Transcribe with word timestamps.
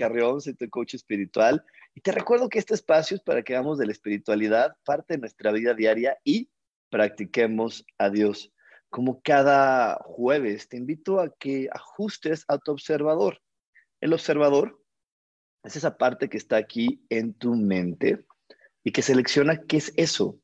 Carrión, 0.00 0.40
soy 0.40 0.54
tu 0.54 0.66
coach 0.70 0.94
espiritual 0.94 1.62
y 1.94 2.00
te 2.00 2.10
recuerdo 2.10 2.48
que 2.48 2.58
este 2.58 2.72
espacio 2.72 3.16
es 3.16 3.22
para 3.22 3.42
que 3.42 3.54
hagamos 3.54 3.76
de 3.76 3.84
la 3.84 3.92
espiritualidad 3.92 4.74
parte 4.82 5.12
de 5.12 5.20
nuestra 5.20 5.52
vida 5.52 5.74
diaria 5.74 6.16
y 6.24 6.48
practiquemos 6.88 7.84
a 7.98 8.08
Dios. 8.08 8.50
Como 8.88 9.20
cada 9.20 9.96
jueves, 10.06 10.70
te 10.70 10.78
invito 10.78 11.20
a 11.20 11.28
que 11.36 11.68
ajustes 11.70 12.46
a 12.48 12.56
tu 12.56 12.72
observador. 12.72 13.42
El 14.00 14.14
observador 14.14 14.82
es 15.64 15.76
esa 15.76 15.98
parte 15.98 16.30
que 16.30 16.38
está 16.38 16.56
aquí 16.56 17.04
en 17.10 17.34
tu 17.34 17.54
mente 17.54 18.24
y 18.82 18.92
que 18.92 19.02
selecciona 19.02 19.60
qué 19.68 19.76
es 19.76 19.92
eso 19.98 20.40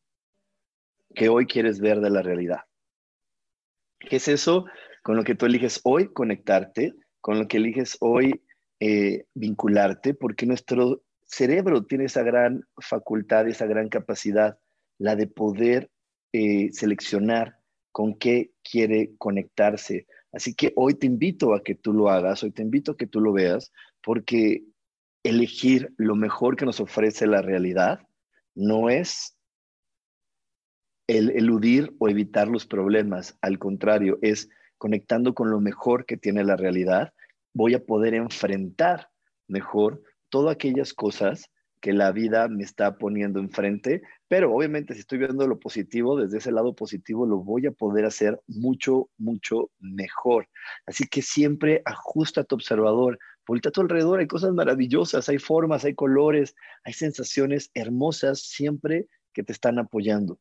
que 1.15 1.31
hoy 1.31 1.47
quieres 1.47 1.81
ver 1.81 2.01
de 2.01 2.11
la 2.11 2.21
realidad. 2.21 2.61
¿Qué 4.01 4.17
es 4.17 4.29
eso 4.29 4.67
con 5.03 5.17
lo 5.17 5.25
que 5.25 5.35
tú 5.35 5.47
eliges 5.47 5.81
hoy 5.83 6.13
conectarte, 6.13 6.93
con 7.23 7.39
lo 7.39 7.49
que 7.49 7.57
eliges 7.57 7.97
hoy 8.01 8.43
eh, 8.81 9.25
vincularte, 9.35 10.15
porque 10.15 10.47
nuestro 10.47 11.03
cerebro 11.25 11.85
tiene 11.85 12.05
esa 12.05 12.23
gran 12.23 12.65
facultad, 12.79 13.49
esa 13.49 13.67
gran 13.67 13.89
capacidad, 13.89 14.59
la 14.99 15.17
de 15.17 15.27
poder 15.27 15.91
eh, 16.33 16.71
seleccionar 16.73 17.59
con 17.93 18.15
qué 18.19 18.53
quiere 18.63 19.13
conectarse. 19.19 20.07
Así 20.33 20.55
que 20.55 20.73
hoy 20.77 20.95
te 20.95 21.07
invito 21.07 21.55
a 21.55 21.63
que 21.63 21.75
tú 21.75 21.93
lo 21.93 22.11
hagas, 22.11 22.43
hoy 22.43 22.51
te 22.51 22.63
invito 22.63 22.93
a 22.93 22.97
que 22.97 23.07
tú 23.07 23.21
lo 23.21 23.33
veas, 23.33 23.73
porque 24.03 24.65
elegir 25.23 25.93
lo 25.97 26.15
mejor 26.15 26.57
que 26.57 26.67
nos 26.67 26.79
ofrece 26.79 27.27
la 27.27 27.43
realidad 27.43 28.01
no 28.55 28.91
es 28.91 29.37
el 31.09 31.31
eludir 31.31 31.95
o 31.99 32.09
evitar 32.09 32.49
los 32.49 32.67
problemas, 32.67 33.39
al 33.41 33.59
contrario, 33.59 34.19
es 34.23 34.49
conectando 34.77 35.35
con 35.35 35.51
lo 35.51 35.61
mejor 35.61 36.05
que 36.05 36.17
tiene 36.17 36.45
la 36.45 36.57
realidad 36.57 37.15
voy 37.57 37.73
a 37.73 37.83
poder 37.83 38.13
enfrentar 38.13 39.09
mejor 39.49 40.03
todas 40.29 40.55
aquellas 40.55 40.93
cosas 40.93 41.51
que 41.81 41.95
la 41.95 42.13
vida 42.13 42.49
me 42.49 42.63
está 42.63 42.99
poniendo 42.99 43.41
enfrente, 43.41 44.03
pero 44.29 44.53
obviamente 44.53 44.93
si 44.93 45.01
estoy 45.01 45.19
viendo 45.19 45.47
lo 45.47 45.59
positivo, 45.59 46.19
desde 46.21 46.37
ese 46.37 46.53
lado 46.53 46.75
positivo 46.75 47.25
lo 47.25 47.39
voy 47.39 47.67
a 47.67 47.71
poder 47.71 48.05
hacer 48.05 48.39
mucho, 48.47 49.09
mucho 49.17 49.71
mejor. 49.79 50.49
Así 50.85 51.07
que 51.07 51.23
siempre 51.23 51.81
ajusta 51.87 52.45
tu 52.45 52.57
observador, 52.57 53.19
voltea 53.47 53.71
a 53.71 53.73
tu 53.73 53.81
alrededor, 53.81 54.21
hay 54.21 54.27
cosas 54.27 54.53
maravillosas, 54.53 55.27
hay 55.31 55.39
formas, 55.39 55.87
hay 55.87 55.95
colores, 55.95 56.55
hay 56.85 56.93
sensaciones 56.93 57.71
hermosas 57.73 58.41
siempre 58.41 59.07
que 59.33 59.43
te 59.43 59.53
están 59.53 59.79
apoyando. 59.79 60.39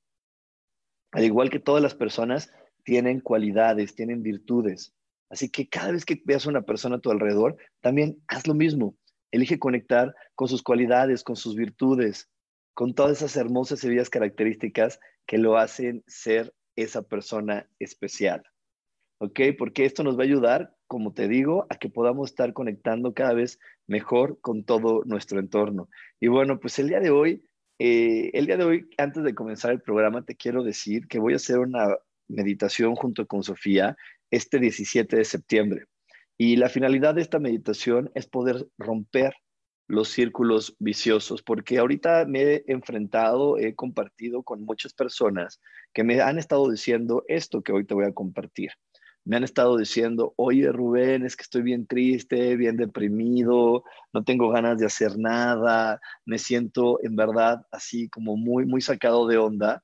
Al 1.14 1.24
igual 1.24 1.50
que 1.50 1.60
todas 1.60 1.82
las 1.82 1.96
personas 1.96 2.52
tienen 2.84 3.22
cualidades, 3.22 3.96
tienen 3.96 4.22
virtudes. 4.22 4.94
Así 5.30 5.50
que 5.50 5.68
cada 5.68 5.92
vez 5.92 6.06
que 6.06 6.22
veas 6.26 6.46
a 6.46 6.50
una 6.50 6.62
persona 6.62 6.98
a 6.98 7.00
tu 7.00 7.12
alrededor, 7.12 7.58
también 7.82 8.22
haz 8.28 8.48
lo 8.48 8.54
mismo. 8.54 8.96
Elige 9.32 9.60
conectar 9.60 10.14
con 10.36 10.48
sus 10.48 10.64
cualidades, 10.64 11.24
con 11.24 11.36
sus 11.36 11.56
virtudes, 11.56 12.30
con 12.74 12.94
todas 12.94 13.18
esas 13.18 13.36
hermosas 13.36 13.84
y 13.84 13.90
bellas 13.90 14.10
características 14.10 15.00
que 15.26 15.38
lo 15.38 15.58
hacen 15.58 16.04
ser 16.08 16.54
esa 16.76 17.02
persona 17.02 17.68
especial. 17.80 18.44
¿Ok? 19.20 19.40
Porque 19.58 19.86
esto 19.86 20.04
nos 20.04 20.18
va 20.18 20.22
a 20.22 20.26
ayudar, 20.26 20.76
como 20.88 21.14
te 21.14 21.28
digo, 21.28 21.66
a 21.70 21.78
que 21.78 21.90
podamos 21.90 22.30
estar 22.30 22.54
conectando 22.54 23.14
cada 23.14 23.34
vez 23.34 23.60
mejor 23.88 24.40
con 24.42 24.66
todo 24.66 25.04
nuestro 25.06 25.40
entorno. 25.40 25.90
Y 26.20 26.28
bueno, 26.28 26.60
pues 26.60 26.78
el 26.80 26.90
día 26.90 27.00
de 27.00 27.12
hoy, 27.12 27.46
eh, 27.80 28.30
el 28.34 28.46
día 28.46 28.58
de 28.58 28.66
hoy, 28.66 28.90
antes 28.98 29.24
de 29.24 29.34
comenzar 29.34 29.72
el 29.72 29.82
programa, 29.82 30.24
te 30.24 30.36
quiero 30.36 30.64
decir 30.64 31.08
que 31.08 31.20
voy 31.20 31.34
a 31.34 31.38
hacer 31.38 31.60
una 31.60 31.98
meditación 32.28 32.96
junto 32.96 33.26
con 33.26 33.44
Sofía 33.44 33.96
este 34.32 34.60
17 34.60 35.18
de 35.18 35.26
septiembre. 35.26 35.86
Y 36.38 36.58
la 36.58 36.70
finalidad 36.70 37.16
de 37.16 37.22
esta 37.22 37.40
meditación 37.40 38.12
es 38.14 38.28
poder 38.28 38.68
romper 38.78 39.34
los 39.88 40.10
círculos 40.10 40.76
viciosos, 40.80 41.44
porque 41.44 41.78
ahorita 41.78 42.26
me 42.26 42.42
he 42.42 42.64
enfrentado, 42.68 43.58
he 43.58 43.76
compartido 43.76 44.44
con 44.44 44.64
muchas 44.64 44.94
personas 44.94 45.62
que 45.94 46.04
me 46.04 46.22
han 46.22 46.40
estado 46.40 46.70
diciendo 46.70 47.24
esto 47.28 47.62
que 47.62 47.72
hoy 47.72 47.86
te 47.86 47.94
voy 47.94 48.06
a 48.06 48.14
compartir. 48.14 48.72
Me 49.24 49.38
han 49.38 49.44
estado 49.44 49.78
diciendo, 49.78 50.34
oye 50.38 50.72
Rubén, 50.72 51.26
es 51.26 51.36
que 51.36 51.44
estoy 51.44 51.64
bien 51.64 51.88
triste, 51.88 52.56
bien 52.56 52.78
deprimido, 52.78 53.84
no 54.14 54.24
tengo 54.24 54.50
ganas 54.50 54.78
de 54.78 54.86
hacer 54.86 55.18
nada, 55.18 56.00
me 56.26 56.38
siento 56.38 57.00
en 57.04 57.16
verdad 57.16 57.66
así 57.72 58.10
como 58.10 58.38
muy, 58.38 58.66
muy 58.66 58.82
sacado 58.82 59.28
de 59.28 59.38
onda. 59.38 59.84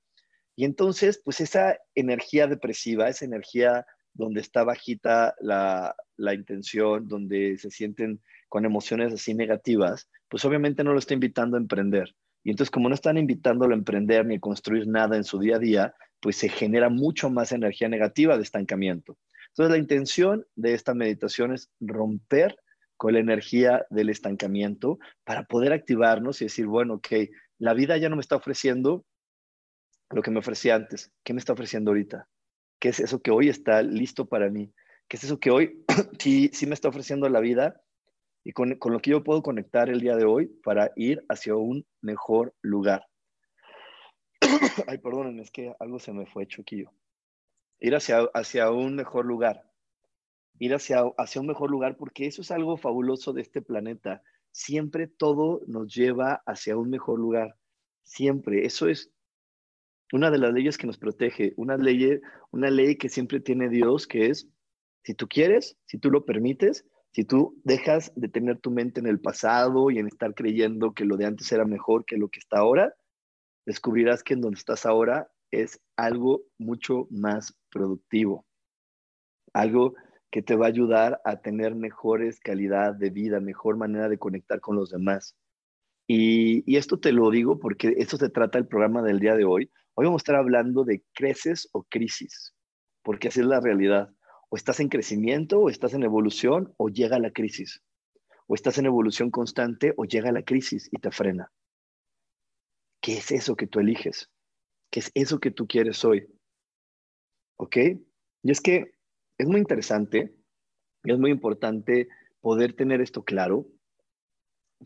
Y 0.55 0.65
entonces, 0.65 1.21
pues 1.23 1.41
esa 1.41 1.77
energía 1.95 2.45
depresiva, 2.45 3.09
esa 3.09 3.25
energía 3.25 3.85
donde 4.13 4.41
está 4.41 4.63
bajita 4.63 5.35
la, 5.39 5.95
intención, 6.33 7.07
donde 7.07 7.57
se 7.57 7.71
sienten 7.71 8.21
con 8.49 8.65
emociones 8.65 9.13
así 9.13 9.33
negativas, 9.33 10.09
pues 10.27 10.45
obviamente 10.45 10.83
no 10.83 10.93
lo 10.93 10.99
está 10.99 11.13
invitando 11.13 11.57
a 11.57 11.59
emprender. 11.59 12.15
Y 12.43 12.51
entonces 12.51 12.71
como 12.71 12.89
no 12.89 12.95
están 12.95 13.17
invitándolo 13.17 13.73
a 13.73 13.77
emprender 13.77 14.25
ni 14.25 14.35
a 14.35 14.39
construir 14.39 14.87
nada 14.87 15.15
en 15.15 15.23
su 15.23 15.39
día 15.39 15.55
a 15.55 15.59
día, 15.59 15.95
pues 16.19 16.35
se 16.35 16.49
genera 16.49 16.89
mucho 16.89 17.29
más 17.29 17.51
energía 17.51 17.89
negativa 17.89 18.37
de 18.37 18.43
estancamiento. 18.43 19.17
Entonces 19.49 19.71
la 19.71 19.77
intención 19.77 20.45
de 20.55 20.73
esta 20.73 20.93
meditación 20.93 21.53
es 21.53 21.69
romper 21.79 22.55
con 22.97 23.13
la 23.13 23.19
energía 23.19 23.85
del 23.89 24.09
estancamiento 24.09 24.99
para 25.23 25.43
poder 25.43 25.73
activarnos 25.73 26.41
y 26.41 26.45
decir, 26.45 26.67
bueno, 26.67 26.95
ok, 26.95 27.07
la 27.57 27.73
vida 27.73 27.97
ya 27.97 28.09
no 28.09 28.15
me 28.15 28.21
está 28.21 28.35
ofreciendo 28.35 29.05
lo 30.11 30.21
que 30.21 30.31
me 30.31 30.39
ofrecía 30.39 30.75
antes. 30.75 31.11
¿Qué 31.23 31.33
me 31.33 31.39
está 31.39 31.53
ofreciendo 31.53 31.91
ahorita? 31.91 32.27
¿Qué 32.81 32.89
es 32.89 32.99
eso 32.99 33.21
que 33.21 33.29
hoy 33.29 33.47
está 33.47 33.83
listo 33.83 34.25
para 34.25 34.49
mí? 34.49 34.73
¿Qué 35.07 35.17
es 35.17 35.23
eso 35.23 35.39
que 35.39 35.51
hoy 35.51 35.85
sí, 36.19 36.49
sí 36.51 36.65
me 36.65 36.73
está 36.73 36.89
ofreciendo 36.89 37.29
la 37.29 37.39
vida 37.39 37.79
y 38.43 38.53
con, 38.53 38.73
con, 38.79 38.91
lo 38.91 38.99
que 38.99 39.11
yo 39.11 39.23
puedo 39.23 39.43
conectar 39.43 39.87
el 39.87 40.01
día 40.01 40.15
de 40.15 40.25
hoy 40.25 40.47
para 40.63 40.91
ir 40.95 41.23
hacia 41.29 41.55
un 41.55 41.85
mejor 42.01 42.55
lugar? 42.63 43.05
Ay, 44.87 44.97
perdónenme, 44.97 45.43
es 45.43 45.51
que 45.51 45.75
algo 45.79 45.99
se 45.99 46.11
me 46.11 46.25
fue 46.25 46.47
choquillo. 46.47 46.91
Ir 47.79 47.95
hacia, 47.95 48.21
hacia 48.33 48.71
un 48.71 48.95
mejor 48.95 49.27
lugar. 49.27 49.63
Ir 50.57 50.73
hacia, 50.73 51.03
hacia 51.19 51.39
un 51.39 51.47
mejor 51.47 51.69
lugar 51.69 51.97
porque 51.97 52.25
eso 52.25 52.41
es 52.41 52.49
algo 52.49 52.77
fabuloso 52.77 53.31
de 53.31 53.43
este 53.43 53.61
planeta. 53.61 54.23
Siempre 54.51 55.05
todo 55.05 55.61
nos 55.67 55.93
lleva 55.93 56.41
hacia 56.47 56.75
un 56.77 56.89
mejor 56.89 57.19
lugar. 57.19 57.55
Siempre. 58.01 58.65
Eso 58.65 58.87
es 58.87 59.11
una 60.11 60.31
de 60.31 60.37
las 60.37 60.53
leyes 60.53 60.77
que 60.77 60.87
nos 60.87 60.97
protege, 60.97 61.53
una 61.57 61.77
ley, 61.77 62.19
una 62.51 62.69
ley 62.69 62.97
que 62.97 63.09
siempre 63.09 63.39
tiene 63.39 63.69
Dios, 63.69 64.07
que 64.07 64.27
es, 64.27 64.47
si 65.03 65.13
tú 65.13 65.27
quieres, 65.27 65.77
si 65.85 65.97
tú 65.97 66.11
lo 66.11 66.25
permites, 66.25 66.85
si 67.11 67.25
tú 67.25 67.59
dejas 67.63 68.11
de 68.15 68.29
tener 68.29 68.59
tu 68.59 68.71
mente 68.71 68.99
en 68.99 69.07
el 69.07 69.19
pasado 69.19 69.91
y 69.91 69.99
en 69.99 70.07
estar 70.07 70.33
creyendo 70.33 70.93
que 70.93 71.05
lo 71.05 71.17
de 71.17 71.25
antes 71.25 71.51
era 71.51 71.65
mejor 71.65 72.05
que 72.05 72.17
lo 72.17 72.29
que 72.29 72.39
está 72.39 72.59
ahora, 72.59 72.93
descubrirás 73.65 74.23
que 74.23 74.33
en 74.33 74.41
donde 74.41 74.57
estás 74.57 74.85
ahora 74.85 75.29
es 75.51 75.81
algo 75.97 76.43
mucho 76.57 77.07
más 77.09 77.57
productivo, 77.69 78.45
algo 79.53 79.95
que 80.31 80.41
te 80.41 80.55
va 80.55 80.67
a 80.67 80.69
ayudar 80.69 81.21
a 81.25 81.41
tener 81.41 81.75
mejores 81.75 82.39
calidad 82.39 82.95
de 82.95 83.09
vida, 83.09 83.41
mejor 83.41 83.75
manera 83.75 84.07
de 84.07 84.17
conectar 84.17 84.61
con 84.61 84.77
los 84.77 84.89
demás. 84.89 85.35
Y, 86.13 86.75
esto 86.75 86.99
te 86.99 87.13
lo 87.13 87.29
digo 87.31 87.57
porque 87.57 87.95
esto 87.97 88.17
se 88.17 88.27
trata 88.27 88.57
el 88.57 88.67
programa 88.67 89.01
del 89.01 89.21
día 89.21 89.33
de 89.33 89.45
hoy. 89.45 89.71
Hoy 89.93 90.07
vamos 90.07 90.19
a 90.19 90.23
estar 90.23 90.35
hablando 90.35 90.83
de 90.83 91.05
creces 91.13 91.69
o 91.71 91.83
crisis, 91.83 92.53
porque 93.01 93.29
así 93.29 93.39
es 93.39 93.45
la 93.45 93.61
realidad. 93.61 94.13
O 94.49 94.57
estás 94.57 94.81
en 94.81 94.89
crecimiento, 94.89 95.61
o 95.61 95.69
estás 95.69 95.93
en 95.93 96.03
evolución, 96.03 96.73
o 96.75 96.89
llega 96.89 97.17
la 97.17 97.31
crisis. 97.31 97.81
o 98.47 98.55
estás 98.55 98.77
en 98.77 98.87
evolución 98.87 99.31
constante 99.31 99.93
o 99.95 100.03
llega 100.03 100.33
la 100.33 100.43
crisis 100.43 100.89
y 100.91 100.97
te 100.97 101.11
frena. 101.11 101.49
¿Qué 103.01 103.13
es 103.13 103.31
eso 103.31 103.55
que 103.55 103.67
tú 103.67 103.79
eliges? 103.79 104.29
¿Qué 104.89 104.99
es 104.99 105.11
eso 105.13 105.39
que 105.39 105.51
tú 105.51 105.65
quieres 105.65 106.03
hoy? 106.03 106.27
¿Ok? 107.55 107.77
Y 108.43 108.51
es 108.51 108.59
que 108.59 108.95
es 109.37 109.47
muy 109.47 109.61
interesante 109.61 110.35
y 111.05 111.13
es 111.13 111.17
muy 111.17 111.31
importante 111.31 112.09
poder 112.41 112.73
tener 112.73 112.99
esto 112.99 113.23
claro, 113.23 113.65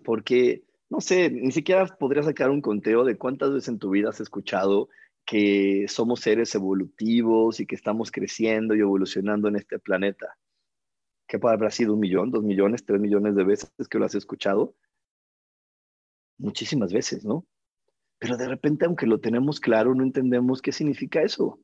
porque, 0.03 0.63
no 0.89 1.01
sé, 1.01 1.29
ni 1.29 1.51
siquiera 1.51 1.85
podría 1.85 2.23
sacar 2.23 2.49
un 2.49 2.61
conteo 2.61 3.03
de 3.03 3.17
cuántas 3.17 3.51
veces 3.51 3.69
en 3.69 3.79
tu 3.79 3.89
vida 3.89 4.09
has 4.09 4.21
escuchado 4.21 4.89
que 5.25 5.85
somos 5.87 6.19
seres 6.19 6.53
evolutivos 6.53 7.59
y 7.59 7.65
que 7.65 7.75
estamos 7.75 8.11
creciendo 8.11 8.75
y 8.75 8.81
evolucionando 8.81 9.47
en 9.47 9.55
este 9.55 9.79
planeta. 9.79 10.37
¿Qué 11.27 11.39
habrá 11.41 11.71
sido 11.71 11.93
un 11.93 11.99
millón, 11.99 12.29
dos 12.29 12.43
millones, 12.43 12.85
tres 12.85 13.01
millones 13.01 13.35
de 13.35 13.43
veces 13.43 13.71
que 13.89 13.97
lo 13.97 14.05
has 14.05 14.13
escuchado? 14.13 14.75
Muchísimas 16.37 16.93
veces, 16.93 17.25
¿no? 17.25 17.47
Pero 18.19 18.37
de 18.37 18.47
repente, 18.47 18.85
aunque 18.85 19.07
lo 19.07 19.19
tenemos 19.19 19.59
claro, 19.59 19.95
no 19.95 20.03
entendemos 20.03 20.61
qué 20.61 20.71
significa 20.71 21.23
eso. 21.23 21.59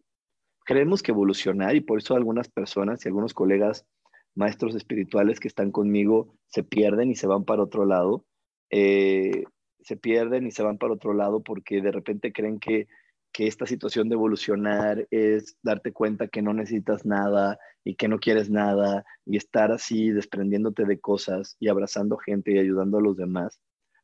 Creemos 0.66 1.04
que 1.04 1.12
evolucionar 1.12 1.76
y 1.76 1.82
por 1.82 2.00
eso 2.00 2.16
algunas 2.16 2.50
personas 2.50 3.06
y 3.06 3.10
algunos 3.10 3.34
colegas 3.34 3.86
maestros 4.34 4.76
espirituales 4.76 5.40
que 5.40 5.48
están 5.48 5.72
conmigo 5.72 6.36
se 6.48 6.64
pierden 6.64 7.12
y 7.12 7.16
se 7.16 7.28
van 7.28 7.46
para 7.46 7.64
otro 7.64 7.86
lado. 7.86 8.26
Eh, 8.72 9.44
se 9.82 9.98
pierden 9.98 10.48
y 10.48 10.52
se 10.52 10.64
van 10.64 10.78
para 10.78 10.94
otro 10.94 11.14
lado 11.14 11.42
porque 11.42 11.82
de 11.82 11.92
repente 11.92 12.32
creen 12.32 12.60
que 12.60 12.88
que 13.32 13.48
esta 13.48 13.66
situación 13.66 14.10
de 14.10 14.16
evolucionar 14.16 15.08
es 15.10 15.58
darte 15.64 15.94
cuenta 15.94 16.28
que 16.28 16.42
no 16.42 16.54
necesitas 16.54 17.06
nada 17.06 17.58
y 17.84 17.96
que 17.96 18.08
no 18.08 18.20
quieres 18.20 18.50
nada 18.50 19.06
y 19.26 19.38
estar 19.38 19.72
así 19.72 20.12
desprendiéndote 20.12 20.86
de 20.86 21.00
cosas 21.00 21.56
y 21.60 21.70
abrazando 21.70 22.18
gente 22.18 22.52
y 22.52 22.60
ayudando 22.60 22.98
a 22.98 23.02
los 23.02 23.18
demás. 23.18 23.62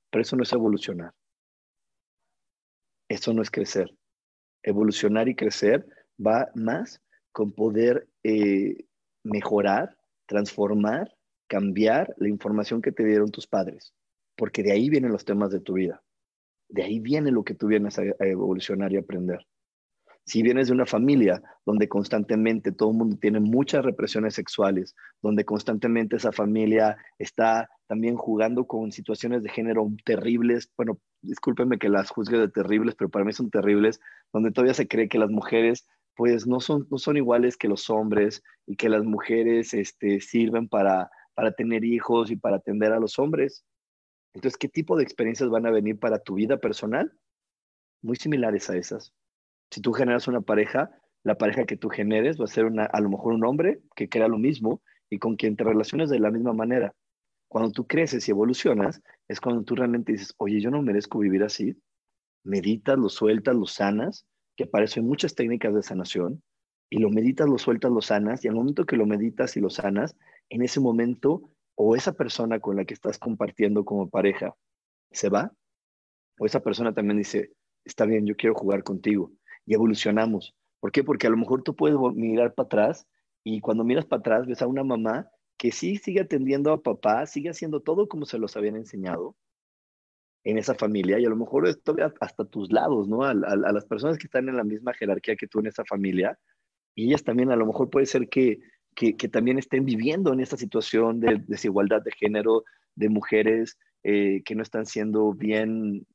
Pero 0.09 0.21
eso 0.21 0.35
no 0.35 0.43
es 0.43 0.53
evolucionar. 0.53 1.13
Eso 3.09 3.33
no 3.33 3.41
es 3.41 3.51
crecer. 3.51 3.93
Evolucionar 4.63 5.27
y 5.27 5.35
crecer 5.35 5.85
va 6.25 6.49
más 6.55 7.01
con 7.31 7.51
poder 7.51 8.07
eh, 8.23 8.85
mejorar, 9.23 9.97
transformar, 10.25 11.15
cambiar 11.47 12.13
la 12.17 12.29
información 12.29 12.81
que 12.81 12.91
te 12.91 13.03
dieron 13.03 13.29
tus 13.29 13.47
padres, 13.47 13.93
porque 14.37 14.63
de 14.63 14.71
ahí 14.71 14.89
vienen 14.89 15.11
los 15.11 15.25
temas 15.25 15.51
de 15.51 15.59
tu 15.59 15.73
vida. 15.73 16.01
De 16.69 16.83
ahí 16.83 16.99
viene 16.99 17.31
lo 17.31 17.43
que 17.43 17.55
tú 17.55 17.67
vienes 17.67 17.97
a, 17.99 18.03
evolucionar 18.19 18.93
y 18.93 18.97
aprender. 18.97 19.45
Si 20.25 20.43
vienes 20.43 20.67
de 20.67 20.73
una 20.73 20.85
familia 20.85 21.41
donde 21.65 21.87
constantemente 21.87 22.73
todo 22.73 22.91
el 22.91 22.97
mundo 22.97 23.17
tiene 23.19 23.39
muchas 23.39 23.85
represiones 23.85 24.33
sexuales, 24.33 24.93
donde 25.21 25.45
constantemente 25.45 26.17
esa 26.17 26.33
familia 26.33 26.97
está 27.17 27.69
también 27.87 28.17
jugando 28.17 28.67
con 28.67 28.91
situaciones 28.91 29.41
de 29.41 29.49
género 29.49 29.89
terribles, 30.03 30.69
bueno, 30.75 30.99
discúlpenme 31.21 31.79
que 31.79 31.87
las 31.87 32.09
juzgue 32.09 32.37
de 32.37 32.49
terribles, 32.49 32.95
pero 32.95 33.09
para 33.09 33.23
mí 33.23 33.31
son 33.31 33.49
terribles, 33.49 34.01
donde 34.33 34.51
todavía 34.51 34.73
se 34.73 34.89
cree 34.89 35.07
que 35.07 35.17
las 35.17 35.29
mujeres 35.29 35.87
pues 36.17 36.45
no 36.45 36.59
son, 36.59 36.87
no 36.89 36.97
son 36.97 37.15
iguales 37.15 37.55
que 37.55 37.69
los 37.69 37.89
hombres 37.89 38.43
y 38.65 38.75
que 38.75 38.89
las 38.89 39.03
mujeres 39.03 39.73
este, 39.73 40.19
sirven 40.19 40.67
para, 40.67 41.09
para 41.35 41.53
tener 41.53 41.85
hijos 41.85 42.31
y 42.31 42.35
para 42.35 42.57
atender 42.57 42.91
a 42.91 42.99
los 42.99 43.17
hombres. 43.19 43.63
Entonces, 44.37 44.59
¿qué 44.59 44.69
tipo 44.69 44.95
de 44.95 45.01
experiencias 45.01 45.49
van 45.49 45.65
a 45.65 45.71
venir 45.71 45.97
para 45.97 46.19
tu 46.19 46.35
vida 46.35 46.57
personal? 46.57 47.11
Muy 48.03 48.17
similares 48.17 48.69
a 48.69 48.77
esas. 48.77 49.11
Si 49.71 49.81
tú 49.81 49.93
generas 49.93 50.27
una 50.27 50.41
pareja, 50.41 50.91
la 51.23 51.39
pareja 51.39 51.65
que 51.65 51.75
tú 51.75 51.89
generes 51.89 52.39
va 52.39 52.43
a 52.43 52.47
ser 52.47 52.65
una, 52.65 52.85
a 52.85 53.01
lo 53.01 53.09
mejor 53.09 53.33
un 53.33 53.43
hombre 53.43 53.81
que 53.95 54.09
crea 54.09 54.27
lo 54.27 54.37
mismo 54.37 54.83
y 55.09 55.17
con 55.17 55.37
quien 55.37 55.55
te 55.55 55.63
relaciones 55.63 56.11
de 56.11 56.19
la 56.19 56.29
misma 56.29 56.53
manera. 56.53 56.93
Cuando 57.47 57.71
tú 57.71 57.87
creces 57.87 58.27
y 58.27 58.31
evolucionas, 58.31 59.01
es 59.27 59.41
cuando 59.41 59.63
tú 59.63 59.73
realmente 59.73 60.11
dices, 60.11 60.35
oye, 60.37 60.61
yo 60.61 60.69
no 60.69 60.83
merezco 60.83 61.17
vivir 61.17 61.41
así. 61.41 61.75
Meditas, 62.43 62.99
lo 62.99 63.09
sueltas, 63.09 63.55
lo 63.55 63.65
sanas, 63.65 64.27
que 64.55 64.69
hay 64.71 65.01
muchas 65.01 65.33
técnicas 65.33 65.73
de 65.73 65.81
sanación, 65.81 66.43
y 66.91 66.99
lo 66.99 67.09
meditas, 67.09 67.49
lo 67.49 67.57
sueltas, 67.57 67.91
lo 67.91 68.01
sanas, 68.01 68.45
y 68.45 68.49
al 68.49 68.53
momento 68.53 68.85
que 68.85 68.97
lo 68.97 69.07
meditas 69.07 69.57
y 69.57 69.61
lo 69.61 69.71
sanas, 69.71 70.15
en 70.49 70.61
ese 70.61 70.79
momento 70.79 71.49
o 71.79 71.95
esa 71.95 72.13
persona 72.13 72.59
con 72.59 72.75
la 72.75 72.85
que 72.85 72.95
estás 72.95 73.19
compartiendo 73.19 73.85
como 73.85 74.09
pareja 74.09 74.55
se 75.11 75.29
va, 75.29 75.53
o 76.39 76.45
esa 76.45 76.61
persona 76.61 76.93
también 76.93 77.19
dice, 77.19 77.53
está 77.85 78.05
bien, 78.05 78.25
yo 78.25 78.35
quiero 78.35 78.55
jugar 78.55 78.83
contigo 78.83 79.31
y 79.63 79.75
evolucionamos. 79.75 80.55
¿Por 80.79 80.91
qué? 80.91 81.03
Porque 81.03 81.27
a 81.27 81.29
lo 81.29 81.37
mejor 81.37 81.61
tú 81.61 81.75
puedes 81.75 81.97
mirar 82.15 82.55
para 82.55 82.65
atrás 82.65 83.07
y 83.43 83.61
cuando 83.61 83.83
miras 83.83 84.05
para 84.05 84.19
atrás 84.21 84.47
ves 84.47 84.61
a 84.63 84.67
una 84.67 84.83
mamá 84.83 85.29
que 85.55 85.71
sí 85.71 85.97
sigue 85.97 86.21
atendiendo 86.21 86.71
a 86.71 86.81
papá, 86.81 87.25
sigue 87.27 87.49
haciendo 87.49 87.79
todo 87.81 88.07
como 88.07 88.25
se 88.25 88.39
los 88.39 88.57
habían 88.57 88.75
enseñado 88.75 89.35
en 90.43 90.57
esa 90.57 90.73
familia 90.73 91.19
y 91.19 91.25
a 91.25 91.29
lo 91.29 91.35
mejor 91.35 91.67
esto 91.67 91.95
hasta 92.19 92.45
tus 92.45 92.71
lados, 92.71 93.07
¿no? 93.07 93.23
A, 93.23 93.31
a 93.31 93.33
las 93.33 93.85
personas 93.85 94.17
que 94.17 94.25
están 94.25 94.49
en 94.49 94.57
la 94.57 94.63
misma 94.63 94.93
jerarquía 94.93 95.35
que 95.35 95.47
tú 95.47 95.59
en 95.59 95.67
esa 95.67 95.85
familia 95.85 96.39
y 96.95 97.07
ellas 97.07 97.23
también 97.23 97.51
a 97.51 97.55
lo 97.55 97.67
mejor 97.67 97.91
puede 97.91 98.07
ser 98.07 98.29
que 98.29 98.59
que, 98.97 99.29
también 99.29 99.59
estén 99.59 99.85
viviendo 99.85 100.33
en 100.33 100.39
esta 100.39 100.57
situación 100.57 101.19
de 101.19 101.39
desigualdad 101.47 102.01
de 102.01 102.11
género, 102.11 102.63
de 102.95 103.09
mujeres 103.09 103.77
eh, 104.03 104.41
que 104.43 104.55
no 104.55 104.63
están 104.63 104.87
siendo 104.87 105.33
bien, 105.33 106.07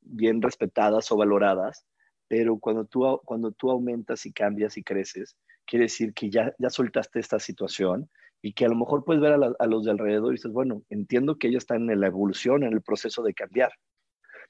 bien 0.00 0.40
respetadas 0.40 1.12
o 1.12 1.16
valoradas, 1.18 1.84
pero 2.28 2.58
cuando 2.58 2.86
tú, 2.86 3.20
cuando 3.26 3.52
tú 3.52 3.70
aumentas 3.70 4.24
y 4.24 4.32
cambias 4.32 4.78
y 4.78 4.82
creces, 4.82 5.36
quiere 5.66 5.84
decir 5.84 6.14
que 6.14 6.30
ya, 6.30 6.54
ya 6.58 6.70
soltaste 6.70 7.20
esta 7.20 7.38
situación 7.38 8.08
y 8.40 8.54
que 8.54 8.64
a 8.64 8.68
lo 8.68 8.76
mejor 8.76 9.04
puedes 9.04 9.20
ver 9.20 9.34
a, 9.34 9.66
los 9.66 9.84
de 9.84 9.90
alrededor 9.90 10.32
y 10.32 10.36
dices, 10.36 10.52
bueno, 10.52 10.82
entiendo 10.88 11.36
que 11.36 11.48
ellos 11.48 11.64
están 11.64 11.90
en 11.90 12.00
la 12.00 12.06
evolución, 12.06 12.62
en 12.62 12.72
el 12.72 12.80
proceso 12.80 13.22
de 13.22 13.34
cambiar, 13.34 13.72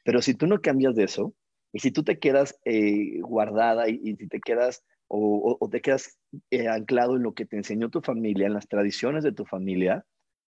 pero 0.04 0.22
si 0.22 0.34
tú 0.34 0.46
no 0.46 0.60
cambias 0.60 0.94
de 0.94 1.02
eso, 1.04 1.34
y 1.72 1.80
si 1.80 1.90
tú 1.90 2.04
te 2.04 2.20
quedas 2.20 2.60
eh, 2.64 3.18
guardada 3.22 3.88
y, 3.88 3.98
y, 4.04 4.14
si 4.14 4.28
te 4.28 4.40
quedas 4.40 4.84
o, 5.14 5.68
te 5.70 5.82
quedas 5.82 6.18
eh, 6.50 6.68
anclado 6.68 7.16
en 7.16 7.22
lo 7.22 7.34
que 7.34 7.44
te 7.44 7.56
enseñó 7.56 7.90
tu 7.90 8.00
familia, 8.00 8.46
en 8.46 8.54
las 8.54 8.66
tradiciones 8.66 9.22
de 9.22 9.32
tu 9.32 9.44
familia, 9.44 10.06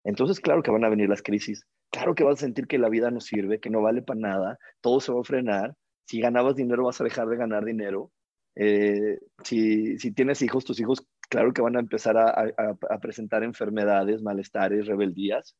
entonces 0.03 0.41
claro 0.41 0.61
que 0.63 0.71
van 0.71 0.83
a 0.83 0.89
venir 0.89 1.07
las 1.07 1.21
crisis. 1.21 1.65
Claro 1.91 2.13
que 2.13 2.23
vas 2.23 2.39
a 2.39 2.45
sentir 2.45 2.67
que 2.67 2.77
la 2.77 2.89
vida 2.89 3.09
no 3.09 3.21
sirve, 3.21 3.59
que 3.59 3.69
no 3.69 3.81
vale 3.81 4.01
para 4.01 4.19
nada, 4.19 4.59
todo 4.81 4.99
se 4.99 5.11
va 5.11 5.21
a 5.21 5.23
frenar. 5.23 5.75
Si 6.05 6.19
ganabas 6.19 6.55
dinero 6.55 6.83
vas 6.85 6.99
a 6.99 7.03
dejar 7.03 7.27
de 7.29 7.37
ganar 7.37 7.63
dinero. 7.63 8.11
Eh, 8.55 9.19
si, 9.43 9.97
si, 9.97 10.11
tienes 10.11 10.41
hijos, 10.41 10.65
tus 10.65 10.79
hijos 10.79 11.07
claro 11.29 11.53
que 11.53 11.61
van 11.61 11.77
a 11.77 11.79
empezar 11.79 12.17
a, 12.17 12.51
a 12.57 12.99
presentar 12.99 13.43
enfermedades, 13.43 14.21
malestares, 14.21 14.87
rebeldías. 14.87 15.55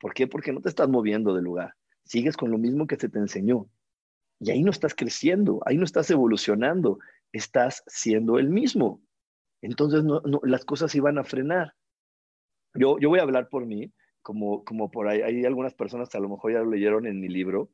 ¿Por 0.00 0.14
qué? 0.14 0.26
Porque 0.26 0.52
no 0.52 0.60
te 0.60 0.68
estás 0.68 0.88
moviendo 0.88 1.34
del 1.34 1.44
lugar. 1.44 1.74
Sigues 2.04 2.36
con 2.36 2.50
lo 2.50 2.58
mismo 2.58 2.86
que 2.88 2.96
se 2.96 3.08
te 3.08 3.18
enseñó. 3.18 3.68
Y 4.40 4.50
ahí 4.50 4.64
no 4.64 4.72
estás 4.72 4.94
creciendo, 4.94 5.60
ahí 5.64 5.76
no 5.76 5.84
estás 5.84 6.10
evolucionando 6.10 6.98
estás 7.32 7.82
siendo 7.86 8.38
el 8.38 8.50
mismo. 8.50 9.02
Entonces 9.62 10.04
las 10.42 10.64
cosas 10.64 10.94
iban 10.94 11.18
a 11.18 11.24
frenar. 11.24 11.74
Yo, 12.74 12.98
yo 12.98 13.08
voy 13.08 13.20
a 13.20 13.22
hablar 13.22 13.48
por 13.48 13.66
mí, 13.66 13.92
como, 14.22 14.64
como 14.64 14.90
por 14.90 15.08
ahí 15.08 15.20
hay 15.22 15.44
algunas 15.44 15.74
personas 15.74 16.08
que 16.08 16.18
a 16.18 16.20
lo 16.20 16.28
mejor 16.28 16.52
ya 16.52 16.60
lo 16.60 16.70
leyeron 16.70 17.06
en 17.06 17.20
mi 17.20 17.28
libro. 17.28 17.70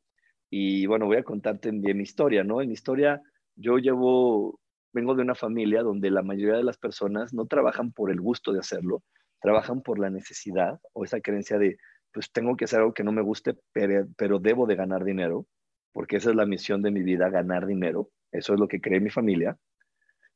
Y 0.49 0.85
bueno, 0.87 1.05
voy 1.05 1.17
a 1.17 1.23
contarte 1.23 1.69
en, 1.69 1.81
mi 1.81 2.03
historia, 2.03 2.43
¿no? 2.43 2.61
En 2.61 2.67
mi 2.67 2.73
historia 2.73 3.21
yo 3.55 3.77
llevo, 3.77 4.59
vengo 4.93 5.15
de 5.15 5.21
una 5.21 5.35
familia 5.35 5.83
donde 5.83 6.09
la 6.09 6.23
mayoría 6.23 6.57
de 6.57 6.63
las 6.63 6.77
personas 6.77 7.33
no 7.33 7.45
trabajan 7.45 7.91
por 7.91 8.09
el 8.09 8.19
gusto 8.19 8.51
de 8.51 8.59
hacerlo, 8.59 9.03
trabajan 9.41 9.81
por 9.81 9.99
la 9.99 10.09
necesidad 10.09 10.79
o 10.93 11.03
esa 11.03 11.21
creencia 11.21 11.59
de, 11.59 11.77
pues 12.11 12.31
tengo 12.31 12.55
que 12.55 12.65
hacer 12.65 12.79
algo 12.79 12.93
que 12.93 13.03
no 13.03 13.11
me 13.11 13.21
guste, 13.21 13.57
pero, 13.71 14.07
pero 14.17 14.39
debo 14.39 14.65
de 14.65 14.75
ganar 14.75 15.03
dinero, 15.03 15.45
porque 15.91 16.17
esa 16.17 16.31
es 16.31 16.35
la 16.35 16.45
misión 16.45 16.81
de 16.81 16.91
mi 16.91 17.03
vida, 17.03 17.29
ganar 17.29 17.67
dinero. 17.67 18.09
Eso 18.31 18.53
es 18.53 18.59
lo 18.59 18.67
que 18.67 18.81
cree 18.81 18.99
mi 18.99 19.09
familia. 19.09 19.57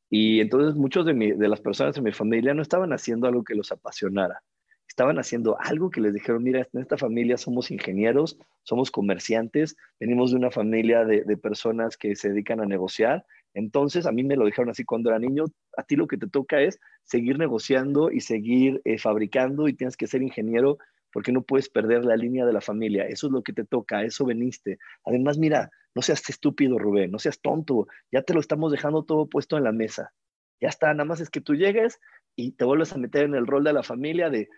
Y 0.09 0.41
entonces 0.41 0.75
muchos 0.75 1.05
de, 1.05 1.13
de 1.13 1.47
las 1.47 1.61
personas 1.61 1.95
de 1.95 2.01
mi 2.01 2.11
familia 2.11 2.53
no 2.53 2.61
estaban 2.61 2.93
haciendo 2.93 3.27
algo 3.27 3.43
que 3.43 3.55
los 3.55 3.71
apasionara. 3.71 4.41
Estaban 4.87 5.17
haciendo 5.17 5.57
algo 5.59 5.89
que 5.89 6.01
les 6.01 6.13
dijeron, 6.13 6.43
mira, 6.43 6.67
en 6.71 6.81
esta 6.81 6.97
familia 6.97 7.37
somos 7.37 7.71
ingenieros, 7.71 8.37
somos 8.61 8.91
comerciantes, 8.91 9.75
venimos 9.99 10.31
de 10.31 10.37
una 10.37 10.51
familia 10.51 11.03
de, 11.03 11.37
personas 11.37 11.97
que 11.97 12.15
se 12.15 12.29
dedican 12.29 12.61
a 12.61 12.65
negociar. 12.65 13.25
Entonces, 13.55 14.05
a 14.05 14.11
mí 14.11 14.23
me 14.23 14.35
lo 14.35 14.45
dijeron 14.45 14.69
así 14.69 14.83
cuando 14.83 15.09
era 15.09 15.17
niño, 15.17 15.45
a 15.77 15.83
ti 15.83 15.95
lo 15.95 16.07
que 16.07 16.17
te 16.17 16.27
toca 16.27 16.61
es 16.61 16.79
seguir 17.03 17.39
negociando 17.39 18.11
y 18.11 18.19
seguir 18.19 18.81
eh, 18.85 18.99
fabricando 18.99 19.67
y 19.67 19.73
tienes 19.73 19.97
que 19.97 20.05
ser 20.05 20.21
ingeniero 20.21 20.77
porque 21.13 21.31
no 21.31 21.43
puedes 21.43 21.69
perder 21.69 22.03
la 22.03 22.17
línea 22.17 22.45
de 22.45 22.51
la 22.51 22.61
familia. 22.61 23.05
Eso 23.07 23.27
es 23.27 23.33
lo 23.33 23.43
que 23.43 23.53
te 23.53 23.63
toca, 23.63 24.03
eso 24.03 24.25
veniste. 24.25 24.79
Además, 25.05 25.37
mira, 25.37 25.69
no 25.95 26.01
seas 26.01 26.27
estúpido, 26.29 26.79
Rubén, 26.79 27.11
no 27.11 27.19
seas 27.19 27.39
tonto, 27.39 27.87
ya 28.11 28.23
te 28.23 28.33
lo 28.33 28.39
estamos 28.39 28.71
dejando 28.71 29.03
todo 29.03 29.29
puesto 29.29 29.57
en 29.57 29.63
la 29.63 29.71
mesa. 29.71 30.11
Ya 30.59 30.69
está, 30.69 30.93
nada 30.93 31.05
más 31.05 31.21
es 31.21 31.29
que 31.29 31.41
tú 31.41 31.53
llegues 31.55 31.99
y 32.35 32.53
te 32.53 32.65
vuelves 32.65 32.93
a 32.93 32.97
meter 32.97 33.25
en 33.25 33.35
el 33.35 33.47
rol 33.47 33.63
de 33.63 33.73
la 33.73 33.83
familia 33.83 34.29
de 34.29 34.49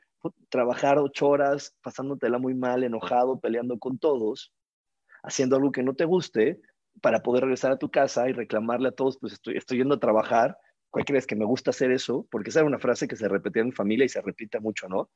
trabajar 0.49 0.97
ocho 0.97 1.27
horas, 1.27 1.75
pasándotela 1.81 2.39
muy 2.39 2.55
mal, 2.55 2.83
enojado, 2.83 3.39
peleando 3.39 3.77
con 3.77 3.99
todos, 3.99 4.53
haciendo 5.23 5.57
algo 5.57 5.71
que 5.71 5.83
no 5.83 5.93
te 5.93 6.05
guste, 6.05 6.61
para 7.01 7.21
poder 7.21 7.43
regresar 7.43 7.71
a 7.71 7.77
tu 7.77 7.89
casa 7.89 8.29
y 8.29 8.33
reclamarle 8.33 8.89
a 8.89 8.91
todos, 8.91 9.17
pues 9.19 9.33
estoy, 9.33 9.77
yendo 9.77 9.95
a 9.95 9.99
trabajar, 9.99 10.57
¿cuál 10.89 11.05
crees 11.05 11.27
que 11.27 11.35
me 11.35 11.45
gusta 11.45 11.71
hacer 11.71 11.91
eso? 11.91 12.25
Porque 12.31 12.49
esa 12.49 12.59
era 12.59 12.67
una 12.67 12.79
frase 12.79 13.07
que 13.07 13.15
se 13.15 13.27
repetía 13.27 13.61
en 13.61 13.67
mi 13.67 13.73
familia 13.73 14.05
y 14.05 14.09
se 14.09 14.21
repite 14.21 14.59
mucho, 14.59 14.87
¿no? 14.87 15.09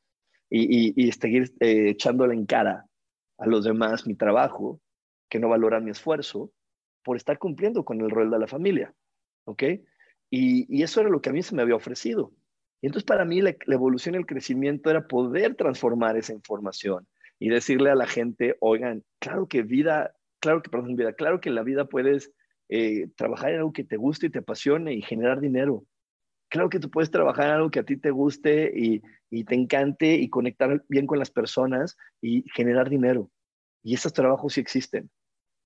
Y, 0.50 0.94
y, 1.02 1.12
seguir 1.12 1.54
eh, 1.60 1.90
echándole 1.90 2.34
en 2.34 2.46
cara 2.46 2.86
a 3.38 3.46
los 3.46 3.64
demás 3.64 4.08
mi 4.08 4.16
trabajo, 4.16 4.82
que 5.30 5.40
no 5.40 5.50
valoran 5.50 5.86
mi 5.86 5.92
esfuerzo, 5.92 6.52
por 7.04 7.18
estar 7.18 7.38
cumpliendo 7.38 7.86
con 7.86 8.02
el 8.02 8.10
rol 8.10 8.30
de 8.32 8.40
la 8.40 8.48
familia. 8.48 8.94
¿Ok? 9.46 9.64
Y, 10.30 10.84
eso 10.84 11.02
era 11.02 11.10
lo 11.10 11.22
que 11.22 11.30
a 11.30 11.34
mí 11.34 11.42
se 11.42 11.56
me 11.56 11.62
había 11.62 11.76
ofrecido. 11.76 12.34
Y 12.82 12.88
entonces 12.88 13.06
para 13.06 13.26
mí 13.26 13.42
la, 13.42 13.56
evolución 13.68 14.16
y 14.16 14.20
el 14.20 14.26
crecimiento 14.26 14.90
era 14.90 15.08
poder 15.08 15.56
transformar 15.56 16.18
esa 16.18 16.34
información 16.34 17.08
y 17.40 17.50
decirle 17.50 17.90
a 17.90 17.96
la 17.96 18.08
gente, 18.08 18.56
oigan, 18.60 19.04
claro 19.20 19.48
que 19.48 19.64
vida, 19.64 20.14
claro 20.40 20.62
que, 20.62 20.70
perdón, 20.70 20.96
vida, 20.96 21.14
claro 21.14 21.42
que 21.42 21.50
en 21.50 21.56
la 21.56 21.64
vida 21.64 21.86
puedes 21.86 22.32
eh, 22.70 23.08
trabajar 23.16 23.52
en 23.52 23.58
algo 23.58 23.74
que 23.74 23.84
te 23.84 23.98
guste 23.98 24.28
y 24.28 24.30
te 24.30 24.40
apasione 24.40 24.94
y 24.94 25.02
generar 25.02 25.40
dinero. 25.40 25.84
Claro 26.50 26.70
que 26.70 26.80
tú 26.80 26.90
puedes 26.90 27.12
trabajar 27.12 27.48
en 27.48 27.54
algo 27.54 27.72
que 27.72 27.80
a 27.80 27.86
ti 27.86 27.98
te 27.98 28.12
guste 28.12 28.72
y, 28.76 29.02
y 29.30 29.44
te 29.44 29.56
encante 29.56 30.16
y 30.16 30.30
conectar 30.30 30.84
bien 30.90 31.08
con 31.08 31.20
las 31.20 31.32
personas 31.32 31.98
y 32.22 32.44
generar 32.54 32.90
dinero. 32.90 33.30
Y 33.84 33.94
esos 33.94 34.14
trabajos 34.14 34.54
sí 34.54 34.62
existen. 34.62 35.10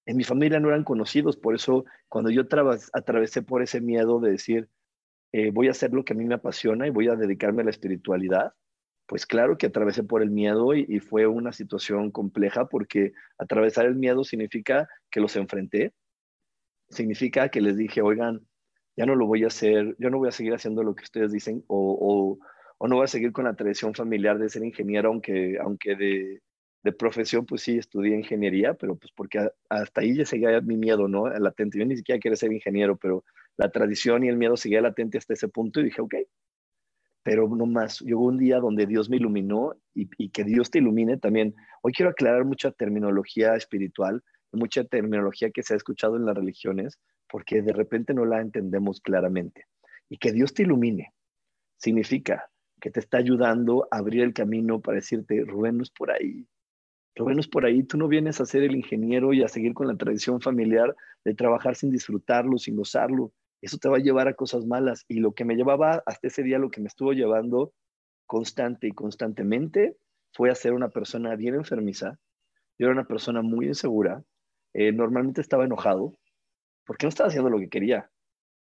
En 0.06 0.18
mi 0.18 0.24
familia 0.24 0.60
no 0.60 0.68
eran 0.68 0.84
conocidos, 0.84 1.38
por 1.38 1.56
eso 1.56 1.86
cuando 2.10 2.30
yo 2.30 2.44
atravesé 2.94 3.42
por 3.42 3.64
ese 3.64 3.80
miedo 3.80 4.20
de 4.20 4.32
decir, 4.32 4.70
eh, 5.32 5.52
voy 5.52 5.68
a 5.68 5.72
hacer 5.72 5.94
lo 5.94 6.04
que 6.04 6.14
a 6.14 6.16
mí 6.16 6.26
me 6.26 6.36
apasiona 6.36 6.86
y 6.86 6.92
voy 6.92 7.08
a 7.08 7.16
dedicarme 7.16 7.62
a 7.62 7.66
la 7.66 7.72
espiritualidad, 7.72 8.54
pues 9.08 9.26
claro 9.26 9.58
que 9.58 9.68
atravesé 9.68 10.04
por 10.04 10.22
el 10.22 10.30
miedo 10.30 10.74
y, 10.74 11.00
fue 11.00 11.28
una 11.28 11.52
situación 11.52 12.12
compleja 12.12 12.68
porque 12.68 13.14
atravesar 13.38 13.86
el 13.86 13.96
miedo 13.96 14.24
significa 14.24 14.88
que 15.10 15.20
los 15.22 15.36
enfrenté, 15.36 15.94
significa 16.90 17.50
que 17.50 17.62
les 17.62 17.78
dije, 17.78 18.02
oigan, 18.02 18.46
ya 18.96 19.06
no 19.06 19.16
lo 19.16 19.26
voy 19.26 19.44
a 19.44 19.48
hacer, 19.48 19.96
yo 20.00 20.10
no 20.10 20.20
voy 20.20 20.30
a 20.30 20.32
seguir 20.32 20.54
haciendo 20.54 20.84
lo 20.84 20.96
que 20.96 21.04
ustedes 21.04 21.32
dicen 21.32 21.64
o, 21.68 22.38
o 22.84 22.88
no 22.88 22.98
voy 22.98 23.06
a 23.06 23.08
seguir 23.08 23.32
con 23.32 23.46
la 23.46 23.56
tradición 23.56 23.94
familiar 23.94 24.38
de 24.38 24.50
ser 24.50 24.64
ingeniero, 24.64 25.08
aunque, 25.08 25.58
aunque 25.58 25.96
de, 25.96 26.42
de 26.84 26.92
profesión, 26.92 27.46
pues 27.46 27.62
sí, 27.62 27.78
estudié 27.78 28.14
ingeniería, 28.14 28.74
pero 28.74 28.98
pues 28.98 29.12
porque 29.16 29.50
hasta 29.70 30.02
ahí 30.02 30.18
ya 30.18 30.26
seguía 30.26 30.60
mi 30.60 30.76
miedo, 30.76 31.08
¿no? 31.08 31.30
Latente. 31.30 31.80
Yo 31.80 31.86
ni 31.86 31.96
siquiera 31.96 32.20
quería 32.20 32.36
ser 32.36 32.52
ingeniero, 32.52 32.98
pero 32.98 33.24
la 33.56 33.72
tradición 33.72 34.26
y 34.26 34.28
el 34.28 34.36
miedo 34.36 34.58
seguía 34.58 34.82
latente 34.82 35.18
hasta 35.18 35.34
ese 35.34 35.48
punto 35.48 35.80
y 35.80 35.86
dije, 35.86 36.02
ok. 36.02 36.16
Pero 37.24 37.48
no 37.48 37.66
más, 37.66 38.02
llegó 38.02 38.26
un 38.26 38.38
día 38.38 38.60
donde 38.60 38.86
Dios 38.86 39.10
me 39.10 39.16
iluminó 39.16 39.74
y, 39.94 40.10
y 40.18 40.30
que 40.32 40.44
Dios 40.44 40.70
te 40.70 40.80
ilumine 40.80 41.18
también. 41.18 41.56
Hoy 41.84 41.94
quiero 41.94 42.12
aclarar 42.12 42.44
mucha 42.44 42.72
terminología 42.72 43.56
espiritual, 43.56 44.22
mucha 44.52 44.84
terminología 44.84 45.52
que 45.52 45.64
se 45.64 45.74
ha 45.74 45.78
escuchado 45.78 46.18
en 46.18 46.26
las 46.26 46.36
religiones, 46.36 47.00
porque 47.34 47.64
de 47.64 47.74
repente 47.74 48.14
no 48.14 48.26
la 48.26 48.42
entendemos 48.42 49.02
claramente. 49.02 49.66
Y 50.08 50.20
que 50.20 50.32
Dios 50.32 50.54
te 50.54 50.62
ilumine 50.62 51.16
significa 51.78 52.48
que 52.80 52.92
te 52.92 53.00
está 53.00 53.18
ayudando 53.18 53.88
a 53.90 53.98
abrir 53.98 54.22
el 54.22 54.36
camino 54.36 54.80
para 54.82 54.98
decirte, 54.98 55.44
Rubén, 55.44 55.78
no 55.78 55.82
es 55.82 55.90
por 55.90 56.12
ahí, 56.12 56.46
lo 57.16 57.26
bueno 57.26 57.40
es 57.40 57.48
por 57.48 57.66
ahí, 57.66 57.82
tú 57.82 57.98
no 57.98 58.08
vienes 58.08 58.40
a 58.40 58.46
ser 58.46 58.62
el 58.62 58.76
ingeniero 58.76 59.34
y 59.34 59.42
a 59.42 59.48
seguir 59.48 59.74
con 59.74 59.88
la 59.88 59.96
tradición 59.96 60.42
familiar 60.42 60.96
de 61.26 61.34
trabajar 61.34 61.76
sin 61.76 61.90
disfrutarlo, 61.90 62.60
sin 62.60 62.76
gozarlo. 62.76 63.34
Eso 63.62 63.80
te 63.80 63.90
va 63.90 63.98
a 63.98 64.02
llevar 64.02 64.28
a 64.28 64.36
cosas 64.36 64.68
malas. 64.68 65.04
Y 65.08 65.20
lo 65.20 65.32
que 65.32 65.44
me 65.44 65.56
llevaba 65.56 66.04
hasta 66.06 66.28
ese 66.28 66.44
día, 66.44 66.60
lo 66.60 66.70
que 66.70 66.82
me 66.82 66.88
estuvo 66.88 67.14
llevando 67.14 67.74
constante 68.28 68.90
y 68.90 68.92
constantemente 68.92 69.98
fue 70.34 70.52
a 70.52 70.56
ser 70.56 70.74
una 70.74 70.90
persona 70.90 71.36
bien 71.36 71.56
enfermiza. 71.56 72.20
Yo 72.78 72.86
era 72.86 72.92
una 72.92 73.08
persona 73.08 73.42
muy 73.42 73.66
insegura. 73.66 74.24
Eh, 74.76 74.92
normalmente 74.92 75.42
estaba 75.42 75.66
enojado 75.66 76.20
porque 76.86 77.06
no 77.06 77.10
estaba 77.10 77.30
haciendo 77.30 77.50
lo 77.50 77.60
que 77.60 77.70
quería. 77.70 78.10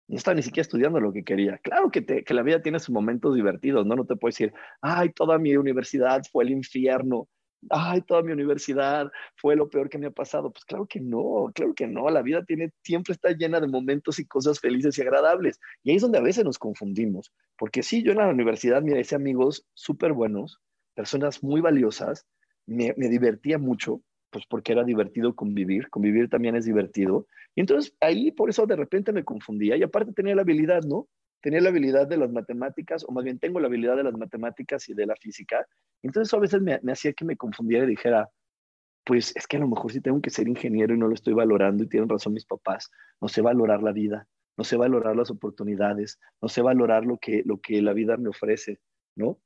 No 0.08 0.16
estaba 0.16 0.34
ni 0.34 0.42
siquiera 0.42 0.62
estudiando 0.62 1.00
lo 1.00 1.12
que 1.12 1.24
quería. 1.24 1.58
Claro 1.58 1.90
que, 1.90 2.24
la 2.28 2.42
vida 2.42 2.60
tiene 2.60 2.78
sus 2.80 2.90
momentos 2.90 3.34
divertidos, 3.34 3.86
¿no? 3.86 3.96
No 3.96 4.04
te 4.04 4.16
puedo 4.16 4.30
decir, 4.30 4.52
ay, 4.80 5.10
toda 5.10 5.38
mi 5.38 5.56
universidad 5.56 6.22
fue 6.30 6.44
el 6.44 6.50
infierno 6.50 7.28
ay, 7.70 8.02
toda 8.02 8.22
mi 8.22 8.32
universidad 8.32 9.10
fue 9.36 9.56
lo 9.56 9.68
peor 9.68 9.88
que 9.88 9.98
me 9.98 10.06
ha 10.06 10.10
pasado. 10.10 10.50
Pues 10.52 10.64
claro 10.64 10.86
que 10.86 11.00
no, 11.00 11.50
claro 11.54 11.74
que 11.74 11.86
no. 11.86 12.08
La 12.10 12.22
vida 12.22 12.44
tiene, 12.44 12.72
siempre 12.82 13.12
está 13.12 13.30
llena 13.30 13.60
de 13.60 13.68
momentos 13.68 14.18
y 14.18 14.26
cosas 14.26 14.60
felices 14.60 14.96
y 14.98 15.02
agradables. 15.02 15.60
Y 15.82 15.90
ahí 15.90 15.96
es 15.96 16.02
donde 16.02 16.18
a 16.18 16.22
veces 16.22 16.44
nos 16.44 16.58
confundimos. 16.58 17.32
Porque 17.56 17.82
sí, 17.82 18.02
yo 18.02 18.12
en 18.12 18.18
la 18.18 18.28
universidad, 18.28 18.82
mira, 18.82 19.00
hice 19.00 19.14
amigos 19.14 19.66
súper 19.74 20.12
buenos, 20.12 20.60
personas 20.94 21.42
muy 21.42 21.60
valiosas, 21.60 22.26
me, 22.66 22.94
me 22.96 23.08
divertía 23.08 23.58
mucho, 23.58 24.02
pues 24.32 24.46
porque 24.48 24.72
era 24.72 24.82
divertido 24.82 25.36
convivir, 25.36 25.88
convivir 25.90 26.28
también 26.28 26.56
es 26.56 26.64
divertido. 26.64 27.28
Y 27.54 27.60
entonces 27.60 27.94
ahí 28.00 28.32
por 28.32 28.50
eso 28.50 28.66
de 28.66 28.74
repente 28.74 29.12
me 29.12 29.24
confundía 29.24 29.76
y 29.76 29.84
aparte 29.84 30.12
tenía 30.12 30.34
la 30.34 30.42
habilidad, 30.42 30.82
¿no? 30.82 31.06
tenía 31.42 31.60
la 31.60 31.68
habilidad 31.70 32.06
de 32.06 32.16
las 32.16 32.30
matemáticas, 32.30 33.04
o 33.06 33.12
más 33.12 33.24
bien 33.24 33.38
tengo 33.38 33.60
la 33.60 33.66
habilidad 33.66 33.96
de 33.96 34.04
las 34.04 34.14
matemáticas 34.14 34.88
y 34.88 34.94
de 34.94 35.06
la 35.06 35.16
física. 35.16 35.66
Entonces 36.02 36.32
a 36.32 36.38
veces 36.38 36.62
me, 36.62 36.80
hacía 36.90 37.12
que 37.12 37.24
me 37.24 37.36
confundiera 37.36 37.84
y 37.84 37.88
dijera, 37.88 38.30
pues 39.04 39.34
es 39.36 39.46
que 39.48 39.56
a 39.56 39.60
lo 39.60 39.68
mejor 39.68 39.92
sí 39.92 40.00
tengo 40.00 40.22
que 40.22 40.30
ser 40.30 40.46
ingeniero 40.46 40.94
y 40.94 40.98
no 40.98 41.08
lo 41.08 41.14
estoy 41.14 41.34
valorando 41.34 41.82
y 41.82 41.88
tienen 41.88 42.08
razón 42.08 42.32
mis 42.32 42.46
papás, 42.46 42.90
no 43.20 43.28
sé 43.28 43.42
valorar 43.42 43.82
la 43.82 43.92
vida, 43.92 44.28
no 44.56 44.62
sé 44.62 44.76
valorar 44.76 45.16
las 45.16 45.30
oportunidades, 45.30 46.20
no 46.40 46.48
sé 46.48 46.62
valorar 46.62 47.04
lo 47.04 47.18
que, 47.18 47.42
lo 47.44 47.60
que 47.60 47.82
la 47.82 47.92
vida 47.92 48.16
me 48.16 48.28
ofrece, 48.28 48.78
¿no? 49.16 49.40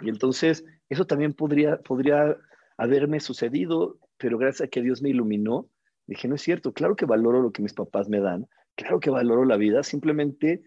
Y 0.00 0.08
entonces 0.08 0.64
eso 0.88 1.06
también 1.06 1.34
podría, 1.34 1.76
podría 1.76 2.38
haberme 2.82 3.20
sucedido, 3.20 3.98
pero 4.16 4.38
gracias 4.38 4.66
a 4.66 4.70
que 4.70 4.82
Dios 4.82 5.02
me 5.02 5.10
iluminó, 5.10 5.68
dije, 6.06 6.28
no 6.28 6.34
es 6.34 6.42
cierto, 6.42 6.72
claro 6.72 6.96
que 6.96 7.06
valoro 7.06 7.42
lo 7.42 7.52
que 7.52 7.62
mis 7.62 7.74
papás 7.74 8.08
me 8.08 8.20
dan, 8.20 8.46
claro 8.74 9.00
que 9.00 9.10
valoro 9.10 9.44
la 9.44 9.56
vida, 9.56 9.82
simplemente 9.82 10.62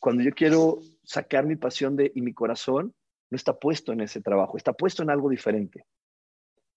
cuando 0.00 0.22
yo 0.22 0.30
quiero 0.32 0.80
sacar 1.02 1.46
mi 1.46 1.56
pasión 1.56 1.96
de, 1.96 2.12
y 2.14 2.22
mi 2.22 2.32
corazón, 2.32 2.94
no 3.30 3.36
está 3.36 3.58
puesto 3.58 3.92
en 3.92 4.00
ese 4.00 4.20
trabajo, 4.20 4.56
está 4.56 4.72
puesto 4.72 5.02
en 5.02 5.10
algo 5.10 5.28
diferente. 5.28 5.84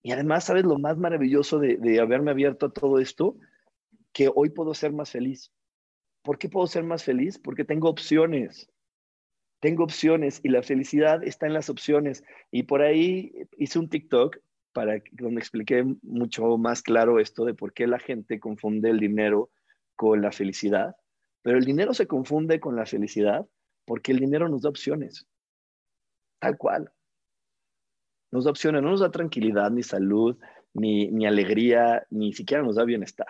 Y 0.04 0.12
además, 0.12 0.46
¿sabes 0.46 0.64
lo 0.64 0.80
más 0.80 0.98
maravilloso 0.98 1.60
de, 1.60 1.78
de 1.78 2.00
haberme 2.00 2.32
abierto 2.32 2.66
a 2.66 2.74
todo 2.74 3.00
esto? 3.00 3.38
Que 4.12 4.30
hoy 4.34 4.50
puedo 4.50 4.74
ser 4.74 4.92
más 4.92 5.12
feliz. 5.12 5.52
¿Por 6.24 6.38
qué 6.38 6.50
puedo 6.50 6.68
ser 6.68 6.84
más 6.84 7.04
feliz? 7.04 7.38
Porque 7.38 7.64
tengo 7.64 7.88
opciones. 7.88 8.70
Tengo 9.60 9.84
opciones 9.84 10.40
y 10.44 10.50
la 10.50 10.64
felicidad 10.64 11.24
está 11.24 11.46
en 11.46 11.54
las 11.54 11.70
opciones. 11.70 12.24
Y 12.50 12.64
por 12.64 12.82
ahí 12.82 13.32
hice 13.58 13.78
un 13.78 13.90
TikTok 13.90 14.38
para 14.74 15.02
donde 15.12 15.40
expliqué 15.40 15.84
mucho 16.02 16.58
más 16.58 16.82
claro 16.82 17.20
esto 17.20 17.46
de 17.46 17.54
por 17.54 17.74
qué 17.74 17.88
la 17.88 18.00
gente 18.00 18.40
confunde 18.40 18.90
el 18.90 19.00
dinero 19.00 19.50
con 19.96 20.22
la 20.22 20.32
felicidad. 20.32 20.96
Pero 21.42 21.58
el 21.58 21.66
dinero 21.66 21.94
se 21.94 22.08
confunde 22.08 22.60
con 22.60 22.76
la 22.76 22.86
felicidad 22.86 23.48
porque 23.86 24.12
el 24.12 24.20
dinero 24.20 24.48
nos 24.48 24.62
da 24.62 24.70
opciones, 24.70 25.28
tal 26.40 26.58
cual. 26.58 26.92
Nos 28.32 28.46
da 28.46 28.52
opciones, 28.52 28.82
no 28.82 28.92
nos 28.92 29.02
da 29.02 29.12
tranquilidad, 29.12 29.72
ni 29.72 29.84
salud, 29.84 30.38
ni, 30.74 31.10
ni 31.10 31.26
alegría, 31.26 32.06
ni 32.10 32.34
siquiera 32.34 32.64
nos 32.64 32.76
da 32.76 32.86
bienestar. 32.86 33.28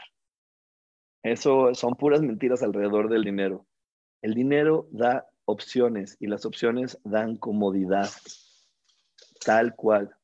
Eso 1.23 1.73
son 1.73 1.95
puras 1.95 2.21
mentiras 2.21 2.63
alrededor 2.63 3.09
del 3.09 3.23
dinero. 3.23 3.65
El 4.21 4.33
dinero 4.33 4.87
da 4.91 5.27
opciones 5.45 6.17
y 6.19 6.27
las 6.27 6.45
opciones 6.45 6.99
dan 7.03 7.37
comodidad, 7.37 8.09
tal 9.43 9.75
cual. 9.75 10.15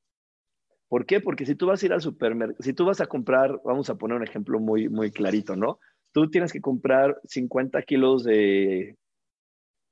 ¿Por 0.90 1.06
qué? 1.06 1.20
Porque 1.20 1.46
si 1.46 1.56
tú 1.56 1.68
vas 1.68 1.82
a 1.82 1.86
ir 1.86 1.94
al 1.94 2.02
supermercado, 2.02 2.62
si 2.64 2.74
tú 2.74 2.86
vas 2.86 3.02
a 3.02 3.08
comprar, 3.08 3.60
vamos 3.64 3.90
a 3.90 3.96
poner 3.96 4.18
un 4.18 4.24
ejemplo 4.24 4.60
muy, 4.60 4.90
muy 4.90 5.12
clarito, 5.12 5.56
¿no? 5.56 5.80
tú 6.18 6.32
tienes 6.32 6.52
que 6.52 6.62
comprar 6.62 7.22
50 7.26 7.80
kilos 7.84 8.24
de, 8.24 8.98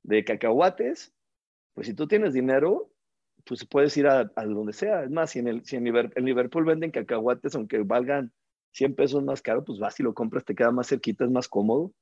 de 0.02 0.24
cacahuates, 0.24 1.14
pues 1.76 1.86
si 1.86 1.94
tú 1.94 2.08
tienes 2.08 2.34
dinero, 2.34 2.90
pues 3.46 3.64
puedes 3.66 3.96
ir 3.96 4.08
a, 4.08 4.24
donde 4.36 4.74
sea. 4.74 5.04
Es 5.04 5.12
más, 5.12 5.30
si 5.30 5.38
en, 5.38 5.48
el, 5.48 5.64
si 5.66 5.76
en 5.76 5.84
Liverpool, 5.84 6.66
venden 6.66 6.90
cacahuates, 6.90 7.54
aunque 7.54 7.78
valgan 7.84 8.34
100 8.72 8.96
pesos 8.96 9.24
más 9.24 9.44
caro, 9.44 9.64
pues 9.64 9.78
vas 9.78 10.00
y 10.00 10.04
lo 10.04 10.16
compras, 10.16 10.46
te 10.46 10.56
queda 10.56 10.72
más 10.72 10.88
cerquita, 10.88 11.26
es 11.26 11.30
más 11.30 11.48
cómodo. 11.48 11.94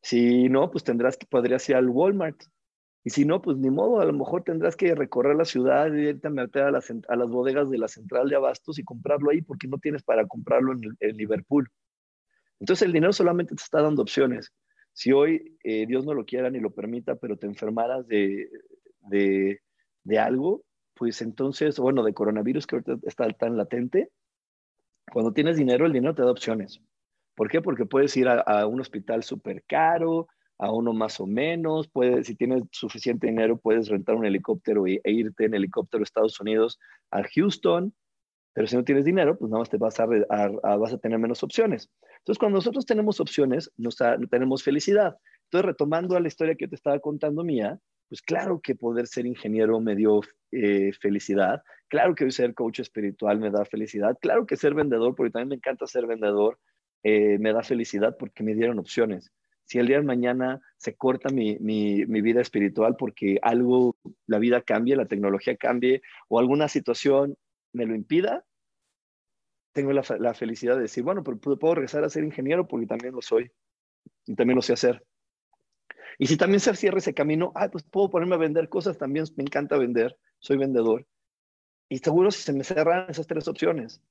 Si 0.00 0.48
no, 0.48 0.70
pues 0.70 0.82
tendrás 0.82 1.18
que, 1.18 1.26
podrías 1.26 1.68
ir 1.68 1.76
al 1.76 1.90
Walmart. 1.90 2.40
Y 3.02 3.10
si 3.10 3.24
no, 3.24 3.40
pues 3.40 3.56
ni 3.56 3.70
modo, 3.70 4.00
a 4.00 4.04
lo 4.04 4.12
mejor 4.12 4.42
tendrás 4.42 4.76
que 4.76 4.94
recorrer 4.94 5.36
la 5.36 5.46
ciudad 5.46 5.92
y 5.92 6.08
irte 6.08 6.28
a 6.28 6.30
meter 6.30 6.64
a 6.64 6.70
las, 6.70 7.28
bodegas 7.28 7.70
de 7.70 7.78
la 7.78 7.88
central 7.88 8.28
de 8.28 8.36
abastos 8.36 8.78
y 8.78 8.84
comprarlo 8.84 9.30
ahí 9.30 9.40
porque 9.40 9.68
no 9.68 9.78
tienes 9.78 10.02
para 10.02 10.26
comprarlo 10.26 10.72
en, 10.72 10.80
en 11.00 11.16
Liverpool. 11.16 11.70
Entonces 12.58 12.86
el 12.86 12.92
dinero 12.92 13.12
solamente 13.12 13.54
te 13.54 13.62
está 13.62 13.80
dando 13.80 14.02
opciones. 14.02 14.52
Si 14.92 15.12
hoy 15.12 15.56
eh, 15.64 15.86
Dios 15.86 16.04
no 16.04 16.14
lo 16.14 16.24
quiera 16.24 16.50
ni 16.50 16.60
lo 16.60 16.70
permita, 16.70 17.16
pero 17.16 17.36
te 17.36 17.46
enfermaras 17.46 18.06
de, 18.06 18.50
de, 19.00 20.18
algo, 20.18 20.62
pues 20.94 21.22
entonces, 21.22 21.78
bueno, 21.78 22.02
de 22.02 22.12
coronavirus 22.12 22.66
que 22.66 22.76
ahorita 22.76 22.98
está 23.04 23.30
tan 23.30 23.56
latente, 23.56 24.10
cuando 25.10 25.32
tienes 25.32 25.56
dinero, 25.56 25.86
el 25.86 25.92
dinero 25.92 26.14
te 26.14 26.22
da 26.22 26.30
opciones. 26.30 26.80
¿Por 27.34 27.48
qué? 27.48 27.62
Porque 27.62 27.86
puedes 27.86 28.16
ir 28.16 28.28
a, 28.28 28.66
un 28.66 28.80
hospital 28.80 29.22
súper 29.22 29.64
caro, 29.64 30.28
a 30.60 30.70
uno 30.70 30.92
más 30.92 31.18
o 31.20 31.26
menos, 31.26 31.88
puedes, 31.88 32.26
si 32.26 32.36
tienes 32.36 32.62
suficiente 32.70 33.26
dinero, 33.26 33.58
puedes 33.58 33.88
rentar 33.88 34.14
un 34.14 34.26
helicóptero 34.26 34.86
e, 34.86 35.00
e 35.02 35.10
irte 35.10 35.46
en 35.46 35.54
helicóptero 35.54 36.02
a 36.02 36.04
Estados 36.04 36.38
Unidos, 36.38 36.78
a 37.10 37.22
Houston, 37.34 37.94
pero 38.52 38.66
si 38.66 38.76
no 38.76 38.84
tienes 38.84 39.04
dinero, 39.06 39.38
pues 39.38 39.50
nada 39.50 39.60
más 39.60 39.70
te 39.70 39.78
vas 39.78 39.98
a, 40.00 40.06
vas 40.06 40.92
a 40.92 40.98
tener 40.98 41.18
menos 41.18 41.42
opciones. 41.42 41.88
Entonces, 42.18 42.38
cuando 42.38 42.58
nosotros 42.58 42.84
tenemos 42.84 43.20
opciones, 43.20 43.72
no 43.78 43.90
tenemos 44.28 44.62
felicidad. 44.62 45.16
Entonces, 45.44 45.66
retomando 45.66 46.16
a 46.16 46.20
la 46.20 46.28
historia 46.28 46.54
que 46.54 46.68
te 46.68 46.74
estaba 46.74 46.98
contando 46.98 47.42
mía, 47.42 47.78
pues 48.10 48.20
claro 48.20 48.60
que 48.60 48.74
poder 48.74 49.06
ser 49.06 49.24
ingeniero 49.24 49.80
me 49.80 49.94
dio 49.94 50.20
eh, 50.50 50.92
felicidad, 51.00 51.62
claro 51.88 52.14
que 52.14 52.30
ser 52.32 52.54
coach 52.54 52.80
espiritual 52.80 53.38
me 53.38 53.50
da 53.50 53.64
felicidad, 53.64 54.18
claro 54.20 54.44
que 54.46 54.56
ser 54.56 54.74
vendedor, 54.74 55.14
porque 55.14 55.30
también 55.30 55.48
me 55.48 55.54
encanta 55.54 55.86
ser 55.86 56.06
vendedor, 56.06 56.58
eh, 57.02 57.38
me 57.38 57.52
da 57.52 57.62
felicidad 57.62 58.16
porque 58.18 58.42
me 58.42 58.54
dieron 58.54 58.78
opciones. 58.78 59.32
Si 59.70 59.78
el 59.78 59.86
día 59.86 59.98
de 59.98 60.02
mañana 60.02 60.60
se 60.78 60.96
corta 60.96 61.28
mi, 61.28 61.56
mi, 61.60 62.04
vida 62.04 62.40
espiritual 62.40 62.96
porque 62.96 63.38
algo, 63.40 63.94
la 64.26 64.40
vida 64.40 64.62
cambie, 64.62 64.96
la 64.96 65.06
tecnología 65.06 65.56
cambie 65.56 66.02
o 66.26 66.40
alguna 66.40 66.66
situación 66.66 67.36
me 67.72 67.86
lo 67.86 67.94
impida, 67.94 68.44
tengo 69.72 69.92
la, 69.92 70.02
la 70.18 70.34
felicidad 70.34 70.74
de 70.74 70.82
decir, 70.82 71.04
bueno, 71.04 71.22
pero 71.22 71.38
puedo 71.38 71.76
regresar 71.76 72.02
a 72.02 72.10
ser 72.10 72.24
ingeniero 72.24 72.66
porque 72.66 72.88
también 72.88 73.14
lo 73.14 73.22
soy 73.22 73.52
y 74.26 74.34
también 74.34 74.56
lo 74.56 74.62
sé 74.62 74.72
hacer. 74.72 75.04
Y 76.18 76.26
si 76.26 76.36
también 76.36 76.58
se 76.58 76.74
cierra 76.74 76.98
ese 76.98 77.14
camino, 77.14 77.52
ah, 77.54 77.70
pues 77.70 77.84
puedo 77.84 78.10
ponerme 78.10 78.34
a 78.34 78.38
vender 78.38 78.68
cosas, 78.68 78.98
también 78.98 79.26
me 79.36 79.44
encanta 79.44 79.78
vender, 79.78 80.18
soy 80.40 80.56
vendedor. 80.56 81.06
Y 81.88 81.98
seguro 81.98 82.32
si 82.32 82.42
se 82.42 82.52
me 82.52 82.64
cerran 82.64 83.08
esas 83.08 83.28
tres 83.28 83.46
opciones, 83.46 84.02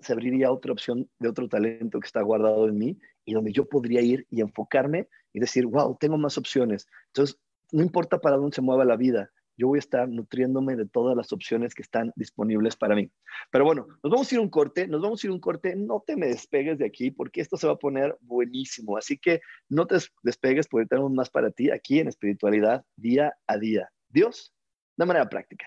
se 0.00 0.12
abriría 0.12 0.52
otra 0.52 0.72
opción 0.72 1.08
de 1.18 1.28
otro 1.28 1.48
talento 1.48 2.00
que 2.00 2.06
está 2.06 2.22
guardado 2.22 2.68
en 2.68 2.78
mí 2.78 2.98
y 3.24 3.34
donde 3.34 3.52
yo 3.52 3.68
podría 3.68 4.00
ir 4.00 4.26
y 4.30 4.40
enfocarme 4.40 5.08
y 5.32 5.40
decir, 5.40 5.66
wow, 5.66 5.96
tengo 5.98 6.18
más 6.18 6.38
opciones. 6.38 6.86
Entonces, 7.08 7.38
no 7.72 7.82
importa 7.82 8.18
para 8.18 8.36
dónde 8.36 8.54
se 8.54 8.62
mueva 8.62 8.84
la 8.84 8.96
vida, 8.96 9.30
yo 9.56 9.68
voy 9.68 9.78
a 9.78 9.80
estar 9.80 10.08
nutriéndome 10.08 10.76
de 10.76 10.86
todas 10.86 11.16
las 11.16 11.32
opciones 11.32 11.74
que 11.74 11.82
están 11.82 12.12
disponibles 12.16 12.76
para 12.76 12.94
mí. 12.94 13.10
Pero 13.50 13.64
bueno, 13.64 13.86
nos 14.02 14.10
vamos 14.10 14.30
a 14.30 14.34
ir 14.34 14.40
un 14.40 14.50
corte, 14.50 14.88
nos 14.88 15.00
vamos 15.00 15.22
a 15.22 15.26
ir 15.26 15.30
un 15.30 15.40
corte, 15.40 15.76
no 15.76 16.02
te 16.04 16.16
me 16.16 16.26
despegues 16.26 16.78
de 16.78 16.86
aquí 16.86 17.10
porque 17.10 17.40
esto 17.40 17.56
se 17.56 17.66
va 17.66 17.74
a 17.74 17.78
poner 17.78 18.16
buenísimo, 18.20 18.96
así 18.96 19.16
que 19.16 19.40
no 19.68 19.86
te 19.86 19.96
despegues 20.22 20.66
porque 20.66 20.86
tenemos 20.86 21.12
más 21.12 21.30
para 21.30 21.50
ti 21.50 21.70
aquí 21.70 22.00
en 22.00 22.08
espiritualidad 22.08 22.84
día 22.96 23.34
a 23.46 23.58
día. 23.58 23.88
Dios, 24.08 24.52
de 24.96 25.06
manera 25.06 25.28
práctica. 25.28 25.66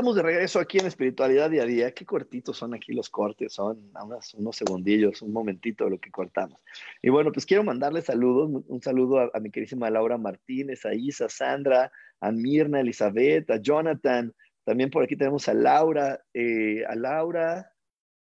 Estamos 0.00 0.16
de 0.16 0.22
regreso 0.22 0.60
aquí 0.60 0.78
en 0.78 0.86
Espiritualidad 0.86 1.50
Día 1.50 1.64
a 1.64 1.66
Día. 1.66 1.92
Qué 1.92 2.06
cortitos 2.06 2.56
son 2.56 2.72
aquí 2.72 2.94
los 2.94 3.10
cortes, 3.10 3.52
son 3.52 3.92
unos, 4.02 4.32
unos 4.32 4.56
segundillos, 4.56 5.20
un 5.20 5.30
momentito 5.30 5.84
de 5.84 5.90
lo 5.90 5.98
que 6.00 6.10
cortamos. 6.10 6.58
Y 7.02 7.10
bueno, 7.10 7.30
pues 7.30 7.44
quiero 7.44 7.64
mandarle 7.64 8.00
saludos, 8.00 8.64
un 8.66 8.80
saludo 8.80 9.30
a, 9.30 9.40
mi 9.40 9.50
querísima 9.50 9.90
Laura 9.90 10.16
Martínez, 10.16 10.86
a 10.86 10.94
Isa, 10.94 11.28
Sandra, 11.28 11.92
a 12.18 12.32
Mirna, 12.32 12.80
Elizabeth, 12.80 13.50
a 13.50 13.58
Jonathan. 13.58 14.34
También 14.64 14.88
por 14.88 15.04
aquí 15.04 15.16
tenemos 15.16 15.46
a 15.50 15.52
Laura, 15.52 16.18
eh, 16.32 16.82
a 16.88 16.96
Laura. 16.96 17.70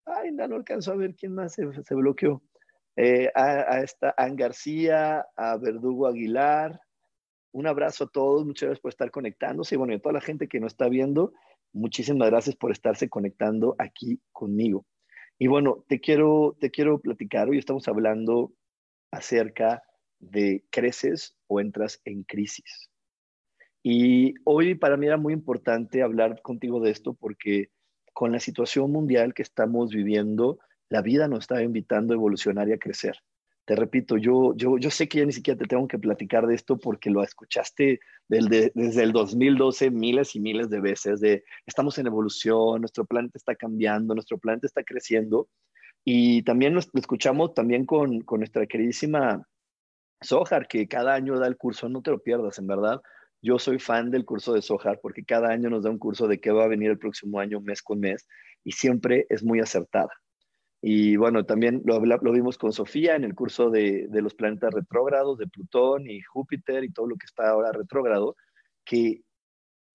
Ay, 0.06 0.32
no, 0.32 0.48
no 0.48 0.56
alcanzo 0.56 0.90
a 0.90 0.96
ver 0.96 1.14
quién 1.14 1.36
más 1.36 1.54
se, 1.54 1.94
bloqueó. 1.94 2.42
Eh, 2.96 3.30
a, 3.32 3.76
a, 3.76 3.80
esta 3.82 4.12
Ann 4.16 4.34
García, 4.34 5.24
a 5.36 5.56
Verdugo 5.56 6.08
Aguilar, 6.08 6.80
un 7.52 7.66
abrazo 7.66 8.04
a 8.04 8.08
todos, 8.08 8.46
muchas 8.46 8.68
gracias 8.68 8.80
por 8.80 8.90
estar 8.90 9.10
conectándose 9.10 9.74
y 9.74 9.78
bueno, 9.78 9.92
y 9.92 9.96
a 9.96 10.00
toda 10.00 10.12
la 10.12 10.20
gente 10.20 10.48
que 10.48 10.60
nos 10.60 10.72
está 10.72 10.88
viendo, 10.88 11.32
muchísimas 11.72 12.30
gracias 12.30 12.56
por 12.56 12.72
estarse 12.72 13.08
conectando 13.08 13.74
aquí 13.78 14.20
conmigo. 14.32 14.86
Y 15.38 15.46
bueno, 15.46 15.84
te 15.88 16.00
quiero, 16.00 16.56
te 16.60 16.70
quiero 16.70 17.00
platicar, 17.00 17.48
hoy 17.48 17.58
estamos 17.58 17.88
hablando 17.88 18.52
acerca 19.10 19.82
de 20.18 20.64
creces 20.70 21.36
o 21.46 21.60
entras 21.60 22.00
en 22.04 22.24
crisis. 22.24 22.90
Y 23.82 24.34
hoy 24.44 24.74
para 24.74 24.96
mí 24.96 25.06
era 25.06 25.16
muy 25.16 25.32
importante 25.32 26.02
hablar 26.02 26.42
contigo 26.42 26.80
de 26.80 26.90
esto 26.90 27.14
porque 27.14 27.70
con 28.12 28.32
la 28.32 28.40
situación 28.40 28.92
mundial 28.92 29.32
que 29.32 29.42
estamos 29.42 29.90
viviendo, 29.90 30.58
la 30.90 31.00
vida 31.00 31.28
nos 31.28 31.44
está 31.44 31.62
invitando 31.62 32.12
a 32.12 32.16
evolucionar 32.16 32.68
y 32.68 32.72
a 32.72 32.78
crecer 32.78 33.16
te 33.70 33.76
repito, 33.76 34.16
yo, 34.16 34.52
yo, 34.56 34.78
yo 34.78 34.90
sé 34.90 35.08
que 35.08 35.18
ya 35.18 35.24
ni 35.24 35.30
siquiera 35.30 35.56
te 35.56 35.64
tengo 35.64 35.86
que 35.86 35.96
platicar 35.96 36.44
de 36.44 36.56
esto 36.56 36.76
porque 36.76 37.08
lo 37.08 37.22
escuchaste 37.22 38.00
desde 38.26 38.72
el 38.74 39.12
2012 39.12 39.92
miles 39.92 40.34
y 40.34 40.40
miles 40.40 40.70
de 40.70 40.80
veces, 40.80 41.20
de 41.20 41.44
estamos 41.66 41.96
en 41.98 42.08
evolución, 42.08 42.80
nuestro 42.80 43.04
planeta 43.04 43.38
está 43.38 43.54
cambiando, 43.54 44.12
nuestro 44.12 44.38
planeta 44.38 44.66
está 44.66 44.82
creciendo. 44.82 45.48
Y 46.04 46.42
también 46.42 46.74
lo 46.74 46.80
escuchamos 46.80 47.54
también 47.54 47.86
con, 47.86 48.22
con 48.22 48.40
nuestra 48.40 48.66
queridísima 48.66 49.46
Sohar, 50.20 50.66
que 50.66 50.88
cada 50.88 51.14
año 51.14 51.38
da 51.38 51.46
el 51.46 51.56
curso, 51.56 51.88
no 51.88 52.02
te 52.02 52.10
lo 52.10 52.18
pierdas, 52.18 52.58
en 52.58 52.66
verdad. 52.66 53.00
Yo 53.40 53.60
soy 53.60 53.78
fan 53.78 54.10
del 54.10 54.24
curso 54.24 54.52
de 54.52 54.62
Sohar 54.62 54.98
porque 55.00 55.24
cada 55.24 55.50
año 55.50 55.70
nos 55.70 55.84
da 55.84 55.90
un 55.90 55.98
curso 56.00 56.26
de 56.26 56.40
qué 56.40 56.50
va 56.50 56.64
a 56.64 56.68
venir 56.68 56.90
el 56.90 56.98
próximo 56.98 57.38
año, 57.38 57.60
mes 57.60 57.82
con 57.82 58.00
mes, 58.00 58.26
y 58.64 58.72
siempre 58.72 59.26
es 59.28 59.44
muy 59.44 59.60
acertada. 59.60 60.10
Y 60.82 61.16
bueno, 61.16 61.44
también 61.44 61.82
lo, 61.84 62.00
vimos 62.00 62.56
con 62.56 62.72
Sofía 62.72 63.14
en 63.14 63.24
el 63.24 63.34
curso 63.34 63.70
de, 63.70 64.08
los 64.10 64.34
planetas 64.34 64.72
retrógrados, 64.72 65.38
de 65.38 65.46
Plutón 65.46 66.08
y 66.08 66.22
Júpiter 66.22 66.84
y 66.84 66.92
todo 66.92 67.06
lo 67.06 67.16
que 67.16 67.26
está 67.26 67.50
ahora 67.50 67.70
retrógrado, 67.72 68.36
que 68.84 69.22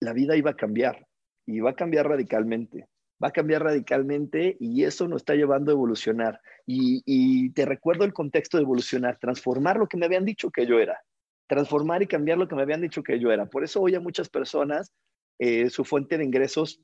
la 0.00 0.12
vida 0.12 0.36
iba 0.36 0.52
a 0.52 0.56
cambiar 0.56 1.06
y 1.44 1.60
va 1.60 1.70
a 1.70 1.76
cambiar 1.76 2.08
radicalmente. 2.08 2.86
Va 3.22 3.28
a 3.28 3.32
cambiar 3.32 3.64
radicalmente 3.64 4.56
y 4.60 4.84
eso 4.84 5.08
nos 5.08 5.22
está 5.22 5.34
llevando 5.34 5.72
a 5.72 5.74
evolucionar. 5.74 6.40
Y, 6.66 7.02
y 7.06 7.50
te 7.50 7.64
recuerdo 7.64 8.04
el 8.04 8.12
contexto 8.12 8.58
de 8.58 8.62
evolucionar, 8.62 9.18
transformar 9.18 9.78
lo 9.78 9.88
que 9.88 9.96
me 9.96 10.06
habían 10.06 10.26
dicho 10.26 10.50
que 10.50 10.66
yo 10.66 10.78
era, 10.78 11.00
transformar 11.48 12.02
y 12.02 12.06
cambiar 12.06 12.38
lo 12.38 12.46
que 12.46 12.54
me 12.54 12.62
habían 12.62 12.82
dicho 12.82 13.02
que 13.02 13.18
yo 13.18 13.32
era. 13.32 13.46
Por 13.46 13.64
eso 13.64 13.80
hoy 13.80 13.94
a 13.94 14.00
muchas 14.00 14.28
personas 14.28 14.92
eh, 15.38 15.70
su 15.70 15.84
fuente 15.84 16.18
de 16.18 16.24
ingresos, 16.24 16.80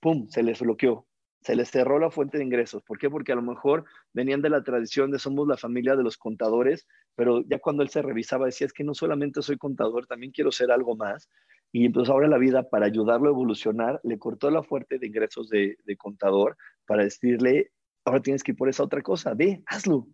¡pum!, 0.00 0.28
se 0.28 0.42
les 0.42 0.60
bloqueó 0.60 1.06
se 1.40 1.56
les 1.56 1.70
cerró 1.70 1.98
la 1.98 2.10
fuente 2.10 2.38
de 2.38 2.44
ingresos. 2.44 2.82
¿Por 2.82 2.98
qué? 2.98 3.08
Porque 3.08 3.32
a 3.32 3.36
lo 3.36 3.42
mejor 3.42 3.84
venían 4.12 4.42
de 4.42 4.50
la 4.50 4.62
tradición 4.62 5.10
de 5.10 5.18
somos 5.18 5.48
la 5.48 5.56
familia 5.56 5.96
de 5.96 6.02
los 6.02 6.18
contadores, 6.18 6.86
pero 7.14 7.42
ya 7.46 7.58
cuando 7.58 7.82
él 7.82 7.88
se 7.88 8.02
revisaba 8.02 8.46
decía, 8.46 8.66
es 8.66 8.72
que 8.72 8.84
no 8.84 8.94
solamente 8.94 9.42
soy 9.42 9.56
contador, 9.56 10.06
también 10.06 10.32
quiero 10.32 10.52
ser 10.52 10.70
algo 10.70 10.96
más. 10.96 11.30
Y 11.72 11.86
entonces 11.86 12.10
ahora 12.10 12.28
la 12.28 12.38
vida, 12.38 12.68
para 12.68 12.86
ayudarlo 12.86 13.28
a 13.28 13.32
evolucionar, 13.32 14.00
le 14.02 14.18
cortó 14.18 14.50
la 14.50 14.62
fuente 14.62 14.98
de 14.98 15.06
ingresos 15.06 15.48
de, 15.48 15.78
de 15.84 15.96
contador 15.96 16.56
para 16.84 17.04
decirle, 17.04 17.72
ahora 18.04 18.20
tienes 18.20 18.42
que 18.42 18.52
ir 18.52 18.58
por 18.58 18.68
esa 18.68 18.82
otra 18.82 19.02
cosa, 19.02 19.34
ve, 19.34 19.62
hazlo, 19.66 20.08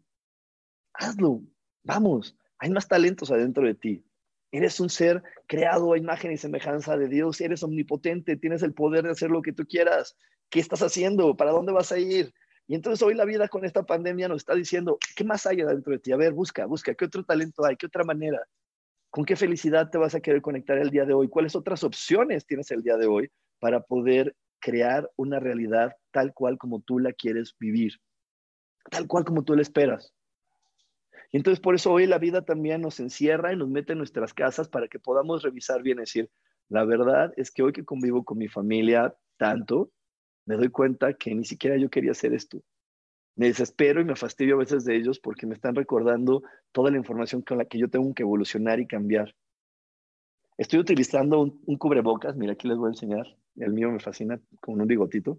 hazlo, 0.92 1.42
vamos, 1.82 2.36
hay 2.58 2.70
más 2.70 2.86
talentos 2.86 3.30
adentro 3.30 3.66
de 3.66 3.74
ti. 3.74 4.05
Eres 4.52 4.80
un 4.80 4.88
ser 4.88 5.22
creado 5.46 5.92
a 5.92 5.98
imagen 5.98 6.32
y 6.32 6.36
semejanza 6.36 6.96
de 6.96 7.08
Dios, 7.08 7.40
eres 7.40 7.62
omnipotente, 7.62 8.36
tienes 8.36 8.62
el 8.62 8.72
poder 8.72 9.04
de 9.04 9.10
hacer 9.10 9.30
lo 9.30 9.42
que 9.42 9.52
tú 9.52 9.66
quieras. 9.66 10.16
¿Qué 10.48 10.60
estás 10.60 10.82
haciendo? 10.82 11.36
¿Para 11.36 11.50
dónde 11.50 11.72
vas 11.72 11.92
a 11.92 11.98
ir? 11.98 12.32
Y 12.68 12.74
entonces 12.74 13.02
hoy 13.02 13.14
la 13.14 13.24
vida 13.24 13.48
con 13.48 13.64
esta 13.64 13.84
pandemia 13.84 14.28
nos 14.28 14.38
está 14.38 14.54
diciendo, 14.54 14.98
¿qué 15.14 15.24
más 15.24 15.46
hay 15.46 15.60
adentro 15.60 15.92
de 15.92 15.98
ti? 16.00 16.12
A 16.12 16.16
ver, 16.16 16.32
busca, 16.32 16.66
busca, 16.66 16.94
¿qué 16.94 17.04
otro 17.04 17.24
talento 17.24 17.64
hay? 17.64 17.76
¿Qué 17.76 17.86
otra 17.86 18.04
manera? 18.04 18.40
¿Con 19.10 19.24
qué 19.24 19.36
felicidad 19.36 19.88
te 19.90 19.98
vas 19.98 20.14
a 20.14 20.20
querer 20.20 20.42
conectar 20.42 20.78
el 20.78 20.90
día 20.90 21.04
de 21.04 21.14
hoy? 21.14 21.28
¿Cuáles 21.28 21.54
otras 21.54 21.84
opciones 21.84 22.46
tienes 22.46 22.70
el 22.70 22.82
día 22.82 22.96
de 22.96 23.06
hoy 23.06 23.30
para 23.60 23.80
poder 23.80 24.34
crear 24.58 25.10
una 25.16 25.38
realidad 25.38 25.96
tal 26.10 26.34
cual 26.34 26.58
como 26.58 26.80
tú 26.80 26.98
la 26.98 27.12
quieres 27.12 27.54
vivir? 27.58 27.94
Tal 28.90 29.06
cual 29.06 29.24
como 29.24 29.44
tú 29.44 29.54
la 29.54 29.62
esperas. 29.62 30.12
Entonces 31.36 31.60
por 31.60 31.74
eso 31.74 31.92
hoy 31.92 32.06
la 32.06 32.18
vida 32.18 32.46
también 32.46 32.80
nos 32.80 32.98
encierra 32.98 33.52
y 33.52 33.56
nos 33.56 33.68
mete 33.68 33.92
en 33.92 33.98
nuestras 33.98 34.32
casas 34.32 34.70
para 34.70 34.88
que 34.88 34.98
podamos 34.98 35.42
revisar 35.42 35.82
bien, 35.82 35.98
decir, 35.98 36.30
la 36.70 36.82
verdad 36.86 37.30
es 37.36 37.50
que 37.50 37.62
hoy 37.62 37.72
que 37.72 37.84
convivo 37.84 38.24
con 38.24 38.38
mi 38.38 38.48
familia 38.48 39.14
tanto, 39.36 39.90
me 40.46 40.56
doy 40.56 40.70
cuenta 40.70 41.12
que 41.12 41.34
ni 41.34 41.44
siquiera 41.44 41.76
yo 41.76 41.90
quería 41.90 42.12
hacer 42.12 42.32
esto. 42.32 42.62
Me 43.34 43.48
desespero 43.48 44.00
y 44.00 44.06
me 44.06 44.16
fastidio 44.16 44.54
a 44.54 44.60
veces 44.60 44.86
de 44.86 44.96
ellos 44.96 45.20
porque 45.20 45.46
me 45.46 45.52
están 45.52 45.74
recordando 45.74 46.42
toda 46.72 46.90
la 46.90 46.96
información 46.96 47.42
con 47.42 47.58
la 47.58 47.66
que 47.66 47.78
yo 47.78 47.90
tengo 47.90 48.14
que 48.14 48.22
evolucionar 48.22 48.80
y 48.80 48.86
cambiar. 48.86 49.34
Estoy 50.56 50.78
utilizando 50.78 51.40
un, 51.40 51.76
cubrebocas, 51.76 52.34
mira 52.34 52.54
aquí 52.54 52.66
les 52.66 52.78
voy 52.78 52.86
a 52.86 52.92
enseñar, 52.92 53.26
el 53.56 53.74
mío 53.74 53.90
me 53.90 54.00
fascina 54.00 54.40
con 54.62 54.80
un 54.80 54.86
bigotito. 54.86 55.38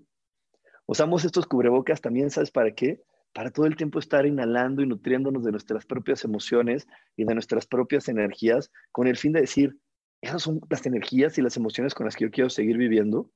Usamos 0.86 1.26
estos 1.26 1.48
cubrebocas 1.48 2.02
también, 2.02 2.30
¿sabes 2.30 2.52
para 2.52 2.76
qué? 2.76 3.02
Para 3.34 3.52
todo 3.52 3.66
el 3.66 3.76
tiempo 3.76 4.00
estar 4.00 4.26
inhalando 4.26 4.82
y 4.82 4.88
nutriéndonos 4.88 5.44
de 5.44 5.52
nuestras 5.52 5.86
propias 5.86 6.24
emociones 6.24 6.88
y 7.16 7.26
de 7.26 7.34
nuestras 7.34 7.68
propias 7.68 8.08
energías 8.10 8.72
con 8.92 9.08
el 9.08 9.18
fin 9.18 9.32
de 9.32 9.42
decir, 9.42 9.78
esas 10.22 10.42
son 10.42 10.60
las 10.70 10.86
energías 10.86 11.38
y 11.38 11.42
las 11.42 11.58
emociones 11.58 11.94
con 11.94 12.06
las 12.06 12.16
que 12.16 12.26
yo 12.26 12.32
quiero 12.32 12.50
seguir 12.50 12.78
viviendo 12.78 13.30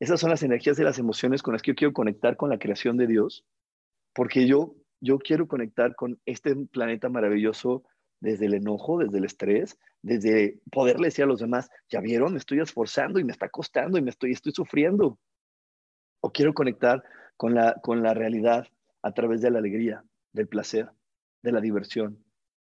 esas 0.00 0.18
son 0.18 0.30
las 0.30 0.42
energías 0.42 0.78
y 0.78 0.82
las 0.82 0.98
emociones 0.98 1.42
con 1.42 1.52
las 1.52 1.60
que 1.60 1.72
yo 1.72 1.74
quiero 1.74 1.92
conectar 1.92 2.36
con 2.38 2.48
la 2.48 2.58
creación 2.58 2.96
de 2.96 3.06
Dios, 3.06 3.44
porque 4.14 4.46
yo, 4.46 4.74
yo 5.00 5.18
quiero 5.18 5.46
conectar 5.46 5.94
con 5.94 6.18
este 6.24 6.56
planeta 6.56 7.10
maravilloso 7.10 7.84
desde 8.18 8.46
el 8.46 8.54
enojo, 8.54 8.98
desde 8.98 9.18
el 9.18 9.26
estrés, 9.26 9.78
desde 10.00 10.58
poderle 10.72 11.08
decir 11.08 11.24
a 11.24 11.28
los 11.28 11.40
demás, 11.40 11.70
ya 11.90 12.00
vieron, 12.00 12.32
me 12.32 12.38
estoy 12.38 12.60
esforzando 12.60 13.20
y 13.20 13.24
me 13.24 13.32
está 13.32 13.50
costando 13.50 13.98
y 13.98 14.02
me 14.02 14.10
estoy, 14.10 14.32
estoy 14.32 14.52
sufriendo. 14.52 15.18
O 16.22 16.32
quiero 16.32 16.54
conectar 16.54 17.02
con 17.36 17.54
la, 17.54 17.74
con 17.82 18.02
la 18.02 18.14
realidad 18.14 18.66
a 19.02 19.12
través 19.12 19.40
de 19.40 19.50
la 19.50 19.58
alegría, 19.58 20.04
del 20.32 20.48
placer, 20.48 20.90
de 21.42 21.52
la 21.52 21.60
diversión. 21.60 22.24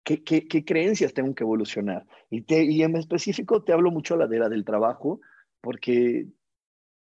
¿Qué, 0.04 0.22
creencias 0.64 1.14
tengo 1.14 1.34
que 1.34 1.42
evolucionar? 1.42 2.06
Y, 2.30 2.82
en 2.82 2.96
específico 2.96 3.64
te 3.64 3.72
hablo 3.72 3.90
mucho 3.90 4.16
de 4.16 4.38
la 4.38 4.48
del 4.48 4.64
trabajo, 4.64 5.20
porque 5.60 6.28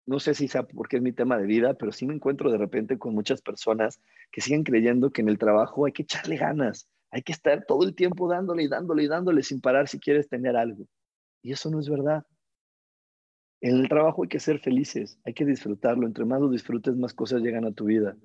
no 0.06 0.20
sé 0.20 0.34
si 0.34 0.48
sea 0.48 0.64
porque 0.64 0.98
es 0.98 1.04
mi 1.04 1.12
tema 1.12 1.38
de 1.38 1.46
vida, 1.46 1.74
pero 1.74 1.92
sí 1.92 2.06
me 2.06 2.14
encuentro 2.14 2.50
de 2.50 2.58
repente 2.58 2.98
con 2.98 3.14
muchas 3.14 3.42
personas 3.42 4.00
que 4.32 4.40
siguen 4.40 4.64
creyendo 4.64 5.12
que 5.12 5.22
en 5.22 5.30
el 5.30 5.38
trabajo 5.38 5.86
hay 5.86 5.92
que 5.92 6.04
echarle 6.04 6.38
ganas, 6.38 6.88
hay 7.12 7.24
que 7.24 7.34
estar 7.34 7.66
todo 7.66 7.84
el 7.84 7.94
tiempo 7.94 8.30
dándole 8.30 8.64
y 8.64 8.68
dándole 8.68 9.04
y 9.04 9.08
dándole 9.08 9.44
sin 9.44 9.60
parar 9.60 9.90
si 9.90 10.00
quieres 10.00 10.30
tener 10.30 10.56
algo. 10.56 10.88
Y 11.42 11.52
eso 11.52 11.70
no 11.70 11.80
es 11.80 11.90
verdad. 11.90 12.26
En 13.60 13.80
el 13.80 13.88
trabajo 13.88 14.24
hay 14.24 14.30
que 14.30 14.40
ser 14.40 14.60
felices, 14.60 15.20
hay 15.24 15.34
que 15.34 15.46
disfrutarlo. 15.46 16.08
Entre 16.08 16.26
más 16.26 16.42
lo 16.42 16.50
disfrutes, 16.50 16.96
más 16.96 17.14
cosas 17.14 17.42
llegan 17.42 17.66
a 17.66 17.72
tu 17.72 17.86
vida. 17.86 18.18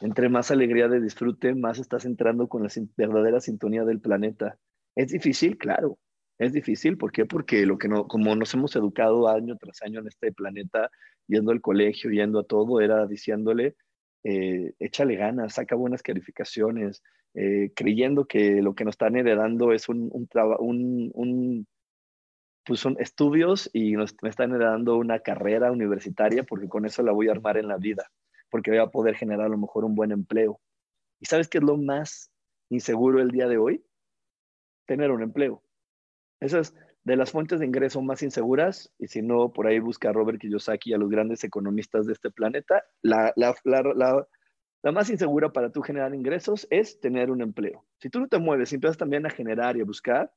Entre 0.00 0.28
más 0.28 0.50
alegría 0.50 0.88
de 0.88 1.00
disfrute, 1.00 1.54
más 1.54 1.78
estás 1.78 2.04
entrando 2.04 2.48
con 2.48 2.62
la 2.62 2.70
verdadera 2.96 3.40
sintonía 3.40 3.84
del 3.84 4.00
planeta. 4.00 4.58
Es 4.94 5.08
difícil, 5.08 5.56
claro, 5.56 5.98
es 6.38 6.52
difícil, 6.52 6.98
¿por 6.98 7.12
qué? 7.12 7.24
Porque 7.24 7.64
lo 7.64 7.78
que 7.78 7.88
no, 7.88 8.06
como 8.06 8.34
nos 8.36 8.52
hemos 8.54 8.76
educado 8.76 9.28
año 9.28 9.56
tras 9.56 9.82
año 9.82 10.00
en 10.00 10.08
este 10.08 10.32
planeta, 10.32 10.90
yendo 11.26 11.50
al 11.52 11.60
colegio, 11.60 12.10
yendo 12.10 12.40
a 12.40 12.44
todo, 12.44 12.80
era 12.80 13.06
diciéndole, 13.06 13.76
eh, 14.24 14.74
échale 14.78 15.16
ganas, 15.16 15.54
saca 15.54 15.76
buenas 15.76 16.02
calificaciones, 16.02 17.02
eh, 17.34 17.72
creyendo 17.74 18.26
que 18.26 18.62
lo 18.62 18.74
que 18.74 18.84
nos 18.84 18.94
están 18.94 19.16
heredando 19.16 19.72
es 19.72 19.88
un, 19.88 20.10
un, 20.10 21.10
un, 21.14 21.66
pues 22.64 22.80
son 22.80 22.96
estudios 22.98 23.70
y 23.72 23.92
nos, 23.92 24.14
están 24.22 24.52
heredando 24.52 24.96
una 24.96 25.20
carrera 25.20 25.70
universitaria 25.70 26.42
porque 26.42 26.68
con 26.68 26.84
eso 26.84 27.02
la 27.02 27.12
voy 27.12 27.28
a 27.28 27.32
armar 27.32 27.56
en 27.56 27.68
la 27.68 27.76
vida, 27.76 28.10
porque 28.56 28.70
voy 28.70 28.80
a 28.80 28.86
poder 28.86 29.16
generar 29.16 29.44
a 29.44 29.50
lo 29.50 29.58
mejor 29.58 29.84
un 29.84 29.94
buen 29.94 30.12
empleo. 30.12 30.58
¿Y 31.20 31.26
sabes 31.26 31.46
qué 31.46 31.58
es 31.58 31.64
lo 31.64 31.76
más 31.76 32.32
inseguro 32.70 33.20
el 33.20 33.30
día 33.30 33.48
de 33.48 33.58
hoy? 33.58 33.84
Tener 34.86 35.10
un 35.10 35.22
empleo 35.22 35.62
esas 36.40 36.74
de 37.04 37.16
las 37.16 37.30
fuentes 37.30 37.60
de 37.60 37.66
ingreso 37.66 38.00
más 38.00 38.22
inseguras, 38.22 38.92
y 38.98 39.08
si 39.08 39.20
no, 39.20 39.52
por 39.52 39.66
ahí 39.66 39.78
busca 39.78 40.08
a 40.08 40.12
Robert 40.12 40.40
Kiyosaki 40.40 40.90
y 40.90 40.94
a 40.94 40.98
los 40.98 41.10
grandes 41.10 41.44
economistas 41.44 42.06
de 42.06 42.14
este 42.14 42.30
planeta, 42.30 42.82
la, 43.02 43.34
la, 43.36 43.54
la, 43.64 44.26
la, 44.82 44.92
más 44.92 45.10
insegura 45.10 45.52
para 45.52 45.70
tú 45.70 45.82
generar 45.82 46.14
ingresos 46.14 46.66
es 46.70 46.98
tener 47.00 47.30
un 47.30 47.42
empleo. 47.42 47.84
Si 47.98 48.08
tú 48.08 48.20
no 48.20 48.28
te 48.28 48.38
mueves 48.38 48.72
y 48.72 48.76
empiezas 48.76 48.96
también 48.96 49.26
a 49.26 49.30
generar 49.30 49.76
y 49.76 49.82
a 49.82 49.84
buscar, 49.84 50.32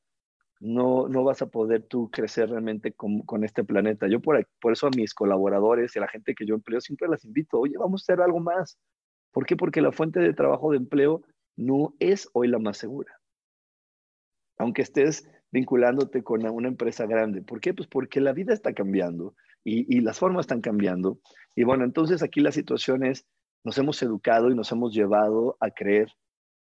no, 0.60 1.08
no 1.08 1.24
vas 1.24 1.42
a 1.42 1.46
poder 1.46 1.82
tú 1.82 2.10
crecer 2.10 2.50
realmente 2.50 2.92
con, 2.92 3.20
con 3.22 3.44
este 3.44 3.64
planeta. 3.64 4.06
Yo 4.08 4.20
por, 4.20 4.46
por 4.60 4.72
eso 4.72 4.86
a 4.86 4.90
mis 4.94 5.14
colaboradores 5.14 5.94
y 5.94 5.98
a 5.98 6.02
la 6.02 6.08
gente 6.08 6.34
que 6.34 6.46
yo 6.46 6.54
empleo 6.54 6.80
siempre 6.80 7.08
las 7.08 7.24
invito, 7.24 7.58
oye, 7.58 7.76
vamos 7.78 8.02
a 8.02 8.04
hacer 8.04 8.22
algo 8.22 8.40
más. 8.40 8.78
¿Por 9.32 9.46
qué? 9.46 9.56
Porque 9.56 9.80
la 9.80 9.92
fuente 9.92 10.20
de 10.20 10.34
trabajo 10.34 10.70
de 10.70 10.76
empleo 10.76 11.22
no 11.56 11.94
es 11.98 12.28
hoy 12.34 12.48
la 12.48 12.58
más 12.58 12.76
segura. 12.76 13.12
Aunque 14.58 14.82
estés 14.82 15.28
vinculándote 15.50 16.22
con 16.22 16.46
una 16.46 16.68
empresa 16.68 17.06
grande. 17.06 17.42
¿Por 17.42 17.60
qué? 17.60 17.74
Pues 17.74 17.88
porque 17.88 18.20
la 18.20 18.32
vida 18.32 18.52
está 18.52 18.72
cambiando 18.72 19.34
y, 19.64 20.00
las 20.00 20.18
formas 20.18 20.44
están 20.44 20.60
cambiando. 20.60 21.18
Y 21.54 21.64
bueno, 21.64 21.84
entonces 21.84 22.22
aquí 22.22 22.40
la 22.40 22.52
situación 22.52 23.04
es, 23.04 23.26
nos 23.64 23.76
hemos 23.78 24.02
educado 24.02 24.50
y 24.50 24.54
nos 24.54 24.70
hemos 24.72 24.94
llevado 24.94 25.56
a 25.60 25.70
creer 25.70 26.08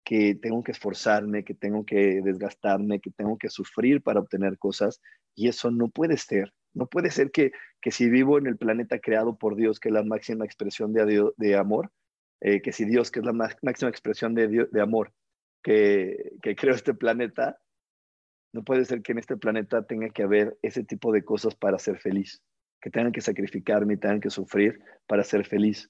que 0.03 0.35
tengo 0.35 0.63
que 0.63 0.71
esforzarme, 0.71 1.43
que 1.43 1.53
tengo 1.53 1.85
que 1.85 2.21
desgastarme, 2.21 2.99
que 2.99 3.11
tengo 3.11 3.37
que 3.37 3.49
sufrir 3.49 4.01
para 4.01 4.19
obtener 4.19 4.57
cosas. 4.57 5.01
Y 5.35 5.47
eso 5.47 5.71
no 5.71 5.89
puede 5.89 6.17
ser. 6.17 6.53
No 6.73 6.87
puede 6.87 7.11
ser 7.11 7.31
que, 7.31 7.51
que 7.81 7.91
si 7.91 8.09
vivo 8.09 8.37
en 8.37 8.47
el 8.47 8.57
planeta 8.57 8.99
creado 8.99 9.37
por 9.37 9.55
Dios, 9.55 9.79
que 9.79 9.89
es 9.89 9.93
la 9.93 10.03
máxima 10.03 10.45
expresión 10.45 10.91
de, 10.91 11.55
amor, 11.55 11.91
eh, 12.41 12.61
que 12.61 12.71
si 12.71 12.85
Dios, 12.85 13.11
que 13.11 13.19
es 13.19 13.25
la 13.25 13.33
máxima 13.33 13.89
expresión 13.89 14.33
de, 14.33 14.67
de 14.69 14.81
amor, 14.81 15.13
que, 15.63 16.33
que 16.41 16.55
creó 16.55 16.75
este 16.75 16.93
planeta, 16.93 17.59
no 18.53 18.63
puede 18.63 18.85
ser 18.85 19.01
que 19.01 19.13
en 19.13 19.19
este 19.19 19.37
planeta 19.37 19.85
tenga 19.85 20.09
que 20.09 20.23
haber 20.23 20.57
ese 20.61 20.83
tipo 20.83 21.11
de 21.11 21.23
cosas 21.23 21.55
para 21.55 21.79
ser 21.79 21.99
feliz, 21.99 22.41
que 22.81 22.89
tengan 22.89 23.11
que 23.11 23.21
sacrificarme 23.21 23.95
y 23.95 23.97
tengan 23.97 24.19
que 24.19 24.29
sufrir 24.29 24.79
para 25.07 25.23
ser 25.23 25.45
feliz. 25.45 25.89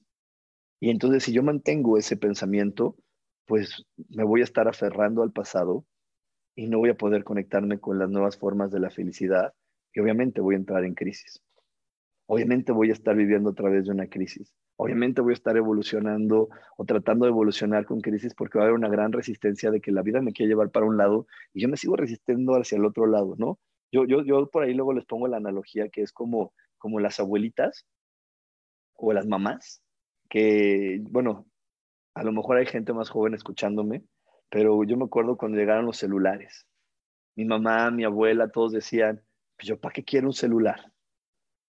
Y 0.80 0.90
entonces 0.90 1.24
si 1.24 1.34
yo 1.34 1.44
mantengo 1.44 1.98
ese 1.98 2.16
pensamiento, 2.18 2.98
pues 3.46 3.86
me 4.10 4.24
voy 4.24 4.42
a 4.42 4.46
estar 4.46 4.68
aferrando 4.68 5.24
al 5.24 5.32
pasado 5.32 5.86
y 6.56 6.68
no 6.68 6.80
voy 6.80 6.90
a 6.90 6.98
poder 6.98 7.24
conectarme 7.24 7.80
con 7.80 8.00
las 8.00 8.10
nuevas 8.10 8.38
formas 8.38 8.72
de 8.72 8.80
la 8.80 8.90
felicidad 8.90 9.54
y 9.94 10.00
obviamente 10.00 10.42
voy 10.42 10.56
a 10.56 10.60
entrar 10.60 10.84
en 10.86 10.96
crisis. 10.96 11.42
Obviamente 12.26 12.72
voy 12.72 12.90
a 12.90 12.94
estar 12.94 13.16
viviendo 13.16 13.50
a 13.50 13.54
través 13.54 13.86
de 13.86 13.92
una 13.92 14.08
crisis. 14.08 14.54
Obviamente 14.76 15.22
voy 15.22 15.34
a 15.34 15.36
estar 15.36 15.56
evolucionando 15.56 16.50
o 16.78 16.86
tratando 16.86 17.26
de 17.26 17.32
evolucionar 17.32 17.86
con 17.86 18.02
crisis 18.02 18.34
porque 18.34 18.58
va 18.58 18.64
a 18.64 18.68
haber 18.68 18.78
una 18.78 18.90
gran 18.90 19.12
resistencia 19.12 19.72
de 19.72 19.82
que 19.82 19.92
la 19.92 20.02
vida 20.02 20.22
me 20.22 20.34
quiere 20.34 20.50
llevar 20.50 20.72
para 20.72 20.86
un 20.86 20.98
lado 20.98 21.28
y 21.54 21.62
yo 21.62 21.70
me 21.70 21.78
sigo 21.78 21.96
resistiendo 21.96 22.56
hacia 22.56 22.78
el 22.78 22.86
otro 22.86 23.06
lado, 23.06 23.36
¿no? 23.38 23.60
Yo, 23.92 24.06
yo, 24.06 24.24
yo 24.24 24.50
por 24.50 24.64
ahí 24.64 24.74
luego 24.74 24.94
les 24.94 25.06
pongo 25.06 25.28
la 25.28 25.38
analogía 25.38 25.90
que 25.90 26.02
es 26.02 26.12
como, 26.12 26.54
como 26.80 27.00
las 27.00 27.20
abuelitas 27.20 27.86
o 28.96 29.14
las 29.14 29.28
mamás, 29.28 29.84
que, 30.30 31.00
bueno, 31.12 31.46
a 32.16 32.24
lo 32.24 32.32
mejor 32.32 32.58
hay 32.58 32.66
gente 32.66 32.94
más 32.94 33.10
joven 33.10 33.34
escuchándome, 33.34 34.04
pero 34.50 34.84
yo 34.84 34.98
me 34.98 35.06
acuerdo 35.06 35.38
cuando 35.38 35.58
llegaron 35.58 35.86
los 35.86 35.98
celulares. 35.98 36.68
Mi 37.36 37.46
mamá, 37.46 37.90
mi 37.92 38.04
abuela, 38.04 38.50
todos 38.50 38.72
decían, 38.72 39.22
pues 39.58 39.68
yo, 39.68 39.80
¿para 39.80 39.94
qué 39.94 40.04
quiero 40.04 40.28
un 40.28 40.34
celular? 40.34 40.92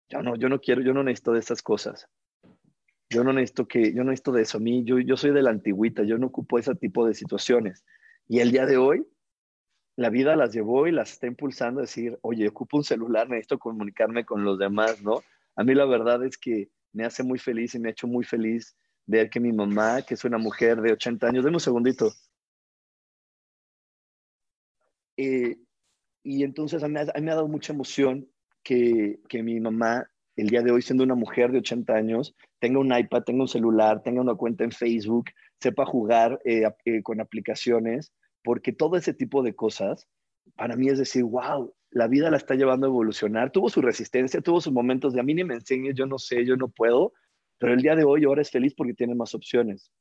Yo 0.09 0.21
no, 0.21 0.35
yo 0.35 0.47
no 0.49 0.59
quiero, 0.59 0.81
yo 0.81 0.93
no 0.93 1.03
necesito 1.03 1.33
de 1.33 1.39
esas 1.39 1.61
cosas. 1.61 2.07
Yo 3.09 3.23
no 3.23 3.33
necesito 3.33 3.67
que, 3.67 3.93
yo 3.93 4.03
no 4.03 4.11
necesito 4.11 4.31
de 4.31 4.43
eso. 4.43 4.57
A 4.57 4.61
mí, 4.61 4.83
yo, 4.83 4.99
yo 4.99 5.17
soy 5.17 5.31
de 5.31 5.41
la 5.41 5.49
antigüita, 5.49 6.03
yo 6.03 6.17
no 6.17 6.27
ocupo 6.27 6.59
ese 6.59 6.75
tipo 6.75 7.07
de 7.07 7.13
situaciones. 7.13 7.83
Y 8.27 8.39
el 8.39 8.51
día 8.51 8.65
de 8.65 8.77
hoy, 8.77 9.07
la 9.95 10.09
vida 10.09 10.35
las 10.35 10.53
llevó 10.53 10.87
y 10.87 10.91
las 10.91 11.13
está 11.13 11.25
impulsando 11.25 11.79
a 11.79 11.83
decir, 11.83 12.19
oye, 12.21 12.47
ocupo 12.47 12.77
un 12.77 12.83
celular, 12.83 13.27
necesito 13.27 13.57
comunicarme 13.57 14.25
con 14.25 14.43
los 14.43 14.59
demás, 14.59 15.01
¿no? 15.01 15.23
A 15.55 15.63
mí 15.63 15.73
la 15.73 15.85
verdad 15.85 16.23
es 16.23 16.37
que 16.37 16.69
me 16.93 17.03
hace 17.03 17.23
muy 17.23 17.39
feliz 17.39 17.73
y 17.73 17.79
me 17.79 17.89
ha 17.89 17.91
hecho 17.91 18.07
muy 18.07 18.23
feliz 18.23 18.77
ver 19.07 19.29
que 19.29 19.39
mi 19.39 19.51
mamá, 19.53 20.01
que 20.03 20.13
es 20.13 20.23
una 20.25 20.37
mujer 20.37 20.81
de 20.81 20.91
80 20.91 21.27
años, 21.27 21.43
deme 21.43 21.55
un 21.55 21.61
segundito. 21.61 22.11
Eh, 25.17 25.57
y 26.23 26.43
entonces 26.43 26.83
a 26.83 26.87
mí, 26.87 26.93
me 26.93 27.31
ha 27.31 27.35
dado 27.35 27.47
mucha 27.47 27.73
emoción 27.73 28.29
que, 28.63 29.19
que 29.29 29.41
mi 29.41 29.59
mamá, 29.59 30.09
el 30.35 30.49
día 30.49 30.61
de 30.61 30.71
hoy, 30.71 30.81
siendo 30.81 31.03
una 31.03 31.15
mujer 31.15 31.51
de 31.51 31.59
80 31.59 31.93
años, 31.93 32.35
tenga 32.59 32.79
un 32.79 32.95
iPad, 32.95 33.23
tenga 33.23 33.41
un 33.41 33.47
celular, 33.47 34.03
tenga 34.03 34.21
una 34.21 34.35
cuenta 34.35 34.63
en 34.65 34.71
Facebook, 34.71 35.25
sepa 35.59 35.85
jugar 35.85 36.39
eh, 36.45 36.63
eh, 36.85 37.01
con 37.01 37.21
aplicaciones, 37.21 38.13
porque 38.43 38.73
todo 38.73 38.97
ese 38.97 39.13
tipo 39.13 39.41
de 39.41 39.55
cosas, 39.55 40.07
para 40.55 40.75
mí 40.75 40.89
es 40.89 40.99
decir, 40.99 41.23
wow, 41.23 41.73
la 41.91 42.07
vida 42.07 42.29
la 42.29 42.37
está 42.37 42.55
llevando 42.55 42.87
a 42.87 42.89
evolucionar. 42.89 43.51
Tuvo 43.51 43.69
su 43.69 43.81
resistencia, 43.81 44.41
tuvo 44.41 44.61
sus 44.61 44.73
momentos 44.73 45.13
de 45.13 45.21
a 45.21 45.23
mí 45.23 45.33
ni 45.33 45.43
me 45.43 45.55
enseñes, 45.55 45.95
yo 45.95 46.05
no 46.05 46.19
sé, 46.19 46.45
yo 46.45 46.57
no 46.57 46.67
puedo, 46.67 47.13
pero 47.57 47.73
el 47.73 47.81
día 47.81 47.95
de 47.95 48.03
hoy 48.03 48.25
ahora 48.25 48.41
es 48.41 48.51
feliz 48.51 48.73
porque 48.75 48.93
tiene 48.93 49.15
más 49.15 49.33
opciones. 49.33 49.91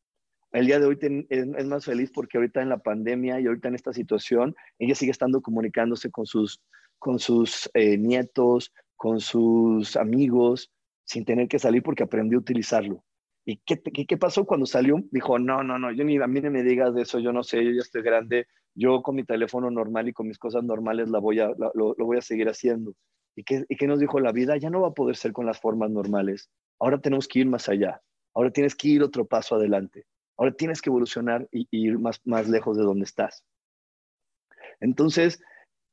El 0.52 0.66
día 0.66 0.78
de 0.78 0.86
hoy 0.86 0.98
es, 1.28 1.66
más 1.66 1.84
feliz 1.84 2.10
porque 2.12 2.38
ahorita 2.38 2.62
en 2.62 2.68
la 2.68 2.78
pandemia 2.78 3.40
y 3.40 3.46
ahorita 3.46 3.68
en 3.68 3.74
esta 3.74 3.92
situación, 3.92 4.54
ella 4.78 4.94
sigue 4.94 5.10
estando 5.10 5.40
comunicándose 5.42 6.10
con 6.10 6.26
sus, 6.26 6.62
con 6.98 7.18
sus 7.18 7.68
eh, 7.74 7.98
nietos, 7.98 8.72
con 8.96 9.20
sus 9.20 9.96
amigos, 9.96 10.70
sin 11.04 11.24
tener 11.24 11.48
que 11.48 11.58
salir 11.58 11.82
porque 11.82 12.04
aprendió 12.04 12.38
a 12.38 12.40
utilizarlo. 12.40 13.04
¿Y 13.44 13.58
qué, 13.58 13.80
qué, 13.80 14.16
pasó 14.16 14.44
cuando 14.44 14.66
salió? 14.66 14.96
Dijo, 15.12 15.38
no, 15.38 15.62
no, 15.62 15.78
no, 15.78 15.92
yo 15.92 16.04
ni, 16.04 16.16
a 16.16 16.26
mí 16.26 16.40
ni 16.40 16.50
me 16.50 16.64
digas 16.64 16.94
de 16.94 17.02
eso, 17.02 17.20
yo 17.20 17.32
no 17.32 17.44
sé, 17.44 17.64
yo 17.64 17.70
ya 17.70 17.80
estoy 17.80 18.02
grande, 18.02 18.48
yo 18.74 19.02
con 19.02 19.14
mi 19.14 19.22
teléfono 19.22 19.70
normal 19.70 20.08
y 20.08 20.12
con 20.12 20.26
mis 20.26 20.38
cosas 20.38 20.64
normales 20.64 21.08
la 21.10 21.20
voy 21.20 21.38
a, 21.38 21.50
lo, 21.74 21.94
voy 21.94 22.18
a 22.18 22.22
seguir 22.22 22.48
haciendo. 22.48 22.92
¿Y 23.36 23.44
qué, 23.44 23.64
¿Y 23.68 23.76
qué 23.76 23.86
nos 23.86 24.00
dijo 24.00 24.18
la 24.18 24.32
vida? 24.32 24.56
Ya 24.56 24.68
no 24.68 24.80
va 24.80 24.88
a 24.88 24.94
poder 24.94 25.16
ser 25.16 25.32
con 25.32 25.46
las 25.46 25.60
formas 25.60 25.90
normales. 25.90 26.50
Ahora 26.78 27.00
tenemos 27.00 27.26
que 27.28 27.40
ir 27.40 27.46
más 27.46 27.68
allá. 27.68 28.02
Ahora 28.34 28.50
tienes 28.50 28.74
que 28.74 28.88
ir 28.88 29.02
otro 29.02 29.26
paso 29.26 29.54
adelante. 29.54 30.06
Ahora 30.36 30.52
tienes 30.52 30.82
que 30.82 30.90
evolucionar 30.90 31.48
y, 31.50 31.66
ir 31.70 31.98
más, 31.98 32.20
más 32.24 32.48
lejos 32.48 32.76
de 32.76 32.84
donde 32.84 33.04
estás. 33.04 33.44
Entonces, 34.80 35.40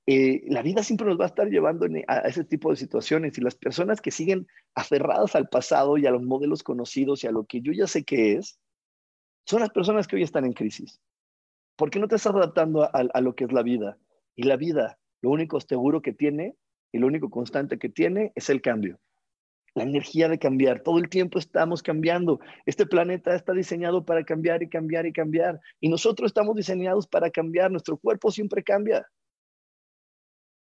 eh, 0.06 0.41
la 0.48 0.62
vida 0.62 0.84
siempre 0.84 1.08
nos 1.08 1.17
va 1.17 1.24
a 1.24 1.28
estar 1.28 1.48
llevando 1.48 1.88
a 2.08 2.17
ese 2.19 2.43
tipo 2.43 2.69
de 2.69 2.76
situaciones 2.76 3.38
y 3.38 3.41
las 3.41 3.56
personas 3.56 4.02
que 4.02 4.12
siguen 4.12 4.48
aferradas 4.76 5.36
al 5.36 5.48
pasado 5.48 5.98
y 5.98 6.06
a 6.06 6.12
los 6.12 6.24
modelos 6.24 6.63
conocidos 6.63 7.24
y 7.24 7.28
a 7.28 7.32
lo 7.32 7.46
que 7.46 7.62
yo 7.62 7.72
ya 7.72 7.88
sé 7.88 8.04
que 8.04 8.34
es, 8.34 8.60
son 9.46 9.62
las 9.62 9.69
personas 9.69 10.08
que 10.08 10.17
hoy 10.17 10.24
están 10.24 10.43
en 10.46 10.54
crisis. 10.54 11.00
¿Por 11.78 11.89
qué 11.89 12.00
no 12.00 12.10
te 12.10 12.15
estás 12.15 12.36
adaptando 12.36 12.84
a, 12.84 12.89
a 12.89 13.22
lo 13.22 13.36
que 13.36 13.46
es 13.46 13.54
la 13.54 13.63
vida? 13.63 13.98
Y 14.36 14.43
la 14.43 14.58
vida, 14.58 15.00
lo 15.22 15.30
único 15.30 15.60
seguro 15.62 16.02
que 16.02 16.12
tiene 16.12 16.56
y 16.91 17.00
lo 17.00 17.08
único 17.08 17.30
constante 17.30 17.80
que 17.80 17.89
tiene 17.89 18.34
es 18.36 18.50
el 18.50 18.62
cambio. 18.62 19.00
La 19.75 19.83
energía 19.83 20.29
de 20.29 20.38
cambiar. 20.38 20.81
Todo 20.81 20.99
el 20.99 21.09
tiempo 21.09 21.39
estamos 21.39 21.81
cambiando. 21.81 22.39
Este 22.65 22.86
planeta 22.86 23.36
está 23.36 23.53
diseñado 23.53 24.05
para 24.05 24.23
cambiar 24.23 24.62
y 24.62 24.69
cambiar 24.69 25.05
y 25.05 25.13
cambiar. 25.13 25.59
Y 25.79 25.89
nosotros 25.89 26.27
estamos 26.27 26.55
diseñados 26.55 27.07
para 27.07 27.31
cambiar. 27.31 27.71
Nuestro 27.71 27.97
cuerpo 27.97 28.31
siempre 28.31 28.63
cambia 28.63 29.07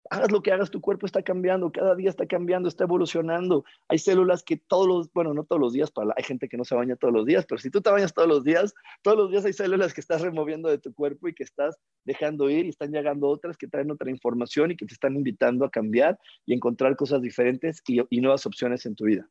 hagas 0.10 0.32
lo 0.32 0.42
que 0.42 0.52
hagas, 0.52 0.70
tu 0.70 0.82
cuerpo 0.82 1.06
está 1.06 1.22
cambiando, 1.22 1.72
cada 1.72 1.96
día 1.96 2.10
está 2.10 2.26
cambiando, 2.26 2.70
está 2.70 2.84
evolucionando. 2.84 3.66
Hay 3.88 3.98
células 3.98 4.44
que 4.44 4.58
todos 4.58 4.88
los, 4.88 5.14
bueno, 5.14 5.34
no 5.34 5.44
todos 5.44 5.60
los 5.60 5.74
días, 5.74 5.92
para 5.92 6.14
hay 6.16 6.24
gente 6.24 6.48
que 6.48 6.58
no 6.58 6.64
se 6.64 6.76
baña 6.76 6.96
todos 6.96 7.14
los 7.14 7.26
días, 7.26 7.46
pero 7.48 7.60
si 7.60 7.70
tú 7.70 7.82
te 7.82 7.90
bañas 7.90 8.14
todos 8.14 8.28
los 8.28 8.44
días, 8.44 8.74
todos 9.02 9.18
los 9.18 9.32
días 9.32 9.46
hay 9.46 9.54
células 9.54 9.94
que 9.94 10.02
estás 10.02 10.22
removiendo 10.22 10.70
de 10.70 10.78
tu 10.78 10.94
cuerpo 10.94 11.28
y 11.28 11.34
que 11.34 11.44
estás 11.44 11.78
dejando 12.04 12.50
ir 12.50 12.66
y 12.66 12.70
están 12.70 12.92
llegando 12.92 13.28
otras 13.28 13.58
que 13.58 13.68
traen 13.68 13.92
otra 13.92 14.10
información 14.10 14.72
y 14.72 14.78
que 14.78 14.86
te 14.86 14.94
están 14.94 15.16
invitando 15.16 15.66
a 15.66 15.72
cambiar 15.72 16.20
y 16.46 16.54
encontrar 16.54 16.96
cosas 16.96 17.22
diferentes 17.22 17.82
y, 17.88 18.02
y 18.10 18.22
nuevas 18.22 18.46
opciones 18.46 18.86
en 18.86 18.96
tu 18.96 19.06
vida. 19.06 19.28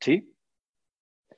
¿Sí? 0.00 0.32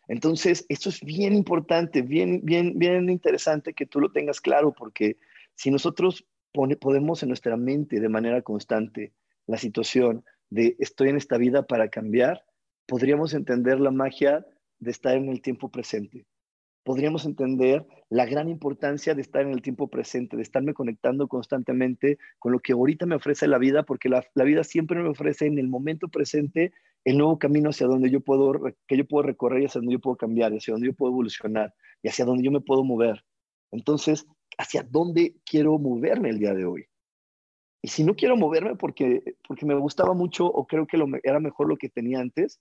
Entonces, 0.08 0.66
esto 0.68 0.88
es 0.88 1.00
bien 1.00 1.34
importante, 1.34 2.02
bien, 2.02 2.40
bien, 2.44 2.78
bien 2.78 3.08
interesante 3.08 3.72
que 3.72 3.86
tú 3.86 3.98
lo 3.98 4.12
tengas 4.12 4.40
claro, 4.40 4.72
porque 4.72 5.16
si 5.54 5.70
nosotros 5.70 6.26
podemos 6.52 7.22
en 7.22 7.28
nuestra 7.28 7.56
mente 7.56 8.00
de 8.00 8.08
manera 8.08 8.42
constante 8.42 9.12
la 9.46 9.58
situación 9.58 10.24
de 10.50 10.76
estoy 10.78 11.08
en 11.08 11.16
esta 11.16 11.38
vida 11.38 11.66
para 11.66 11.88
cambiar, 11.88 12.44
podríamos 12.86 13.34
entender 13.34 13.80
la 13.80 13.90
magia 13.90 14.44
de 14.78 14.90
estar 14.90 15.16
en 15.16 15.28
el 15.28 15.40
tiempo 15.40 15.70
presente. 15.70 16.26
Podríamos 16.84 17.24
entender 17.24 17.86
la 18.10 18.26
gran 18.26 18.48
importancia 18.48 19.14
de 19.14 19.22
estar 19.22 19.42
en 19.42 19.52
el 19.52 19.62
tiempo 19.62 19.88
presente, 19.88 20.36
de 20.36 20.42
estarme 20.42 20.74
conectando 20.74 21.28
constantemente 21.28 22.18
con 22.40 22.50
lo 22.50 22.58
que 22.58 22.72
ahorita 22.72 23.06
me 23.06 23.14
ofrece 23.14 23.46
la 23.46 23.58
vida, 23.58 23.84
porque 23.84 24.08
la, 24.08 24.24
vida 24.44 24.64
siempre 24.64 25.00
me 25.00 25.08
ofrece 25.08 25.46
en 25.46 25.58
el 25.58 25.68
momento 25.68 26.08
presente 26.08 26.72
el 27.04 27.18
nuevo 27.18 27.38
camino 27.38 27.70
hacia 27.70 27.86
donde 27.86 28.10
yo 28.10 28.20
puedo, 28.20 28.60
que 28.86 28.96
yo 28.96 29.06
puedo 29.06 29.22
recorrer 29.22 29.62
y 29.62 29.66
hacia 29.66 29.80
donde 29.80 29.94
yo 29.94 30.00
puedo 30.00 30.16
cambiar, 30.16 30.52
hacia 30.52 30.72
donde 30.72 30.88
yo 30.88 30.92
puedo 30.92 31.12
evolucionar 31.12 31.72
y 32.02 32.08
hacia 32.08 32.24
donde 32.24 32.42
yo 32.42 32.50
me 32.50 32.60
puedo 32.60 32.82
mover. 32.82 33.24
Entonces, 33.70 34.26
hacia 34.58 34.82
dónde 34.82 35.36
quiero 35.44 35.78
moverme 35.78 36.30
el 36.30 36.38
día 36.38 36.54
de 36.54 36.64
hoy. 36.64 36.86
Y 37.82 37.88
si 37.88 38.04
no 38.04 38.14
quiero 38.14 38.36
moverme 38.36 38.76
porque, 38.76 39.36
porque 39.46 39.66
me 39.66 39.74
gustaba 39.74 40.14
mucho 40.14 40.46
o 40.46 40.66
creo 40.66 40.86
que 40.86 40.96
lo, 40.96 41.06
era 41.22 41.40
mejor 41.40 41.68
lo 41.68 41.76
que 41.76 41.88
tenía 41.88 42.20
antes, 42.20 42.60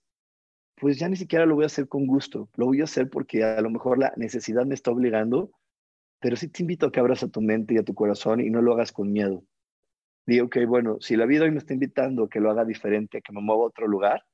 pues 0.76 0.98
ya 0.98 1.08
ni 1.08 1.16
siquiera 1.16 1.46
lo 1.46 1.54
voy 1.54 1.64
a 1.64 1.66
hacer 1.66 1.86
con 1.86 2.06
gusto. 2.06 2.48
Lo 2.56 2.66
voy 2.66 2.80
a 2.80 2.84
hacer 2.84 3.08
porque 3.08 3.44
a 3.44 3.60
lo 3.60 3.70
mejor 3.70 3.98
la 3.98 4.12
necesidad 4.16 4.66
me 4.66 4.74
está 4.74 4.90
obligando, 4.90 5.52
pero 6.18 6.34
sí 6.36 6.48
te 6.48 6.62
invito 6.62 6.86
a 6.86 6.92
que 6.92 6.98
abras 6.98 7.22
a 7.22 7.28
tu 7.28 7.40
mente 7.40 7.74
y 7.74 7.78
a 7.78 7.84
tu 7.84 7.94
corazón 7.94 8.40
y 8.40 8.50
no 8.50 8.60
lo 8.60 8.72
hagas 8.72 8.90
con 8.90 9.12
miedo. 9.12 9.44
Digo, 10.26 10.46
ok, 10.46 10.58
bueno, 10.66 10.96
si 11.00 11.16
la 11.16 11.26
vida 11.26 11.44
hoy 11.44 11.52
me 11.52 11.58
está 11.58 11.72
invitando 11.72 12.24
a 12.24 12.28
que 12.28 12.40
lo 12.40 12.50
haga 12.50 12.64
diferente, 12.64 13.18
a 13.18 13.20
que 13.20 13.32
me 13.32 13.40
mueva 13.40 13.64
a 13.64 13.66
otro 13.66 13.86
lugar, 13.86 14.24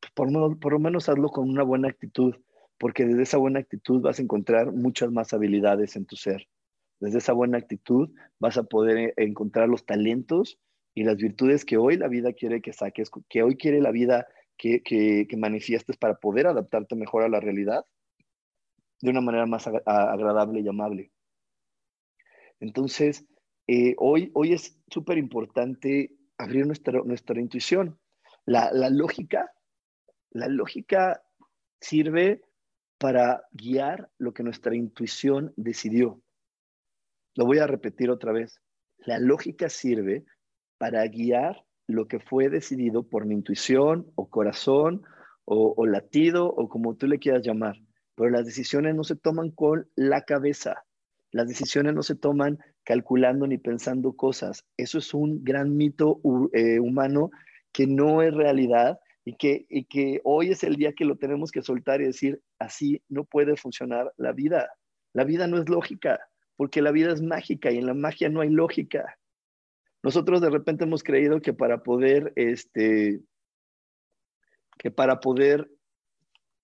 pues 0.00 0.12
por, 0.12 0.58
por 0.58 0.72
lo 0.72 0.78
menos 0.78 1.08
hazlo 1.08 1.28
con 1.28 1.48
una 1.48 1.62
buena 1.62 1.88
actitud 1.88 2.34
porque 2.78 3.04
desde 3.04 3.22
esa 3.22 3.38
buena 3.38 3.60
actitud 3.60 4.00
vas 4.00 4.18
a 4.18 4.22
encontrar 4.22 4.72
muchas 4.72 5.10
más 5.10 5.32
habilidades 5.32 5.96
en 5.96 6.06
tu 6.06 6.16
ser. 6.16 6.48
Desde 7.00 7.18
esa 7.18 7.32
buena 7.32 7.58
actitud 7.58 8.10
vas 8.38 8.56
a 8.56 8.64
poder 8.64 8.98
eh, 8.98 9.14
encontrar 9.16 9.68
los 9.68 9.84
talentos 9.84 10.58
y 10.94 11.04
las 11.04 11.16
virtudes 11.16 11.64
que 11.64 11.76
hoy 11.76 11.96
la 11.96 12.08
vida 12.08 12.32
quiere 12.32 12.62
que 12.62 12.72
saques, 12.72 13.10
que 13.28 13.42
hoy 13.42 13.56
quiere 13.56 13.80
la 13.80 13.90
vida 13.90 14.26
que, 14.56 14.82
que, 14.82 15.26
manifiestes 15.36 15.98
para 15.98 16.14
poder 16.14 16.46
adaptarte 16.46 16.96
mejor 16.96 17.22
a 17.22 17.28
la 17.28 17.40
realidad 17.40 17.84
de 19.02 19.10
una 19.10 19.20
manera 19.20 19.44
más 19.44 19.66
agradable 19.66 20.60
y 20.60 20.68
amable. 20.68 21.12
Entonces, 22.60 23.26
eh, 23.66 23.94
hoy, 23.98 24.30
hoy 24.32 24.54
es 24.54 24.78
súper 24.90 25.18
importante 25.18 26.16
abrir 26.38 26.66
nuestra, 26.66 27.02
nuestra 27.04 27.38
intuición. 27.38 27.98
La, 28.46 28.72
la 28.72 28.88
lógica, 28.88 29.52
la 30.30 30.48
lógica 30.48 31.22
sirve 31.78 32.40
para 32.98 33.44
guiar 33.52 34.10
lo 34.18 34.32
que 34.32 34.42
nuestra 34.42 34.74
intuición 34.74 35.52
decidió. 35.56 36.20
Lo 37.34 37.44
voy 37.44 37.58
a 37.58 37.66
repetir 37.66 38.10
otra 38.10 38.32
vez. 38.32 38.60
La 38.98 39.18
lógica 39.18 39.68
sirve 39.68 40.24
para 40.78 41.06
guiar 41.06 41.64
lo 41.86 42.08
que 42.08 42.18
fue 42.18 42.48
decidido 42.48 43.04
por 43.04 43.26
mi 43.26 43.34
intuición 43.34 44.10
o 44.14 44.28
corazón 44.28 45.02
o, 45.44 45.86
latido 45.86 46.48
o 46.48 46.68
como 46.68 46.96
tú 46.96 47.06
le 47.06 47.18
quieras 47.18 47.42
llamar. 47.46 47.76
Pero 48.16 48.30
las 48.30 48.46
decisiones 48.46 48.94
no 48.94 49.04
se 49.04 49.14
toman 49.14 49.50
con 49.50 49.88
la 49.94 50.22
cabeza. 50.22 50.84
Las 51.30 51.46
decisiones 51.46 51.94
no 51.94 52.02
se 52.02 52.16
toman 52.16 52.58
calculando 52.82 53.46
ni 53.46 53.58
pensando 53.58 54.14
cosas. 54.14 54.64
Eso 54.76 54.98
es 54.98 55.12
un 55.12 55.44
gran 55.44 55.76
mito 55.76 56.20
eh, 56.52 56.80
humano 56.80 57.30
que 57.72 57.86
no 57.86 58.22
es 58.22 58.32
realidad 58.32 58.98
y 59.24 59.34
que 59.36 60.20
hoy 60.24 60.50
es 60.50 60.64
el 60.64 60.76
día 60.76 60.94
que 60.94 61.04
lo 61.04 61.16
tenemos 61.16 61.50
que 61.50 61.60
soltar 61.60 62.00
y 62.00 62.06
decir, 62.06 62.40
así 62.58 63.02
no 63.08 63.24
puede 63.24 63.56
funcionar 63.56 64.12
la 64.16 64.32
vida. 64.32 64.70
La 65.12 65.24
vida 65.24 65.46
no 65.46 65.58
es 65.58 65.68
lógica, 65.68 66.20
porque 66.56 66.82
la 66.82 66.90
vida 66.90 67.12
es 67.12 67.22
mágica 67.22 67.70
y 67.70 67.78
en 67.78 67.86
la 67.86 67.94
magia 67.94 68.28
no 68.28 68.40
hay 68.40 68.50
lógica. 68.50 69.18
Nosotros 70.02 70.40
de 70.40 70.50
repente 70.50 70.84
hemos 70.84 71.02
creído 71.02 71.40
que 71.40 71.52
para 71.52 71.82
poder, 71.82 72.32
este, 72.36 73.20
que 74.78 74.90
para 74.90 75.20
poder 75.20 75.70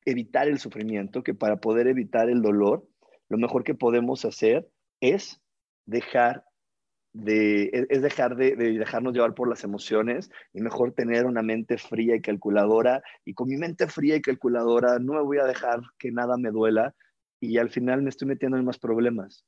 evitar 0.04 0.48
el 0.48 0.58
sufrimiento, 0.58 1.22
que 1.22 1.34
para 1.34 1.56
poder 1.56 1.86
evitar 1.86 2.28
el 2.28 2.42
dolor, 2.42 2.86
lo 3.28 3.38
mejor 3.38 3.64
que 3.64 3.74
podemos 3.74 4.24
hacer 4.24 4.68
es 5.00 5.40
dejar 5.86 6.44
de, 7.12 7.86
es 7.90 8.02
dejar 8.02 8.36
de, 8.36 8.56
dejarnos 8.56 9.12
llevar 9.12 9.34
por 9.34 9.48
las 9.48 9.64
emociones 9.64 10.30
y 10.52 10.60
mejor 10.60 10.92
tener 10.92 11.26
una 11.26 11.42
mente 11.42 11.78
fría 11.78 12.16
y 12.16 12.20
calculadora. 12.20 13.02
Y 13.24 13.34
con 13.34 13.48
mi 13.48 13.56
mente 13.56 13.86
fría 13.86 14.16
y 14.16 14.22
calculadora 14.22 14.98
no 14.98 15.14
me 15.14 15.22
voy 15.22 15.38
a 15.38 15.44
dejar 15.44 15.80
que 15.98 16.10
nada 16.10 16.36
me 16.36 16.50
duela 16.50 16.94
y 17.40 17.58
al 17.58 17.70
final 17.70 18.02
me 18.02 18.10
estoy 18.10 18.28
metiendo 18.28 18.56
en 18.56 18.64
más 18.64 18.78
problemas. 18.78 19.44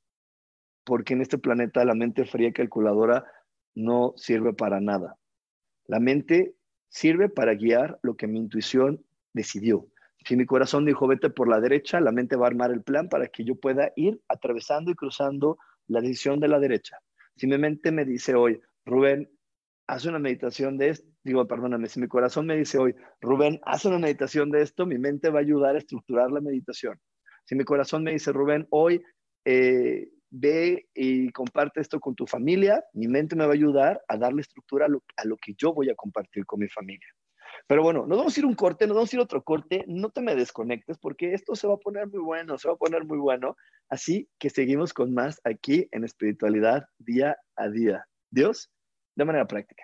Porque 0.83 1.13
en 1.13 1.21
este 1.21 1.37
planeta 1.37 1.83
la 1.85 1.95
mente 1.95 2.25
fría 2.25 2.49
y 2.49 2.53
calculadora 2.53 3.25
no 3.73 4.13
sirve 4.15 4.53
para 4.53 4.79
nada. 4.79 5.17
La 5.87 5.99
mente 5.99 6.55
sirve 6.87 7.29
para 7.29 7.55
guiar 7.55 7.99
lo 8.03 8.15
que 8.15 8.27
mi 8.27 8.39
intuición 8.39 9.03
decidió. 9.33 9.87
Si 10.25 10.35
mi 10.35 10.45
corazón 10.45 10.85
dijo 10.85 11.07
vete 11.07 11.29
por 11.29 11.47
la 11.47 11.59
derecha, 11.59 11.99
la 11.99 12.11
mente 12.11 12.35
va 12.35 12.45
a 12.45 12.49
armar 12.49 12.71
el 12.71 12.81
plan 12.81 13.09
para 13.09 13.27
que 13.27 13.43
yo 13.43 13.55
pueda 13.55 13.91
ir 13.95 14.19
atravesando 14.27 14.91
y 14.91 14.95
cruzando 14.95 15.57
la 15.87 16.01
decisión 16.01 16.39
de 16.39 16.47
la 16.47 16.59
derecha. 16.59 16.97
Si 17.35 17.47
mi 17.47 17.57
mente 17.57 17.91
me 17.91 18.05
dice 18.05 18.35
hoy, 18.35 18.61
Rubén, 18.85 19.29
haz 19.87 20.05
una 20.05 20.19
meditación 20.19 20.77
de 20.77 20.89
esto, 20.89 21.07
digo, 21.23 21.45
perdóname, 21.47 21.87
si 21.87 21.99
mi 21.99 22.07
corazón 22.07 22.45
me 22.45 22.55
dice 22.55 22.77
hoy, 22.77 22.95
Rubén, 23.21 23.59
haz 23.65 23.85
una 23.85 23.99
meditación 23.99 24.51
de 24.51 24.61
esto, 24.61 24.85
mi 24.85 24.97
mente 24.97 25.29
va 25.29 25.39
a 25.39 25.41
ayudar 25.41 25.75
a 25.75 25.79
estructurar 25.79 26.31
la 26.31 26.41
meditación. 26.41 26.99
Si 27.45 27.55
mi 27.55 27.63
corazón 27.63 28.03
me 28.03 28.11
dice, 28.13 28.31
Rubén, 28.31 28.67
hoy 28.69 29.01
eh, 29.45 30.09
ve 30.29 30.87
y 30.93 31.31
comparte 31.31 31.81
esto 31.81 31.99
con 31.99 32.15
tu 32.15 32.25
familia, 32.25 32.83
mi 32.93 33.07
mente 33.07 33.35
me 33.35 33.45
va 33.45 33.51
a 33.51 33.55
ayudar 33.55 34.01
a 34.07 34.17
darle 34.17 34.41
estructura 34.41 34.85
a 34.85 34.89
lo, 34.89 35.03
a 35.17 35.25
lo 35.25 35.37
que 35.37 35.53
yo 35.57 35.73
voy 35.73 35.89
a 35.89 35.95
compartir 35.95 36.45
con 36.45 36.59
mi 36.59 36.69
familia. 36.69 37.14
Pero 37.67 37.81
bueno, 37.81 38.05
nos 38.05 38.17
vamos 38.17 38.37
a 38.37 38.39
ir 38.39 38.45
un 38.45 38.53
corte, 38.53 38.85
nos 38.85 38.95
vamos 38.95 39.11
a 39.11 39.15
ir 39.15 39.19
otro 39.21 39.43
corte, 39.43 39.83
no 39.87 40.09
te 40.11 40.21
me 40.21 40.35
desconectes 40.35 40.99
porque 40.99 41.33
esto 41.33 41.55
se 41.55 41.67
va 41.67 41.75
a 41.75 41.77
poner 41.77 42.07
muy 42.07 42.19
bueno, 42.19 42.57
se 42.59 42.67
va 42.67 42.75
a 42.75 42.77
poner 42.77 43.05
muy 43.05 43.17
bueno. 43.17 43.57
Así 43.89 44.29
que 44.39 44.49
seguimos 44.49 44.93
con 44.93 45.13
más 45.13 45.41
aquí 45.43 45.87
en 45.91 46.03
espiritualidad 46.03 46.85
día 46.99 47.37
a 47.55 47.69
día. 47.69 48.07
Dios, 48.29 48.71
de 49.15 49.25
manera 49.25 49.47
práctica. 49.47 49.83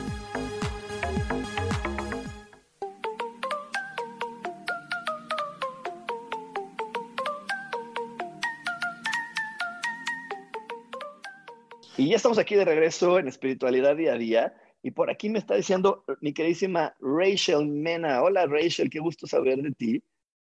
Ya 12.11 12.17
estamos 12.17 12.39
aquí 12.39 12.55
de 12.55 12.65
regreso 12.65 13.19
en 13.19 13.29
espiritualidad 13.29 13.95
día 13.95 14.15
a 14.15 14.17
día. 14.17 14.53
Y 14.83 14.91
por 14.91 15.09
aquí 15.09 15.29
me 15.29 15.39
está 15.39 15.55
diciendo 15.55 16.03
mi 16.19 16.33
queridísima 16.33 16.93
Rachel 16.99 17.65
Mena. 17.67 18.21
Hola 18.21 18.47
Rachel, 18.47 18.89
qué 18.89 18.99
gusto 18.99 19.27
saber 19.27 19.61
de 19.61 19.71
ti. 19.71 20.03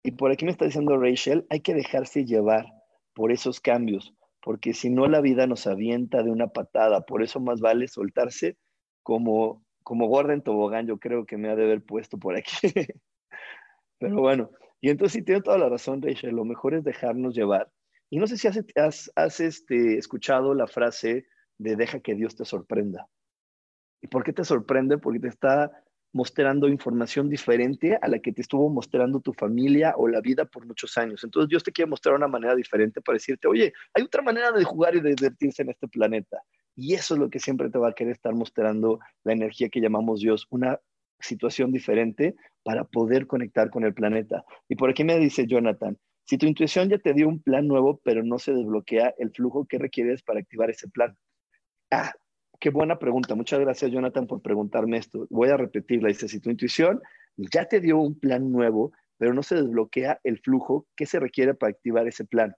Y 0.02 0.12
por 0.12 0.32
aquí 0.32 0.46
me 0.46 0.52
está 0.52 0.64
diciendo 0.64 0.98
Rachel, 0.98 1.46
hay 1.50 1.60
que 1.60 1.74
dejarse 1.74 2.24
llevar 2.24 2.68
por 3.14 3.34
esos 3.34 3.60
cambios, 3.60 4.14
porque 4.42 4.74
si 4.74 4.90
no 4.90 5.08
la 5.08 5.20
vida 5.20 5.46
nos 5.46 5.68
avienta 5.68 6.24
de 6.24 6.32
una 6.32 6.48
patada. 6.48 7.02
Por 7.02 7.22
eso 7.22 7.42
más 7.42 7.60
vale 7.60 7.90
soltarse 7.90 8.56
como, 9.04 9.62
como 9.84 10.08
gorda 10.08 10.32
en 10.34 10.44
tobogán, 10.44 10.88
yo 10.88 11.00
creo 11.00 11.26
que 11.26 11.36
me 11.36 11.50
ha 11.50 11.58
de 11.58 11.66
haber 11.66 11.84
puesto 11.84 12.18
por 12.18 12.38
aquí. 12.38 12.56
Pero 14.00 14.22
bueno, 14.22 14.52
y 14.80 14.90
entonces 14.90 15.20
sí 15.20 15.22
tiene 15.22 15.42
toda 15.42 15.58
la 15.58 15.68
razón 15.68 16.02
Rachel, 16.02 16.34
lo 16.34 16.46
mejor 16.46 16.76
es 16.76 16.86
dejarnos 16.86 17.36
llevar 17.36 17.70
y 18.12 18.18
no 18.18 18.28
sé 18.28 18.38
si 18.38 18.48
has, 18.76 19.10
has, 19.16 19.40
este, 19.40 19.98
escuchado 19.98 20.54
la 20.54 20.68
frase 20.68 21.26
de 21.58 21.76
deja 21.76 22.00
que 22.00 22.16
Dios 22.16 22.36
te 22.36 22.46
sorprenda. 22.46 23.08
¿Y 24.02 24.08
por 24.08 24.24
qué 24.24 24.34
te 24.34 24.44
sorprende? 24.44 24.98
Porque 24.98 25.20
te 25.20 25.28
está 25.28 25.72
mostrando 26.14 26.68
información 26.68 27.30
diferente 27.30 27.98
a 28.02 28.08
la 28.08 28.20
que 28.20 28.34
te 28.34 28.42
estuvo 28.42 28.70
mostrando 28.70 29.22
tu 29.22 29.34
familia 29.34 29.94
o 29.98 30.08
la 30.08 30.20
vida 30.20 30.46
por 30.46 30.66
muchos 30.66 30.98
años. 30.98 31.24
Entonces 31.24 31.50
Dios 31.50 31.64
te 31.64 31.72
quiere 31.72 31.90
mostrar 31.90 32.16
una 32.16 32.28
manera 32.28 32.56
diferente 32.56 33.02
para 33.02 33.16
decirte, 33.16 33.48
oye, 33.48 33.74
hay 33.94 34.04
otra 34.04 34.22
manera 34.22 34.52
de 34.52 34.64
jugar 34.64 34.96
y 34.96 35.02
de 35.02 35.16
divertirse 35.16 35.62
en 35.62 35.70
este 35.70 35.88
planeta. 35.88 36.42
Y 36.76 36.94
eso 36.94 37.14
es 37.14 37.20
lo 37.20 37.30
que 37.30 37.40
siempre 37.40 37.70
te 37.70 37.78
va 37.78 37.90
a 37.90 37.94
querer 37.94 38.14
estar 38.14 38.34
mostrando 38.34 39.00
la 39.24 39.34
energía 39.34 39.70
que 39.70 39.82
llamamos 39.82 40.20
Dios, 40.20 40.48
una 40.50 40.80
situación 41.20 41.72
diferente 41.72 42.36
para 42.64 42.84
poder 42.84 43.28
conectar 43.28 43.70
con 43.70 43.84
el 43.84 43.94
planeta. 43.94 44.44
Y 44.68 44.76
por 44.76 44.90
aquí 44.90 45.04
me 45.04 45.18
dice 45.18 45.48
Jonathan, 45.48 45.98
si 46.26 46.38
tu 46.38 46.46
intuición 46.46 46.90
ya 46.90 46.98
te 46.98 47.14
dio 47.14 47.28
un 47.28 47.42
plan 47.42 47.68
nuevo, 47.68 48.00
pero 48.04 48.24
no 48.24 48.40
se 48.40 48.54
desbloquea 48.54 49.14
el 49.18 49.32
flujo, 49.32 49.66
¿qué 49.66 49.78
requieres 49.78 50.24
para 50.24 50.40
activar 50.40 50.70
ese 50.70 50.88
plan? 50.88 51.16
Ah, 51.92 52.14
qué 52.60 52.70
buena 52.70 52.98
pregunta. 52.98 53.36
Muchas 53.36 53.60
gracias, 53.60 53.92
Jonathan, 53.92 54.26
por 54.26 54.42
preguntarme 54.42 54.98
esto. 54.98 55.28
Voy 55.30 55.50
a 55.50 55.58
repetirla. 55.58 56.08
Dice, 56.08 56.28
si 56.28 56.40
tu 56.40 56.50
intuición 56.50 57.02
ya 57.38 57.66
te 57.66 57.80
dio 57.80 57.98
un 57.98 58.18
plan 58.20 58.52
nuevo, 58.52 58.94
pero 59.18 59.34
no 59.34 59.44
se 59.44 59.56
desbloquea 59.56 60.20
el 60.24 60.40
flujo, 60.40 60.88
¿qué 60.96 61.06
se 61.06 61.20
requiere 61.20 61.54
para 61.54 61.72
activar 61.72 62.08
ese 62.08 62.26
plan? 62.26 62.56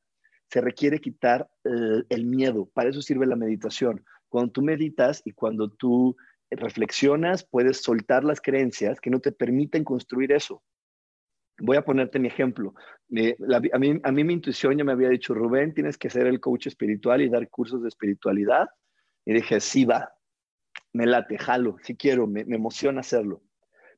Se 0.50 0.62
requiere 0.62 1.00
quitar 1.00 1.50
el, 1.64 2.06
el 2.10 2.26
miedo. 2.26 2.70
Para 2.74 2.90
eso 2.90 3.02
sirve 3.02 3.26
la 3.26 3.36
meditación. 3.36 4.06
Cuando 4.30 4.52
tú 4.52 4.62
meditas 4.62 5.22
y 5.26 5.34
cuando 5.34 5.70
tú 5.70 6.16
reflexionas, 6.52 7.46
puedes 7.46 7.82
soltar 7.82 8.24
las 8.24 8.42
creencias 8.42 9.00
que 9.02 9.10
no 9.10 9.20
te 9.20 9.32
permiten 9.32 9.84
construir 9.84 10.32
eso. 10.32 10.64
Voy 11.60 11.78
a 11.78 11.86
ponerte 11.86 12.20
mi 12.20 12.28
ejemplo. 12.28 12.74
a, 12.76 13.80
mí, 13.80 14.00
a 14.04 14.12
mí 14.12 14.24
mi 14.24 14.34
intuición 14.34 14.78
ya 14.78 14.84
me 14.84 14.92
había 14.92 15.10
dicho, 15.10 15.34
Rubén, 15.34 15.74
tienes 15.74 15.98
que 15.98 16.10
ser 16.10 16.28
el 16.28 16.40
coach 16.40 16.68
espiritual 16.68 17.22
y 17.22 17.30
dar 17.30 17.50
cursos 17.50 17.82
de 17.82 17.90
espiritualidad. 17.90 18.68
Y 19.26 19.34
dije, 19.34 19.60
sí, 19.60 19.86
va, 19.86 20.14
me 20.92 21.06
late, 21.06 21.38
jalo, 21.38 21.78
sí 21.84 21.96
quiero, 21.96 22.28
me, 22.28 22.46
me 22.46 22.56
emociona 22.56 23.02
hacerlo. 23.02 23.42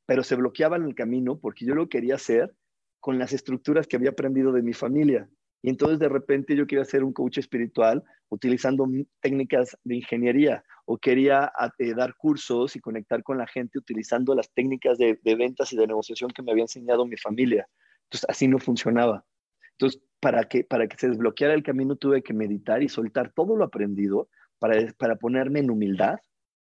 Pero 0.05 0.23
se 0.23 0.36
bloqueaba 0.36 0.78
el 0.78 0.95
camino 0.95 1.39
porque 1.39 1.65
yo 1.65 1.76
lo 1.76 1.89
quería 1.89 2.15
hacer 2.15 2.55
con 2.99 3.19
las 3.19 3.34
estructuras 3.34 3.88
que 3.88 3.95
había 3.95 4.11
aprendido 4.11 4.51
de 4.51 4.61
mi 4.61 4.73
familia. 4.73 5.30
Y 5.61 5.69
entonces 5.69 5.97
de 5.97 6.09
repente 6.09 6.55
yo 6.55 6.67
quería 6.67 6.86
ser 6.86 7.03
un 7.03 7.11
coach 7.11 7.39
espiritual 7.39 8.03
utilizando 8.30 8.88
técnicas 9.19 9.76
de 9.84 9.95
ingeniería 9.95 10.63
o 10.86 10.97
quería 10.97 11.51
eh, 11.80 11.93
dar 11.95 12.15
cursos 12.15 12.76
y 12.76 12.80
conectar 12.80 13.23
con 13.23 13.39
la 13.39 13.47
gente 13.47 13.80
utilizando 13.80 14.36
las 14.36 14.51
técnicas 14.53 14.97
de, 14.97 15.17
ventas 15.23 15.73
y 15.73 15.78
de 15.78 15.88
negociación 15.88 16.30
que 16.30 16.43
me 16.43 16.51
había 16.51 16.65
enseñado 16.65 17.05
mi 17.05 17.17
familia. 17.17 17.67
Entonces 18.03 18.30
así 18.30 18.47
no 18.47 18.59
funcionaba. 18.59 19.26
Entonces 19.71 20.01
para 20.19 20.43
que, 20.43 20.63
para 20.63 20.88
que 20.88 20.97
se 20.97 21.09
desbloqueara 21.09 21.55
el 21.55 21.63
camino 21.63 21.95
tuve 21.95 22.21
que 22.21 22.34
meditar 22.34 22.84
y 22.84 22.89
soltar 22.89 23.32
todo 23.34 23.55
lo 23.55 23.65
aprendido 23.65 24.30
para, 24.60 24.91
para 24.93 25.16
ponerme 25.16 25.60
en 25.60 25.70
humildad 25.70 26.20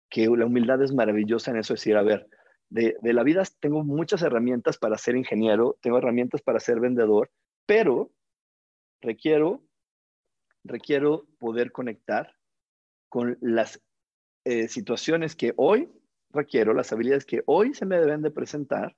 que 0.09 0.27
la 0.27 0.45
humildad 0.45 0.81
es 0.81 0.93
maravillosa 0.93 1.51
en 1.51 1.57
eso, 1.57 1.73
es 1.73 1.79
decir, 1.79 1.95
a 1.95 2.03
ver, 2.03 2.27
de, 2.69 2.97
de 3.01 3.13
la 3.13 3.23
vida 3.23 3.43
tengo 3.59 3.83
muchas 3.83 4.21
herramientas 4.21 4.77
para 4.77 4.97
ser 4.97 5.15
ingeniero, 5.15 5.77
tengo 5.81 5.97
herramientas 5.97 6.41
para 6.41 6.59
ser 6.59 6.79
vendedor, 6.79 7.31
pero 7.65 8.11
requiero, 9.01 9.63
requiero 10.63 11.25
poder 11.39 11.71
conectar 11.71 12.35
con 13.09 13.37
las 13.41 13.81
eh, 14.45 14.67
situaciones 14.67 15.35
que 15.35 15.53
hoy 15.57 15.89
requiero, 16.31 16.73
las 16.73 16.91
habilidades 16.91 17.25
que 17.25 17.43
hoy 17.45 17.73
se 17.73 17.85
me 17.85 17.99
deben 17.99 18.21
de 18.21 18.31
presentar, 18.31 18.95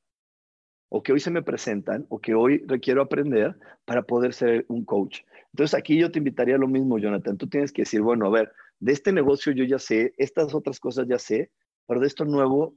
o 0.89 1.02
que 1.02 1.14
hoy 1.14 1.20
se 1.20 1.32
me 1.32 1.41
presentan, 1.41 2.06
o 2.10 2.20
que 2.20 2.36
hoy 2.36 2.64
requiero 2.68 3.02
aprender 3.02 3.58
para 3.86 4.04
poder 4.04 4.34
ser 4.34 4.66
un 4.68 4.86
coach. 4.86 5.22
Entonces 5.52 5.78
aquí 5.78 5.98
yo 5.98 6.12
te 6.12 6.20
invitaría 6.20 6.56
a 6.56 6.60
lo 6.60 6.68
mismo, 6.68 7.00
Jonathan. 7.00 7.38
Tú 7.38 7.48
tienes 7.48 7.72
que 7.72 7.82
decir, 7.82 8.02
bueno, 8.02 8.28
a 8.28 8.30
ver, 8.30 8.54
de 8.84 8.92
este 8.92 9.14
negocio 9.14 9.54
yo 9.54 9.64
ya 9.64 9.80
sé, 9.80 10.14
estas 10.18 10.54
otras 10.54 10.82
cosas 10.82 11.08
ya 11.08 11.18
sé, 11.18 11.52
pero 11.88 12.02
de 12.02 12.08
esto 12.08 12.26
nuevo, 12.26 12.76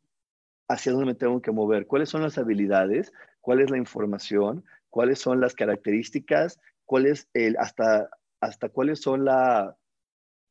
¿hacia 0.69 0.93
dónde 0.93 1.07
me 1.07 1.15
tengo 1.17 1.43
que 1.43 1.51
mover? 1.51 1.89
¿Cuáles 1.89 2.11
son 2.11 2.23
las 2.23 2.39
habilidades? 2.39 3.13
¿Cuál 3.41 3.61
es 3.61 3.71
la 3.71 3.77
información? 3.77 4.65
¿Cuáles 4.89 5.19
son 5.19 5.41
las 5.41 5.55
características? 5.55 6.61
¿Cuál 6.85 7.07
es 7.07 7.29
el, 7.35 7.57
hasta, 7.57 8.09
hasta 8.41 8.69
cuáles 8.69 9.01
son 9.01 9.25
la, 9.25 9.77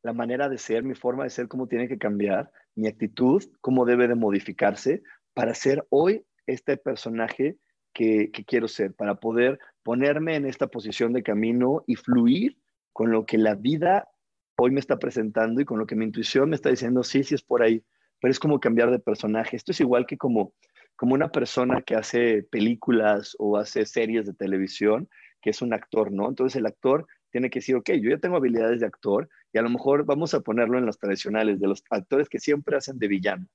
la 0.03 0.11
manera 0.11 0.49
de 0.49 0.57
ser, 0.57 0.83
mi 0.83 0.93
forma 0.93 1.23
de 1.23 1.29
ser, 1.29 1.47
cómo 1.47 1.67
tiene 1.67 1.87
que 1.87 1.97
cambiar, 1.97 2.51
mi 2.75 2.89
actitud, 2.89 3.41
cómo 3.61 3.85
debe 3.85 4.09
de 4.09 4.15
modificarse 4.15 5.03
para 5.33 5.53
ser 5.53 5.87
hoy 5.89 6.25
este 6.47 6.75
personaje 6.75 7.57
que, 7.93 8.29
quiero 8.45 8.67
ser, 8.67 8.93
para 8.93 9.15
poder 9.15 9.57
ponerme 9.83 10.35
en 10.35 10.45
esta 10.45 10.67
posición 10.67 11.13
de 11.13 11.23
camino 11.23 11.85
y 11.87 11.95
fluir 11.95 12.57
con 12.91 13.09
lo 13.09 13.25
que 13.25 13.37
la 13.37 13.55
vida 13.55 14.09
hoy 14.57 14.71
me 14.71 14.79
está 14.79 14.97
presentando 14.97 15.61
y 15.61 15.65
con 15.65 15.79
lo 15.79 15.85
que 15.85 15.95
mi 15.95 16.05
intuición 16.05 16.49
me 16.49 16.55
está 16.55 16.69
diciendo, 16.69 17.03
sí, 17.03 17.23
sí 17.23 17.35
es 17.35 17.41
por 17.41 17.61
ahí, 17.61 17.83
pero 18.19 18.31
es 18.31 18.39
como 18.39 18.59
cambiar 18.59 18.91
de 18.91 18.99
personaje. 18.99 19.55
Esto 19.55 19.71
es 19.71 19.79
igual 19.81 20.05
que 20.05 20.17
como, 20.17 20.53
como 20.95 21.13
una 21.13 21.31
persona 21.31 21.81
que 21.81 21.95
hace 21.95 22.43
películas 22.43 23.35
o 23.39 23.57
hace 23.57 23.85
series 23.85 24.25
de 24.25 24.33
televisión, 24.33 25.09
que 25.41 25.49
es 25.49 25.61
un 25.61 25.73
actor, 25.73 26.11
¿no? 26.11 26.29
Entonces 26.29 26.55
el 26.55 26.65
actor 26.65 27.05
tiene 27.31 27.49
que 27.49 27.59
decir, 27.59 27.75
ok, 27.75 27.91
yo 28.01 28.09
ya 28.09 28.17
tengo 28.17 28.37
habilidades 28.37 28.79
de 28.79 28.85
actor 28.85 29.29
y 29.51 29.57
a 29.57 29.61
lo 29.61 29.69
mejor 29.69 30.05
vamos 30.05 30.33
a 30.33 30.39
ponerlo 30.39 30.77
en 30.77 30.85
los 30.85 30.97
tradicionales, 30.97 31.59
de 31.59 31.67
los 31.67 31.83
actores 31.89 32.29
que 32.29 32.39
siempre 32.39 32.77
hacen 32.77 32.97
de 32.97 33.07
villano. 33.07 33.47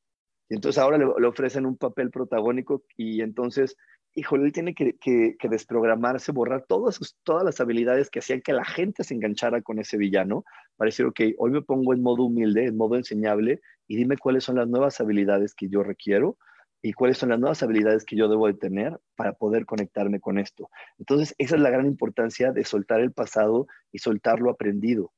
Y 0.51 0.57
entonces 0.57 0.83
ahora 0.83 0.99
le, 0.99 1.27
ofrecen 1.27 1.65
un 1.65 1.77
papel 1.77 2.11
protagónico 2.11 2.83
y 2.97 3.23
entonces, 3.23 3.77
híjole, 4.17 4.47
él 4.47 4.53
tiene 4.53 4.75
que, 4.75 5.37
desprogramarse, 5.49 6.33
borrar 6.33 6.65
todas, 6.67 6.99
todas 7.23 7.45
las 7.45 7.61
habilidades 7.61 8.11
que 8.11 8.19
hacían 8.19 8.41
que 8.41 8.53
la 8.53 8.65
gente 8.65 9.05
se 9.05 9.15
enganchara 9.15 9.63
con 9.63 9.79
ese 9.79 9.97
villano 9.97 10.45
para 10.77 10.89
decir, 10.89 11.07
ok, 11.07 11.21
hoy 11.39 11.53
me 11.53 11.63
pongo 11.63 11.95
en 11.95 12.03
modo 12.03 12.25
humilde, 12.25 12.67
en 12.67 12.77
modo 12.77 12.97
enseñable 12.97 13.61
y 13.87 13.97
dime 13.97 14.17
cuáles 14.17 14.43
son 14.43 14.57
las 14.57 14.69
nuevas 14.69 15.01
habilidades 15.01 15.55
que 15.55 15.69
yo 15.69 15.85
requiero 15.85 16.37
y 16.83 16.95
cuáles 16.95 17.19
son 17.19 17.29
las 17.29 17.39
nuevas 17.39 17.63
habilidades 17.63 18.05
que 18.05 18.17
yo 18.17 18.29
debo 18.29 18.49
de 18.49 18.55
tener 18.55 18.99
para 19.15 19.35
poder 19.35 19.67
conectarme 19.67 20.19
con 20.19 20.37
esto. 20.37 20.69
Entonces, 20.99 21.33
esa 21.39 21.55
es 21.55 21.63
la 21.63 21.71
gran 21.71 21.87
importancia 21.87 22.51
de 22.51 22.65
soltar 22.65 23.01
el 23.01 23.13
pasado 23.13 23.69
y 23.93 23.99
soltar 23.99 24.41
lo 24.41 24.51
aprendido. 24.51 25.13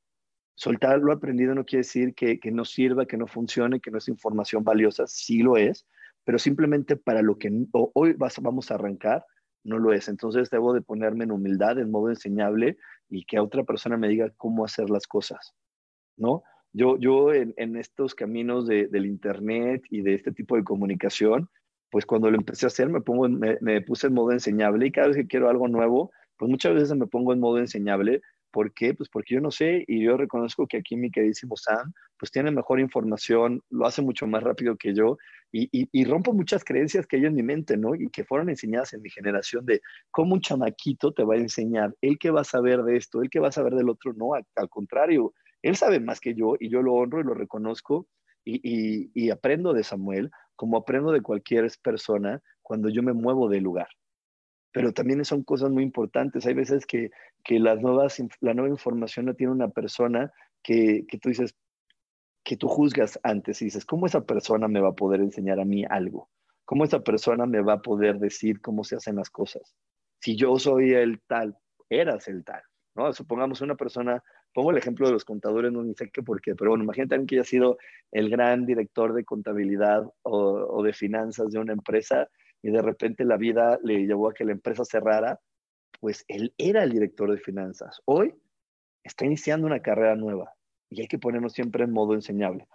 Soltar 0.55 0.99
lo 1.01 1.13
aprendido 1.13 1.55
no 1.55 1.65
quiere 1.65 1.81
decir 1.81 2.15
que, 2.15 2.39
no 2.53 2.65
sirva, 2.65 3.07
que 3.07 3.17
no 3.17 3.27
funcione, 3.27 3.81
que 3.81 3.91
no 3.91 3.99
es 3.99 4.09
información 4.09 4.65
valiosa, 4.65 5.07
sí 5.07 5.43
lo 5.43 5.57
es, 5.57 5.87
pero 6.25 6.39
simplemente 6.39 6.97
para 6.97 7.23
lo 7.23 7.39
que 7.39 7.51
hoy 7.73 8.15
vamos 8.41 8.71
a 8.71 8.75
arrancar, 8.75 9.25
no 9.65 9.79
lo 9.79 9.93
es. 9.93 10.09
Entonces 10.09 10.51
debo 10.51 10.73
de 10.73 10.83
ponerme 10.83 11.25
en 11.25 11.33
humildad, 11.33 11.79
en 11.79 11.91
modo 11.91 12.11
enseñable 12.11 12.77
y 13.09 13.25
que 13.25 13.39
otra 13.39 13.65
persona 13.65 13.97
me 13.97 14.09
diga 14.09 14.31
cómo 14.37 14.65
hacer 14.65 14.91
las 14.91 15.07
cosas, 15.07 15.55
¿no? 16.17 16.43
Yo, 16.75 16.97
yo 16.99 17.35
en, 17.35 17.77
estos 17.77 18.15
caminos 18.15 18.67
del 18.67 19.05
Internet 19.05 19.83
y 19.91 20.01
de 20.01 20.15
este 20.15 20.33
tipo 20.33 20.57
de 20.57 20.65
comunicación, 20.65 21.51
pues 21.91 22.07
cuando 22.07 22.31
lo 22.31 22.39
empecé 22.39 22.65
a 22.65 22.69
hacer 22.69 22.89
me, 22.89 23.03
pongo, 23.03 23.29
me, 23.29 23.83
puse 23.83 24.07
en 24.07 24.15
modo 24.15 24.33
enseñable 24.33 24.87
y 24.87 24.93
cada 24.93 25.09
vez 25.09 25.17
que 25.17 25.27
quiero 25.27 25.51
algo 25.51 25.69
nuevo, 25.69 26.11
pues 26.39 26.51
muchas 26.51 26.75
veces 26.75 26.97
me 26.97 27.07
pongo 27.07 27.35
en 27.35 27.41
modo 27.41 27.59
enseñable. 27.59 28.23
¿Por 28.53 28.73
qué? 28.75 28.95
Pues 28.95 29.09
porque 29.09 29.35
yo 29.35 29.41
no 29.41 29.51
sé 29.51 29.85
y 29.89 30.05
yo 30.05 30.17
reconozco 30.17 30.67
que 30.67 30.77
aquí 30.77 30.97
mi 30.97 31.11
queridísimo 31.11 31.57
Sam, 31.57 31.93
pues 32.19 32.31
tiene 32.31 32.51
mejor 32.51 32.79
información, 32.79 33.63
lo 33.71 33.87
hace 33.87 34.03
mucho 34.03 34.27
más 34.27 34.43
rápido 34.43 34.77
que 34.77 34.95
yo 34.95 35.17
y, 35.51 35.69
y, 35.73 36.05
rompo 36.05 36.33
muchas 36.33 36.65
creencias 36.65 37.07
que 37.07 37.17
hay 37.17 37.27
en 37.27 37.35
mi 37.35 37.43
mente, 37.43 37.77
¿no? 37.77 37.95
Y 37.95 38.09
que 38.11 38.25
fueron 38.25 38.49
enseñadas 38.49 38.93
en 38.93 39.03
mi 39.03 39.11
generación 39.11 39.67
de 39.67 39.81
cómo 40.11 40.35
un 40.35 40.41
chamaquito 40.41 41.13
te 41.13 41.25
va 41.25 41.35
a 41.35 41.39
enseñar, 41.39 41.95
él 42.01 42.19
que 42.19 42.31
va 42.31 42.43
a 42.43 42.45
saber 42.45 42.83
de 42.83 42.97
esto, 42.97 43.23
él 43.23 43.29
que 43.29 43.41
va 43.41 43.49
a 43.49 43.53
saber 43.53 43.75
del 43.75 43.91
otro, 43.91 44.13
no, 44.15 44.35
al 44.35 44.69
contrario, 44.71 45.35
él 45.63 45.77
sabe 45.77 46.01
más 46.01 46.21
que 46.21 46.35
yo 46.35 46.57
y 46.59 46.69
yo 46.69 46.83
lo 46.83 46.95
honro 46.95 47.21
y 47.21 47.25
lo 47.25 47.35
reconozco 47.35 48.09
y, 48.45 49.31
aprendo 49.31 49.73
de 49.73 49.85
Samuel 49.85 50.31
como 50.57 50.77
aprendo 50.77 51.13
de 51.13 51.23
cualquier 51.23 51.71
persona 51.83 52.43
cuando 52.61 52.89
yo 52.89 53.03
me 53.03 53.13
muevo 53.13 53.49
del 53.49 53.63
lugar. 53.63 53.89
Pero 54.73 54.93
también 54.93 55.25
son 55.25 55.43
cosas 55.43 55.71
muy 55.71 55.83
importantes. 55.83 56.47
Hay 56.47 56.55
veces 56.55 56.87
que, 56.87 57.11
las 57.49 57.81
nuevas, 57.81 58.23
la 58.41 58.55
nueva 58.55 58.71
información 58.71 59.27
no 59.27 59.35
tiene 59.35 59.53
una 59.53 59.69
persona 59.69 60.33
que, 60.63 61.05
que 61.09 61.19
tú 61.19 61.29
dices, 61.29 61.55
que 62.45 62.57
tú 62.57 62.69
juzgas 62.69 63.21
antes 63.23 63.61
y 63.63 63.67
dices, 63.67 63.85
¿cómo 63.85 64.07
esa 64.07 64.25
persona 64.25 64.69
me 64.69 64.81
va 64.81 64.91
a 64.91 64.95
poder 64.95 65.21
enseñar 65.21 65.61
a 65.61 65.65
mí 65.65 65.85
algo? 65.89 66.31
¿Cómo 66.65 66.85
esa 66.85 67.01
persona 67.01 67.47
me 67.47 67.61
va 67.61 67.75
a 67.75 67.83
poder 67.83 68.19
decir 68.19 68.61
cómo 68.61 68.85
se 68.85 68.97
hacen 68.97 69.17
las 69.17 69.31
cosas? 69.31 69.75
Si 70.21 70.37
yo 70.37 70.59
soy 70.59 70.93
el 70.93 71.21
tal, 71.27 71.57
eras 71.91 72.29
el 72.29 72.45
tal, 72.45 72.63
¿no? 72.95 73.13
Supongamos 73.13 73.61
una 73.61 73.75
persona 73.75 74.23
pongo 74.53 74.71
el 74.71 74.77
ejemplo 74.77 75.07
de 75.07 75.13
los 75.13 75.25
contadores, 75.25 75.73
no 75.73 75.83
ni 75.83 75.95
sé 75.95 76.11
qué 76.11 76.23
por 76.23 76.41
qué, 76.41 76.55
pero 76.55 76.71
bueno, 76.71 76.85
imagínate 76.85 77.15
alguien 77.15 77.27
que 77.27 77.37
haya 77.37 77.45
sido 77.45 77.79
el 78.11 78.29
gran 78.29 78.67
director 78.67 79.15
de 79.15 79.25
contabilidad 79.25 80.05
o, 80.23 80.83
de 80.83 80.93
finanzas 80.93 81.51
de 81.51 81.59
una 81.59 81.73
empresa 81.73 82.29
y 82.63 82.71
de 82.71 82.81
repente 82.81 83.25
la 83.25 83.37
vida 83.37 83.79
le 83.83 84.07
llevó 84.07 84.29
a 84.29 84.35
que 84.35 84.45
la 84.45 84.53
empresa 84.53 84.85
cerrara, 84.85 85.41
pues 86.01 86.25
él 86.29 86.55
era 86.57 86.85
el 86.85 86.93
director 86.93 87.31
de 87.31 87.39
finanzas. 87.39 88.01
Hoy 88.05 88.35
está 89.03 89.27
iniciando 89.27 89.67
una 89.67 89.83
carrera 89.83 90.15
nueva 90.17 90.55
y 90.89 91.01
hay 91.01 91.09
que 91.09 91.19
ponernos 91.19 91.53
siempre 91.53 91.85
en 91.85 91.93
modo 91.93 92.15
enseñable. 92.15 92.67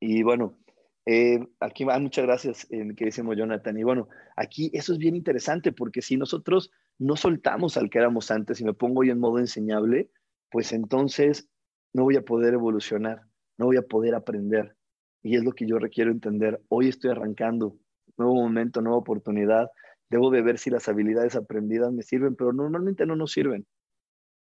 Y 0.00 0.22
bueno, 0.22 0.58
eh, 1.06 1.38
aquí 1.60 1.84
va, 1.84 1.98
muchas 1.98 2.24
gracias, 2.24 2.66
eh, 2.70 2.94
queridísimo 2.94 3.34
Jonathan. 3.34 3.78
Y 3.78 3.82
bueno, 3.82 4.08
aquí 4.36 4.70
eso 4.74 4.92
es 4.92 4.98
bien 4.98 5.16
interesante 5.16 5.72
porque 5.72 6.02
si 6.02 6.16
nosotros 6.16 6.70
no 6.98 7.16
soltamos 7.16 7.76
al 7.76 7.90
que 7.90 7.98
éramos 7.98 8.30
antes 8.30 8.60
y 8.60 8.64
me 8.64 8.74
pongo 8.74 9.02
yo 9.04 9.12
en 9.12 9.20
modo 9.20 9.38
enseñable, 9.38 10.10
pues 10.50 10.72
entonces 10.72 11.48
no 11.92 12.04
voy 12.04 12.16
a 12.16 12.24
poder 12.24 12.54
evolucionar, 12.54 13.22
no 13.58 13.66
voy 13.66 13.76
a 13.76 13.82
poder 13.82 14.14
aprender. 14.14 14.76
Y 15.22 15.36
es 15.36 15.44
lo 15.44 15.52
que 15.52 15.66
yo 15.66 15.78
requiero 15.78 16.10
entender. 16.10 16.62
Hoy 16.68 16.88
estoy 16.88 17.10
arrancando, 17.10 17.76
nuevo 18.20 18.36
momento, 18.36 18.80
nueva 18.80 18.98
oportunidad. 18.98 19.68
Debo 20.08 20.30
de 20.30 20.42
ver 20.42 20.58
si 20.58 20.70
las 20.70 20.88
habilidades 20.88 21.36
aprendidas 21.36 21.92
me 21.92 22.02
sirven, 22.02 22.36
pero 22.36 22.52
normalmente 22.52 23.06
no 23.06 23.16
nos 23.16 23.32
sirven. 23.32 23.66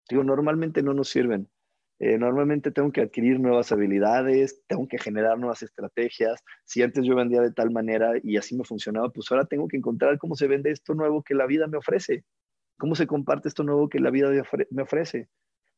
Digo, 0.10 0.24
normalmente 0.24 0.84
no 0.84 0.94
nos 0.94 1.10
sirven. 1.10 1.50
Eh, 2.00 2.18
normalmente 2.18 2.72
tengo 2.72 2.92
que 2.92 3.02
adquirir 3.02 3.40
nuevas 3.42 3.72
habilidades, 3.74 4.62
tengo 4.68 4.88
que 4.88 4.98
generar 4.98 5.38
nuevas 5.38 5.62
estrategias. 5.64 6.42
Si 6.66 6.82
antes 6.82 7.06
yo 7.06 7.16
vendía 7.16 7.42
de 7.42 7.52
tal 7.52 7.72
manera 7.72 8.14
y 8.24 8.38
así 8.38 8.56
me 8.56 8.64
funcionaba, 8.64 9.10
pues 9.10 9.30
ahora 9.32 9.46
tengo 9.46 9.68
que 9.68 9.78
encontrar 9.78 10.18
cómo 10.18 10.36
se 10.36 10.48
vende 10.48 10.72
esto 10.72 10.94
nuevo 10.94 11.24
que 11.24 11.36
la 11.36 11.46
vida 11.46 11.68
me 11.68 11.78
ofrece, 11.78 12.24
cómo 12.78 12.96
se 12.96 13.08
comparte 13.08 13.50
esto 13.50 13.64
nuevo 13.64 13.90
que 13.90 14.00
la 14.00 14.12
vida 14.12 14.30
me 14.72 14.82
ofrece. 14.84 15.30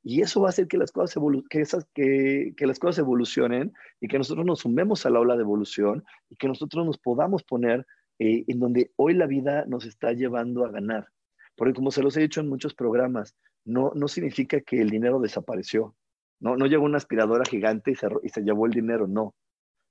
Y 0.04 0.22
eso 0.22 0.42
va 0.42 0.48
a 0.48 0.50
hacer 0.50 0.68
que 0.68 0.78
las 0.78 0.92
cosas, 0.92 1.24
que, 1.50 1.62
esas, 1.62 1.86
que, 1.94 2.54
que 2.58 2.66
las 2.66 2.80
cosas 2.80 3.00
evolucionen 3.00 3.74
y 4.00 4.08
que 4.08 4.18
nosotros 4.18 4.46
nos 4.46 4.60
sumemos 4.60 5.06
a 5.06 5.10
la 5.10 5.20
ola 5.20 5.36
de 5.36 5.44
evolución 5.44 6.04
y 6.30 6.36
que 6.36 6.48
nosotros 6.48 6.86
nos 6.86 6.98
podamos 6.98 7.44
poner 7.44 7.86
eh, 8.20 8.44
en 8.48 8.60
donde 8.60 8.92
hoy 8.96 9.14
la 9.14 9.28
vida 9.28 9.66
nos 9.68 9.86
está 9.86 10.14
llevando 10.14 10.66
a 10.66 10.72
ganar. 10.72 11.08
Porque 11.56 11.74
como 11.74 11.92
se 11.92 12.02
los 12.02 12.18
he 12.18 12.22
dicho 12.22 12.42
en 12.42 12.50
muchos 12.50 12.74
programas, 12.74 13.36
no, 13.64 13.92
no 13.96 14.08
significa 14.08 14.62
que 14.62 14.82
el 14.82 14.90
dinero 14.90 15.20
desapareció 15.20 15.96
no, 16.42 16.58
no 16.58 16.66
llegó 16.66 16.84
una 16.84 16.98
aspiradora 16.98 17.46
gigante 17.46 17.92
y 17.92 17.96
se, 17.96 18.08
y 18.24 18.30
se 18.30 18.42
llevó 18.42 18.66
el 18.66 18.74
dinero, 18.74 19.08
no. 19.08 19.36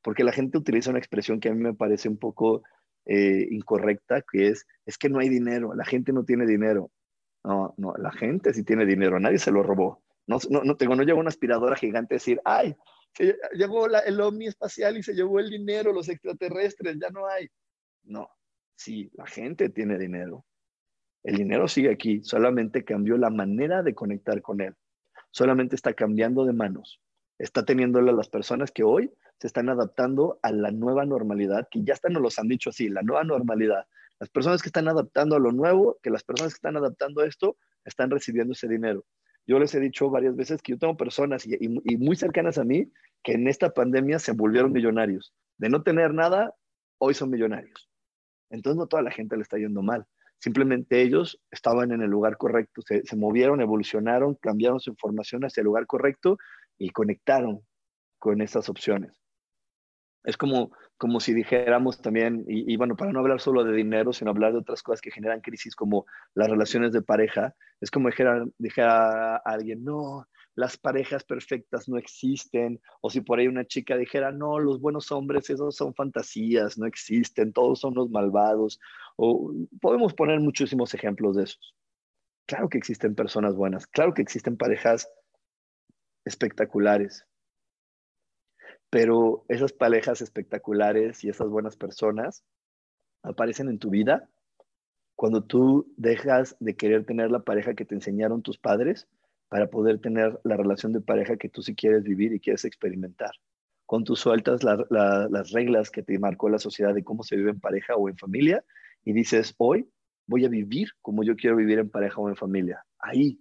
Porque 0.02 0.24
la 0.24 0.32
gente 0.32 0.58
utiliza 0.58 0.90
una 0.90 0.98
expresión 0.98 1.40
que 1.40 1.48
a 1.48 1.54
mí 1.54 1.62
me 1.62 1.74
parece 1.74 2.08
un 2.08 2.18
poco 2.18 2.62
eh, 3.06 3.46
incorrecta, 3.50 4.22
que 4.22 4.48
es, 4.48 4.66
es 4.84 4.98
que 4.98 5.08
no 5.08 5.20
hay 5.20 5.28
dinero, 5.28 5.74
la 5.74 5.84
gente 5.84 6.12
no 6.12 6.24
tiene 6.24 6.46
dinero. 6.46 6.90
No, 7.44 7.74
no, 7.78 7.94
la 7.96 8.12
gente 8.12 8.52
sí 8.52 8.64
tiene 8.64 8.84
dinero, 8.84 9.18
nadie 9.18 9.38
se 9.38 9.50
lo 9.50 9.62
robó. 9.62 10.02
No, 10.26 10.38
no, 10.50 10.62
no, 10.62 10.76
tengo, 10.76 10.94
no 10.94 11.02
llegó 11.02 11.18
una 11.18 11.30
aspiradora 11.30 11.74
gigante 11.74 12.14
a 12.14 12.16
decir, 12.16 12.40
ay, 12.44 12.76
llegó 13.54 13.88
la, 13.88 14.00
el 14.00 14.20
ovni 14.20 14.46
espacial 14.46 14.96
y 14.96 15.02
se 15.02 15.14
llevó 15.14 15.40
el 15.40 15.50
dinero, 15.50 15.92
los 15.92 16.08
extraterrestres, 16.08 16.98
ya 17.00 17.10
no 17.10 17.26
hay. 17.26 17.48
No, 18.04 18.28
sí, 18.76 19.10
la 19.14 19.26
gente 19.26 19.70
tiene 19.70 19.98
dinero. 19.98 20.44
El 21.22 21.36
dinero 21.36 21.66
sigue 21.68 21.90
aquí, 21.90 22.22
solamente 22.22 22.84
cambió 22.84 23.16
la 23.16 23.30
manera 23.30 23.82
de 23.82 23.94
conectar 23.94 24.40
con 24.40 24.60
él 24.60 24.76
solamente 25.30 25.76
está 25.76 25.94
cambiando 25.94 26.44
de 26.44 26.52
manos. 26.52 27.00
Está 27.38 27.64
teniéndole 27.64 28.10
a 28.10 28.14
las 28.14 28.28
personas 28.28 28.70
que 28.70 28.82
hoy 28.82 29.12
se 29.38 29.46
están 29.46 29.68
adaptando 29.68 30.38
a 30.42 30.52
la 30.52 30.70
nueva 30.70 31.06
normalidad, 31.06 31.68
que 31.70 31.82
ya 31.82 31.94
están, 31.94 32.12
nos 32.12 32.22
los 32.22 32.38
han 32.38 32.48
dicho 32.48 32.70
así, 32.70 32.88
la 32.88 33.02
nueva 33.02 33.24
normalidad. 33.24 33.86
Las 34.20 34.28
personas 34.28 34.62
que 34.62 34.68
están 34.68 34.86
adaptando 34.86 35.36
a 35.36 35.40
lo 35.40 35.50
nuevo, 35.50 35.98
que 36.02 36.10
las 36.10 36.22
personas 36.22 36.52
que 36.52 36.58
están 36.58 36.76
adaptando 36.76 37.22
a 37.22 37.26
esto, 37.26 37.56
están 37.84 38.10
recibiendo 38.10 38.52
ese 38.52 38.68
dinero. 38.68 39.04
Yo 39.46 39.58
les 39.58 39.74
he 39.74 39.80
dicho 39.80 40.10
varias 40.10 40.36
veces 40.36 40.60
que 40.60 40.72
yo 40.72 40.78
tengo 40.78 40.96
personas 40.96 41.46
y, 41.46 41.68
muy 41.96 42.14
cercanas 42.16 42.58
a 42.58 42.64
mí 42.64 42.92
que 43.22 43.32
en 43.32 43.48
esta 43.48 43.70
pandemia 43.70 44.18
se 44.18 44.32
volvieron 44.32 44.72
millonarios. 44.72 45.32
De 45.56 45.70
no 45.70 45.82
tener 45.82 46.12
nada, 46.12 46.54
hoy 46.98 47.14
son 47.14 47.30
millonarios. 47.30 47.88
Entonces 48.50 48.78
no 48.78 48.86
toda 48.86 49.02
la 49.02 49.10
gente 49.10 49.36
le 49.36 49.42
está 49.42 49.56
yendo 49.56 49.82
mal. 49.82 50.06
Simplemente 50.38 51.00
ellos 51.00 51.40
estaban 51.50 51.90
en 51.90 52.02
el 52.02 52.10
lugar 52.10 52.36
correcto, 52.36 52.82
se, 52.82 53.02
se 53.04 53.16
movieron, 53.16 53.60
evolucionaron, 53.60 54.34
cambiaron 54.36 54.80
su 54.80 54.90
información 54.90 55.44
hacia 55.44 55.62
el 55.62 55.66
lugar 55.66 55.86
correcto 55.86 56.36
y 56.78 56.90
conectaron 56.90 57.60
con 58.18 58.42
esas 58.42 58.68
opciones. 58.68 59.20
Es 60.24 60.36
como, 60.36 60.70
como 61.00 61.18
si 61.18 61.32
dijéramos 61.32 62.02
también, 62.02 62.44
y, 62.46 62.76
bueno, 62.76 62.94
para 62.94 63.10
no 63.10 63.20
hablar 63.20 63.40
solo 63.40 63.64
de 63.64 63.72
dinero, 63.72 64.12
sino 64.12 64.32
hablar 64.32 64.52
de 64.52 64.58
otras 64.58 64.82
cosas 64.82 65.00
que 65.00 65.10
generan 65.10 65.40
crisis 65.40 65.74
como 65.74 66.04
las 66.34 66.50
relaciones 66.50 66.92
de 66.92 67.00
pareja, 67.00 67.54
es 67.80 67.90
como 67.90 68.10
dijera, 68.10 68.44
dijera 68.58 69.36
alguien, 69.36 69.82
no, 69.82 70.26
las 70.56 70.76
parejas 70.76 71.24
perfectas 71.24 71.88
no 71.88 71.96
existen, 71.96 72.82
o 73.00 73.08
si 73.08 73.22
por 73.22 73.38
ahí 73.38 73.48
una 73.48 73.64
chica 73.64 73.96
dijera, 73.96 74.30
no, 74.30 74.58
los 74.58 74.78
buenos 74.78 75.10
hombres, 75.10 75.48
esos 75.48 75.74
son 75.74 75.94
fantasías, 75.94 76.76
no 76.76 76.84
existen, 76.84 77.54
todos 77.54 77.80
son 77.80 77.94
los 77.94 78.10
malvados, 78.10 78.78
o 79.16 79.54
podemos 79.80 80.12
poner 80.12 80.38
muchísimos 80.40 80.92
ejemplos 80.92 81.34
de 81.36 81.44
esos. 81.44 81.74
Claro 82.46 82.68
que 82.68 82.76
existen 82.76 83.14
personas 83.14 83.56
buenas, 83.56 83.86
claro 83.86 84.12
que 84.12 84.20
existen 84.20 84.58
parejas 84.58 85.08
espectaculares, 86.26 87.24
pero 88.90 89.44
esas 89.48 89.72
parejas 89.72 90.20
espectaculares 90.20 91.24
y 91.24 91.28
esas 91.28 91.48
buenas 91.48 91.76
personas 91.76 92.44
aparecen 93.22 93.68
en 93.68 93.78
tu 93.78 93.90
vida 93.90 94.28
cuando 95.14 95.44
tú 95.44 95.92
dejas 95.96 96.56
de 96.60 96.76
querer 96.76 97.04
tener 97.04 97.30
la 97.30 97.40
pareja 97.40 97.74
que 97.74 97.84
te 97.84 97.94
enseñaron 97.94 98.42
tus 98.42 98.58
padres 98.58 99.06
para 99.48 99.68
poder 99.68 100.00
tener 100.00 100.40
la 100.44 100.56
relación 100.56 100.92
de 100.92 101.00
pareja 101.00 101.36
que 101.36 101.48
tú 101.48 101.62
sí 101.62 101.74
quieres 101.74 102.04
vivir 102.04 102.32
y 102.32 102.40
quieres 102.40 102.64
experimentar. 102.64 103.32
Cuando 103.84 104.06
tú 104.06 104.16
sueltas 104.16 104.62
las 104.62 105.50
reglas 105.50 105.90
que 105.90 106.02
te 106.02 106.18
marcó 106.18 106.48
la 106.48 106.58
sociedad 106.58 106.94
de 106.94 107.04
cómo 107.04 107.22
se 107.22 107.36
vive 107.36 107.50
en 107.50 107.60
pareja 107.60 107.96
o 107.96 108.08
en 108.08 108.16
familia 108.16 108.64
y 109.04 109.12
dices, 109.12 109.54
hoy 109.58 109.90
voy 110.26 110.44
a 110.44 110.48
vivir 110.48 110.88
como 111.02 111.24
yo 111.24 111.36
quiero 111.36 111.56
vivir 111.56 111.80
en 111.80 111.90
pareja 111.90 112.20
o 112.20 112.28
en 112.28 112.36
familia. 112.36 112.84
Ahí 112.98 113.40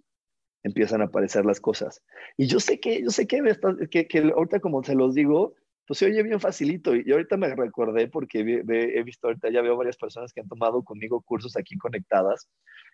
empiezan 0.62 1.00
a 1.02 1.06
aparecer 1.06 1.44
las 1.44 1.60
cosas. 1.60 2.02
Y 2.36 2.46
yo 2.46 2.60
sé 2.60 2.80
que, 2.80 3.02
yo 3.02 3.10
sé 3.10 3.26
que, 3.26 3.42
que, 3.90 4.06
que 4.06 4.18
ahorita 4.18 4.60
como 4.60 4.82
se 4.82 4.94
los 4.94 5.14
digo, 5.14 5.54
pues 5.86 5.98
se 5.98 6.06
oye 6.06 6.22
bien 6.22 6.40
facilito. 6.40 6.94
Y 6.94 7.10
ahorita 7.10 7.36
me 7.36 7.54
recordé 7.54 8.08
porque 8.08 8.40
he 8.40 9.02
visto 9.02 9.28
ahorita, 9.28 9.50
ya 9.50 9.62
veo 9.62 9.76
varias 9.76 9.96
personas 9.96 10.32
que 10.32 10.40
han 10.40 10.48
tomado 10.48 10.82
conmigo 10.84 11.20
cursos 11.22 11.56
aquí 11.56 11.76
conectadas. 11.78 12.48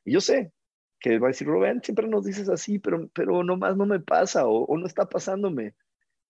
Y 0.05 0.13
yo 0.13 0.21
sé 0.21 0.53
que 1.01 1.19
va 1.19 1.29
a 1.29 1.31
decir, 1.31 1.47
Rubén, 1.47 1.83
siempre 1.83 2.09
nos 2.09 2.25
dices 2.25 2.49
así, 2.49 2.79
pero, 2.79 3.09
pero 3.13 3.45
nomás 3.45 3.77
no 3.77 3.85
me 3.87 4.01
pasa 4.01 4.47
o, 4.47 4.65
o 4.65 4.79
no 4.79 4.87
está 4.87 5.09
pasándome. 5.09 5.75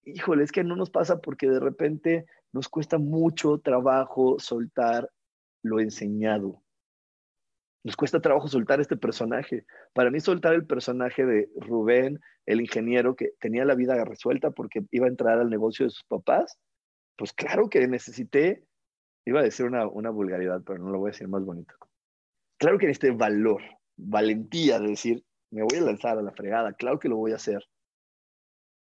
Híjole, 0.04 0.44
es 0.44 0.52
que 0.52 0.64
no 0.64 0.76
nos 0.76 0.90
pasa 0.90 1.20
porque 1.20 1.48
de 1.48 1.60
repente 1.60 2.26
nos 2.52 2.68
cuesta 2.68 2.98
mucho 2.98 3.58
trabajo 3.58 4.38
soltar 4.38 5.10
lo 5.62 5.80
enseñado 5.80 6.62
nos 7.86 7.94
cuesta 7.94 8.18
trabajo 8.18 8.48
soltar 8.48 8.80
este 8.80 8.96
personaje. 8.96 9.64
Para 9.92 10.10
mí 10.10 10.18
soltar 10.18 10.54
el 10.54 10.66
personaje 10.66 11.24
de 11.24 11.48
Rubén, 11.54 12.18
el 12.44 12.60
ingeniero 12.60 13.14
que 13.14 13.30
tenía 13.38 13.64
la 13.64 13.76
vida 13.76 14.04
resuelta 14.04 14.50
porque 14.50 14.84
iba 14.90 15.06
a 15.06 15.08
entrar 15.08 15.38
al 15.38 15.48
negocio 15.48 15.86
de 15.86 15.90
sus 15.90 16.02
papás, 16.02 16.58
pues 17.16 17.32
claro 17.32 17.68
que 17.70 17.86
necesité, 17.86 18.64
iba 19.24 19.38
a 19.38 19.44
decir 19.44 19.66
una, 19.66 19.86
una 19.86 20.10
vulgaridad, 20.10 20.62
pero 20.66 20.80
no 20.80 20.90
lo 20.90 20.98
voy 20.98 21.10
a 21.10 21.12
decir 21.12 21.28
más 21.28 21.44
bonito. 21.44 21.74
Claro 22.58 22.76
que 22.76 22.88
necesité 22.88 23.12
valor, 23.12 23.62
valentía 23.96 24.80
de 24.80 24.88
decir, 24.88 25.24
me 25.52 25.62
voy 25.62 25.78
a 25.78 25.82
lanzar 25.82 26.18
a 26.18 26.22
la 26.22 26.32
fregada, 26.32 26.72
claro 26.72 26.98
que 26.98 27.08
lo 27.08 27.16
voy 27.16 27.30
a 27.30 27.36
hacer 27.36 27.62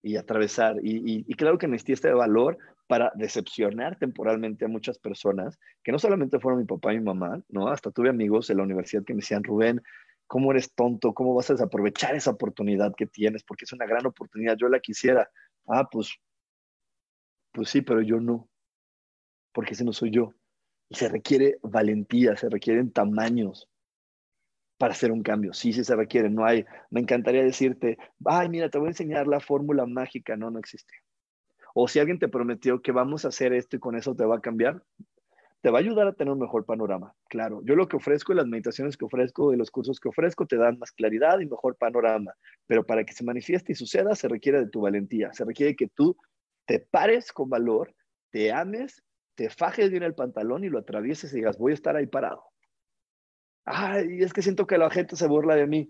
y 0.03 0.17
atravesar. 0.17 0.77
Y, 0.83 1.25
y, 1.27 1.35
claro 1.37 1.57
que 1.57 1.67
necesité 1.67 1.95
este 1.95 2.13
valor 2.13 2.59
para 2.93 3.11
decepcionar 3.15 3.97
temporalmente 3.97 4.67
a 4.67 4.69
muchas 4.69 4.99
personas, 4.99 5.59
que 5.83 5.93
no 5.93 5.99
solamente 5.99 6.39
fueron 6.39 6.61
mi 6.61 6.67
papá 6.67 6.93
y 6.93 6.99
mi 6.99 7.05
mamá, 7.05 7.43
¿no? 7.49 7.69
Hasta 7.69 7.91
tuve 7.91 8.11
amigos 8.11 8.51
en 8.51 8.59
la 8.59 8.65
universidad 8.65 9.03
que 9.03 9.15
me 9.15 9.21
decían, 9.21 9.43
Rubén, 9.43 9.81
¿cómo 10.27 10.51
eres 10.51 10.75
tonto? 10.75 11.15
¿Cómo 11.15 11.35
vas 11.35 11.49
a 11.49 11.55
desaprovechar 11.55 12.15
esa 12.15 12.33
oportunidad 12.33 12.93
que 12.95 13.07
tienes? 13.07 13.45
Porque 13.45 13.65
es 13.65 13.73
una 13.73 13.87
gran 13.87 14.05
oportunidad, 14.05 14.59
yo 14.59 14.69
la 14.69 14.79
quisiera. 14.79 15.31
Ah, 15.67 15.89
pues, 15.91 16.15
pues 17.51 17.71
sí, 17.71 17.81
pero 17.81 18.03
yo 18.03 18.21
no, 18.21 18.51
porque 19.55 19.73
ese 19.73 19.87
no 19.87 19.95
soy 19.95 20.11
yo. 20.11 20.35
Y 20.91 20.97
se 20.97 21.09
requiere 21.09 21.57
valentía, 21.63 22.37
se 22.37 22.51
requieren 22.51 22.93
tamaños 22.93 23.71
para 24.77 24.93
hacer 24.93 25.13
un 25.13 25.23
cambio. 25.23 25.55
Sí, 25.55 25.73
sí 25.73 25.83
se 25.83 25.97
requiere, 25.97 26.29
no 26.29 26.45
hay. 26.45 26.67
Me 26.91 27.01
encantaría 27.01 27.43
decirte, 27.43 27.97
ay, 28.27 28.51
mira, 28.51 28.69
te 28.69 28.77
voy 28.77 28.89
a 28.89 28.91
enseñar 28.91 29.27
la 29.29 29.41
fórmula 29.41 29.87
mágica. 29.87 30.37
No, 30.37 30.51
no 30.51 30.59
existe. 30.59 30.93
O 31.75 31.89
si 31.89 31.99
alguien 31.99 32.19
te 32.19 32.29
prometió 32.29 32.83
que 32.83 32.93
vamos 32.93 33.25
a 33.25 33.29
hacer 33.29 33.53
esto 33.53 33.77
y 33.77 33.81
con 33.81 33.97
eso 33.97 34.15
te 34.15 34.25
va 34.25 34.37
a 34.37 34.41
cambiar, 34.41 34.83
te 35.63 35.71
va 35.71 35.79
a 35.79 35.81
ayudar 35.81 36.09
a 36.09 36.13
tener 36.13 36.33
un 36.33 36.41
mejor 36.41 36.65
panorama. 36.65 37.15
Claro, 37.29 37.63
yo 37.65 37.77
lo 37.77 37.87
que 37.87 37.97
ofrezco 37.97 38.33
y 38.33 38.37
las 38.37 38.47
meditaciones 38.47 38.97
que 38.97 39.05
ofrezco 39.05 39.53
y 39.53 39.57
los 39.57 39.71
cursos 39.71 40.01
que 40.01 40.09
ofrezco 40.09 40.47
te 40.47 40.57
dan 40.57 40.79
más 40.79 40.91
claridad 40.91 41.39
y 41.39 41.47
mejor 41.47 41.77
panorama. 41.77 42.35
Pero 42.67 42.85
para 42.85 43.05
que 43.05 43.13
se 43.13 43.25
manifieste 43.25 43.73
y 43.73 43.75
suceda, 43.77 44.15
se 44.15 44.29
requiere 44.29 44.59
de 44.59 44.69
tu 44.69 44.81
valentía. 44.81 45.33
Se 45.33 45.45
requiere 45.45 45.77
que 45.77 45.89
tú 45.89 46.17
te 46.67 46.81
pares 46.81 47.33
con 47.33 47.49
valor, 47.49 47.95
te 48.31 48.53
ames, 48.53 49.03
te 49.37 49.51
fajes 49.51 49.91
bien 49.91 50.03
el 50.03 50.15
pantalón 50.15 50.65
y 50.65 50.69
lo 50.69 50.79
atravieses 50.79 51.33
y 51.33 51.37
digas, 51.37 51.59
voy 51.59 51.73
a 51.73 51.75
estar 51.75 51.97
ahí 51.97 52.07
parado. 52.07 52.43
Ay, 53.65 54.21
es 54.21 54.33
que 54.33 54.43
siento 54.43 54.67
que 54.67 54.79
la 54.79 54.91
gente 54.91 55.15
se 55.15 55.29
burla 55.29 55.55
de 55.55 55.69
mí. 55.69 55.89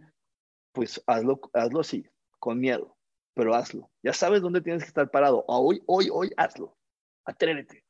Pues 0.72 1.02
hazlo, 1.06 1.40
hazlo 1.54 1.80
así, 1.80 2.04
con 2.38 2.60
miedo 2.60 2.96
pero 3.34 3.54
hazlo. 3.54 3.90
Ya 4.02 4.12
sabes 4.12 4.42
dónde 4.42 4.60
tienes 4.60 4.82
que 4.82 4.88
estar 4.88 5.10
parado. 5.10 5.44
Hoy, 5.48 5.82
hoy, 5.86 6.08
hoy, 6.12 6.30
hazlo. 6.36 6.76
Atrévete. 7.24 7.84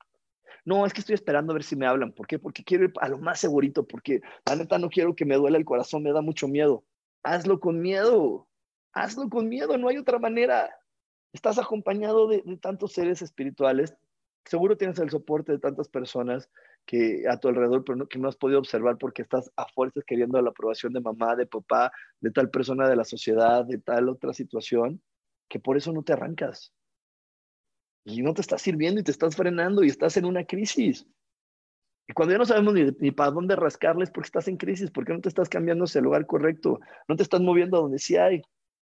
No, 0.65 0.87
es 0.87 0.93
que 0.93 1.01
estoy 1.01 1.15
esperando 1.15 1.53
a 1.53 1.55
ver 1.55 1.65
si 1.65 1.75
me 1.75 1.87
hablan. 1.87 2.13
¿Por 2.13 2.27
qué? 2.27 2.39
Porque 2.39 2.63
quiero 2.63 2.85
ir 2.85 2.93
a 3.01 3.09
lo 3.09 3.19
más 3.19 3.41
segurito, 3.41 3.87
porque 3.87 4.21
la 4.47 4.57
neta 4.57 4.79
no 4.79 4.89
quiero 4.89 5.17
que 5.17 5.25
me 5.25 5.37
duele 5.37 5.59
el 5.59 5.65
corazón, 5.65 6.05
me 6.05 6.13
da 6.13 6.21
mucho 6.21 6.47
miedo. 6.47 6.85
Hazlo 7.25 7.59
con 7.59 7.81
miedo. 7.81 8.49
Hazlo 8.93 9.29
con 9.29 9.49
miedo, 9.49 9.77
no 9.79 9.89
hay 9.89 9.99
otra 9.99 10.19
manera. 10.19 10.71
Estás 11.33 11.59
acompañado 11.59 12.29
de, 12.29 12.43
tantos 12.61 12.93
seres 12.93 13.23
espirituales. 13.23 13.97
Seguro 14.45 14.77
tienes 14.77 14.99
el 14.99 15.11
soporte 15.11 15.53
de 15.53 15.59
tantas 15.59 15.89
personas 15.89 16.49
que 16.85 17.25
a 17.29 17.39
tu 17.39 17.49
alrededor, 17.49 17.85
pero 17.85 18.07
que 18.09 18.19
no 18.19 18.29
has 18.29 18.37
podido 18.37 18.59
observar 18.59 18.99
porque 18.99 19.23
estás 19.23 19.51
a 19.57 19.67
fuerzas 19.69 20.05
queriendo 20.05 20.41
la 20.43 20.51
aprobación 20.51 20.93
de 20.93 21.01
mamá, 21.01 21.37
de 21.37 21.47
papá, 21.47 21.93
de 22.21 22.31
tal 22.31 22.51
persona 22.51 22.89
de 22.89 22.97
la 22.97 23.05
sociedad, 23.05 23.65
de 23.65 23.79
tal 23.79 24.09
otra 24.09 24.33
situación 24.33 25.01
que 25.53 25.61
por 25.61 25.77
eso 25.77 25.93
no 25.93 26.03
te 26.03 26.15
arrancas. 26.15 26.73
Y 28.07 28.23
no 28.23 28.33
te 28.33 28.41
estás 28.41 28.63
sirviendo 28.63 29.03
y 29.03 29.05
te 29.05 29.11
estás 29.11 29.37
frenando 29.37 29.85
y 29.85 29.89
estás 29.89 30.17
en 30.17 30.25
una 30.25 30.45
crisis. 30.47 31.07
Y 32.09 32.15
cuando 32.15 32.33
ya 32.33 32.39
no 32.39 32.47
sabemos 32.47 32.73
ni, 32.73 33.11
para 33.11 33.33
dónde 33.33 33.55
rascarles, 33.55 34.11
porque 34.11 34.29
estás 34.29 34.49
en 34.49 34.57
crisis, 34.57 34.91
porque 34.91 35.13
no 35.13 35.21
te 35.21 35.29
estás 35.29 35.51
cambiando 35.51 35.85
hacia 35.85 35.99
el 35.99 36.07
lugar 36.07 36.25
correcto, 36.25 36.81
no 37.07 37.17
te 37.17 37.23
estás 37.23 37.43
moviendo 37.43 37.77
a 37.77 37.81
donde 37.83 37.99
sí 37.99 38.17
hay, 38.17 38.41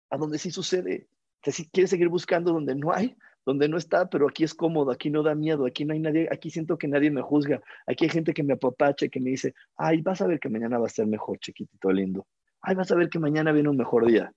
a 0.10 0.18
donde 0.18 0.38
sí 0.38 0.52
sucede. 0.52 1.08
Te, 1.42 1.54
si 1.54 1.70
quieres 1.70 1.90
seguir 1.90 2.10
buscando 2.10 2.52
donde 2.52 2.76
no 2.76 2.92
hay, 2.92 3.16
donde 3.46 3.70
no 3.70 3.78
está, 3.78 4.10
pero 4.10 4.28
aquí 4.28 4.44
es 4.44 4.54
cómodo, 4.54 4.92
aquí 4.92 5.10
no 5.10 5.24
da 5.24 5.36
miedo, 5.36 5.66
aquí 5.66 5.86
no 5.86 5.94
hay 5.94 6.02
nadie, 6.02 6.28
aquí 6.30 6.50
siento 6.50 6.78
que 6.78 6.90
nadie 6.90 7.12
me 7.12 7.22
juzga, 7.22 7.62
aquí 7.86 8.04
hay 8.04 8.10
gente 8.10 8.34
que 8.34 8.44
me 8.44 8.56
apapacha, 8.56 9.08
que 9.08 9.22
me 9.22 9.30
dice, 9.30 9.54
ay, 9.78 10.02
vas 10.02 10.22
a 10.22 10.28
ver 10.28 10.42
que 10.42 10.50
mañana 10.50 10.80
va 10.80 10.88
a 10.88 10.90
ser 10.90 11.08
mejor, 11.08 11.40
chiquitito 11.40 11.90
lindo. 11.94 12.28
Ay, 12.60 12.76
vas 12.76 12.92
a 12.92 12.96
ver 12.96 13.08
que 13.08 13.20
mañana 13.20 13.54
viene 13.54 13.70
un 13.70 13.78
mejor 13.78 14.06
día. 14.06 14.34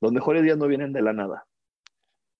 Los 0.00 0.12
mejores 0.12 0.42
días 0.42 0.58
no 0.58 0.66
vienen 0.66 0.92
de 0.92 1.02
la 1.02 1.12
nada, 1.12 1.46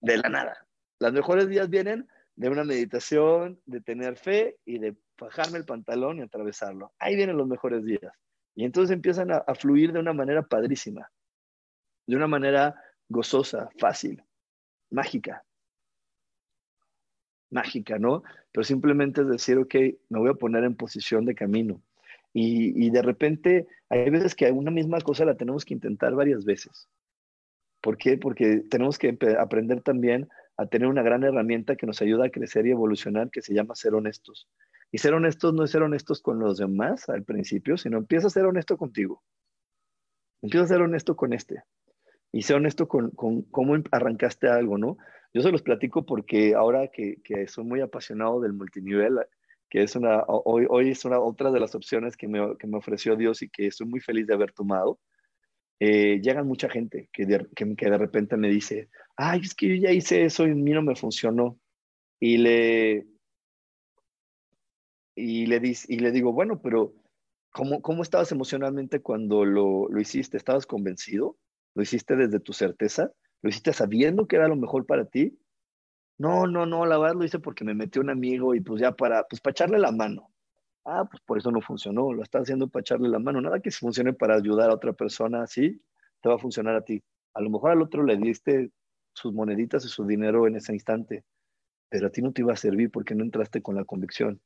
de 0.01 0.19
la 0.19 0.29
nada. 0.29 0.67
Los 1.01 1.13
mejores 1.13 1.49
días 1.49 1.69
vienen 1.69 2.09
de 2.37 2.49
una 2.49 2.65
meditación, 2.65 3.61
de 3.67 3.81
tener 3.81 4.17
fe 4.17 4.59
y 4.65 4.79
de 4.79 4.97
fajarme 5.17 5.59
el 5.59 5.65
pantalón 5.65 6.19
y 6.19 6.23
atravesarlo. 6.23 6.93
Ahí 6.99 7.17
vienen 7.17 7.37
los 7.37 7.47
mejores 7.47 7.85
días. 7.85 8.13
Y 8.55 8.65
entonces 8.65 8.95
empiezan 8.95 9.31
a, 9.33 9.43
fluir 9.55 9.93
de 9.93 9.99
una 9.99 10.13
manera 10.13 10.43
padrísima, 10.43 11.11
de 12.07 12.17
una 12.17 12.29
manera 12.29 12.81
gozosa, 13.09 13.69
fácil, 13.79 14.23
mágica. 14.91 15.45
Mágica, 17.51 17.99
¿no? 17.99 18.23
Pero 18.53 18.65
simplemente 18.65 19.23
es 19.23 19.29
decir, 19.29 19.59
ok, 19.59 19.75
me 20.09 20.19
voy 20.19 20.31
a 20.31 20.35
poner 20.35 20.65
en 20.65 20.77
posición 20.77 21.25
de 21.25 21.35
camino. 21.35 21.83
Y, 22.33 22.87
y 22.87 22.91
de 22.91 23.03
repente 23.03 23.67
hay 23.89 24.11
veces 24.11 24.35
que 24.35 24.51
una 24.51 24.71
misma 24.71 25.01
cosa 25.01 25.25
la 25.25 25.37
tenemos 25.37 25.65
que 25.65 25.75
intentar 25.75 26.15
varias 26.15 26.45
veces. 26.45 26.89
¿Por 27.85 27.99
qué? 27.99 28.17
Porque 28.17 28.63
tenemos 28.71 28.97
que 28.97 29.19
aprender 29.39 29.83
también 29.83 30.27
a 30.57 30.65
tener 30.65 30.89
una 30.89 31.03
gran 31.03 31.23
herramienta 31.23 31.77
que 31.77 31.87
nos 31.87 32.01
ayuda 32.01 32.25
a 32.25 32.31
crecer 32.31 32.67
y 32.67 32.71
evolucionar, 32.71 33.29
que 33.31 33.43
se 33.43 33.53
llama 33.53 33.75
ser 33.75 33.93
honestos. 33.93 34.49
Y 34.91 34.97
ser 34.97 35.13
honestos 35.13 35.53
no 35.53 35.65
es 35.65 35.71
ser 35.71 35.83
honestos 35.83 36.23
con 36.23 36.39
los 36.39 36.57
demás 36.57 37.11
al 37.11 37.25
principio, 37.25 37.77
sino 37.77 37.99
empieza 37.99 38.29
a 38.29 38.31
ser 38.31 38.47
honesto 38.47 38.79
contigo. 38.79 39.23
Empieza 40.41 40.65
a 40.65 40.69
ser 40.69 40.81
honesto 40.81 41.15
con 41.15 41.35
este. 41.35 41.63
Y 42.33 42.41
ser 42.41 42.57
honesto 42.57 42.89
con, 42.89 43.11
cómo 43.11 43.77
arrancaste 43.91 44.49
algo, 44.49 44.79
¿no? 44.79 44.97
Yo 45.35 45.43
se 45.43 45.53
los 45.53 45.61
platico 45.61 46.07
porque 46.07 46.55
ahora 46.55 46.89
que, 46.89 47.19
soy 47.49 47.65
muy 47.65 47.83
apasionado 47.83 48.41
del 48.41 48.55
multinivel, 48.55 49.19
que 49.69 49.83
es 49.83 49.95
una, 49.95 50.25
hoy, 50.27 50.65
hoy 50.71 50.89
es 50.89 51.05
una 51.05 51.21
otra 51.21 51.51
de 51.51 51.61
las 51.61 51.75
opciones 51.75 52.17
que 52.17 52.29
me, 52.29 52.57
que 52.57 52.67
me 52.67 52.79
ofreció 52.79 53.15
Dios 53.15 53.43
y 53.43 53.51
que 53.51 53.67
estoy 53.67 53.87
muy 53.87 54.01
feliz 54.01 54.27
de 54.27 54.33
haber 54.33 54.53
tomado, 54.53 54.99
eh, 55.87 56.21
llegan 56.23 56.47
mucha 56.47 56.71
gente 56.71 57.11
que 57.13 57.27
de, 57.27 57.47
que, 57.55 57.67
de 57.67 57.99
repente 57.99 58.39
me 58.39 58.49
dice, 58.49 58.89
ay, 59.17 59.41
es 59.43 59.55
que 59.55 59.69
yo 59.69 59.75
ya 59.75 59.93
hice 59.93 60.25
eso 60.25 60.47
y 60.47 60.53
a 60.53 60.55
mí 60.55 60.71
no 60.71 60.81
me 60.81 60.97
funcionó. 60.97 61.59
Y 62.19 62.39
le, 62.39 63.07
y 65.15 65.45
le, 65.45 65.61
y 65.89 65.99
le 65.99 66.11
digo, 66.11 66.33
bueno, 66.33 66.63
pero 66.63 66.95
¿cómo, 67.51 67.83
¿cómo 67.83 68.03
estabas 68.03 68.33
emocionalmente 68.33 69.03
cuando 69.03 69.45
lo, 69.45 69.89
lo 69.91 70.01
hiciste? 70.01 70.39
¿Estabas 70.39 70.65
convencido? 70.65 71.37
¿Lo 71.75 71.83
hiciste 71.83 72.17
desde 72.17 72.41
tu 72.41 72.55
certeza? 72.55 73.13
¿Lo 73.43 73.51
hiciste 73.51 73.75
sabiendo 73.75 74.27
que 74.27 74.37
era 74.37 74.49
lo 74.49 74.57
mejor 74.57 74.87
para 74.87 75.05
ti? 75.05 75.39
No, 76.17 76.47
no, 76.47 76.65
no, 76.65 76.87
la 76.87 76.97
verdad 76.97 77.17
lo 77.17 77.25
hice 77.25 77.41
porque 77.41 77.65
me 77.65 77.75
metió 77.75 78.01
un 78.01 78.09
amigo 78.09 78.55
y 78.55 78.61
pues 78.61 78.81
ya 78.81 78.93
para, 78.93 79.25
pues 79.25 79.43
para 79.43 79.53
echarle 79.53 79.79
la 79.79 79.93
mano. 79.93 80.31
Ah, 80.85 81.07
pues 81.11 81.23
por 81.23 81.39
eso 81.39 81.51
no 81.51 81.61
funcionó, 81.63 82.13
lo 82.13 82.23
estás 82.23 82.43
haciendo 82.43 82.69
para 82.69 82.83
echarle 82.83 83.09
la 83.09 83.19
mano. 83.19 83.41
Nada 83.41 83.61
que 83.61 83.71
funcione 83.71 84.13
para 84.13 84.37
ayudar 84.37 84.71
a 84.71 84.75
otra 84.75 84.93
persona 84.93 85.43
así, 85.43 85.81
te 86.21 86.29
va 86.29 86.35
a 86.35 86.39
funcionar 86.39 86.77
a 86.77 86.83
ti. 86.83 87.03
A 87.33 87.41
lo 87.41 87.51
mejor 87.51 87.71
al 87.71 87.83
otro 87.83 88.05
le 88.05 88.17
diste 88.17 88.71
sus 89.15 89.33
moneditas 89.33 89.85
y 89.85 89.89
su 89.89 90.05
dinero 90.07 90.47
en 90.47 90.57
ese 90.57 90.73
instante, 90.73 91.25
pero 91.89 92.09
a 92.09 92.11
ti 92.11 92.21
no 92.21 92.33
te 92.33 92.43
iba 92.43 92.53
a 92.53 92.57
servir 92.57 92.91
porque 92.91 93.15
no 93.15 93.25
entraste 93.25 93.63
con 93.63 93.77
la 93.77 93.85
convicción. 93.85 94.41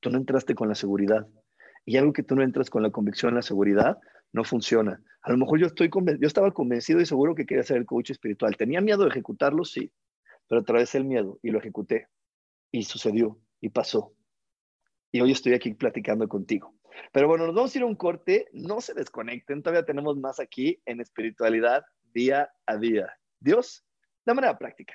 Tú 0.00 0.10
no 0.10 0.18
entraste 0.18 0.54
con 0.54 0.68
la 0.68 0.74
seguridad. 0.74 1.28
Y 1.84 1.96
algo 1.96 2.12
que 2.12 2.22
tú 2.22 2.34
no 2.34 2.42
entras 2.42 2.68
con 2.68 2.82
la 2.82 2.90
convicción, 2.90 3.34
la 3.34 3.42
seguridad, 3.42 3.98
no 4.32 4.44
funciona. 4.44 5.02
A 5.22 5.30
lo 5.30 5.38
mejor 5.38 5.60
yo, 5.60 5.66
estoy 5.66 5.90
yo 5.90 6.26
estaba 6.26 6.52
convencido 6.52 7.00
y 7.00 7.06
seguro 7.06 7.34
que 7.34 7.46
quería 7.46 7.62
ser 7.62 7.76
el 7.76 7.86
coach 7.86 8.10
espiritual. 8.10 8.56
Tenía 8.56 8.80
miedo 8.80 9.04
de 9.04 9.10
ejecutarlo, 9.10 9.64
sí, 9.64 9.92
pero 10.48 10.62
atravesé 10.62 10.98
el 10.98 11.04
miedo 11.04 11.38
y 11.42 11.50
lo 11.50 11.58
ejecuté. 11.58 12.08
Y 12.72 12.84
sucedió 12.84 13.38
y 13.60 13.68
pasó. 13.70 14.14
Y 15.12 15.20
hoy 15.20 15.32
estoy 15.32 15.54
aquí 15.54 15.74
platicando 15.74 16.28
contigo. 16.28 16.74
Pero 17.12 17.28
bueno, 17.28 17.46
nos 17.46 17.54
vamos 17.54 17.74
a 17.74 17.78
ir 17.78 17.82
a 17.82 17.86
un 17.86 17.96
corte. 17.96 18.48
No 18.52 18.80
se 18.80 18.94
desconecten, 18.94 19.62
todavía 19.62 19.84
tenemos 19.84 20.16
más 20.16 20.40
aquí 20.40 20.80
en 20.86 21.00
espiritualidad 21.00 21.84
día 22.12 22.50
a 22.66 22.76
día. 22.76 23.12
Dios, 23.40 23.84
de 24.24 24.34
manera 24.34 24.58
práctica. 24.58 24.94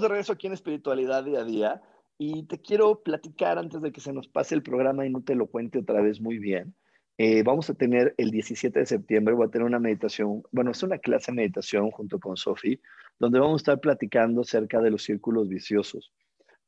De 0.00 0.08
regreso 0.08 0.32
aquí 0.32 0.46
en 0.46 0.52
Espiritualidad 0.52 1.24
Día 1.24 1.40
a 1.40 1.44
Día 1.44 1.82
y 2.18 2.44
te 2.44 2.60
quiero 2.60 3.02
platicar 3.02 3.58
antes 3.58 3.82
de 3.82 3.92
que 3.92 4.00
se 4.00 4.12
nos 4.12 4.28
pase 4.28 4.54
el 4.54 4.62
programa 4.62 5.06
y 5.06 5.10
no 5.10 5.22
te 5.22 5.34
lo 5.34 5.46
cuente 5.46 5.78
otra 5.78 6.00
vez 6.00 6.20
muy 6.20 6.38
bien. 6.38 6.74
Eh, 7.18 7.42
vamos 7.42 7.70
a 7.70 7.74
tener 7.74 8.14
el 8.18 8.30
17 8.30 8.78
de 8.78 8.86
septiembre, 8.86 9.34
voy 9.34 9.46
a 9.46 9.50
tener 9.50 9.66
una 9.66 9.78
meditación, 9.78 10.42
bueno, 10.52 10.70
es 10.70 10.82
una 10.82 10.98
clase 10.98 11.32
de 11.32 11.36
meditación 11.36 11.90
junto 11.90 12.20
con 12.20 12.36
Sofi, 12.36 12.78
donde 13.18 13.38
vamos 13.38 13.54
a 13.54 13.62
estar 13.62 13.80
platicando 13.80 14.42
acerca 14.42 14.80
de 14.80 14.90
los 14.90 15.02
círculos 15.02 15.48
viciosos. 15.48 16.12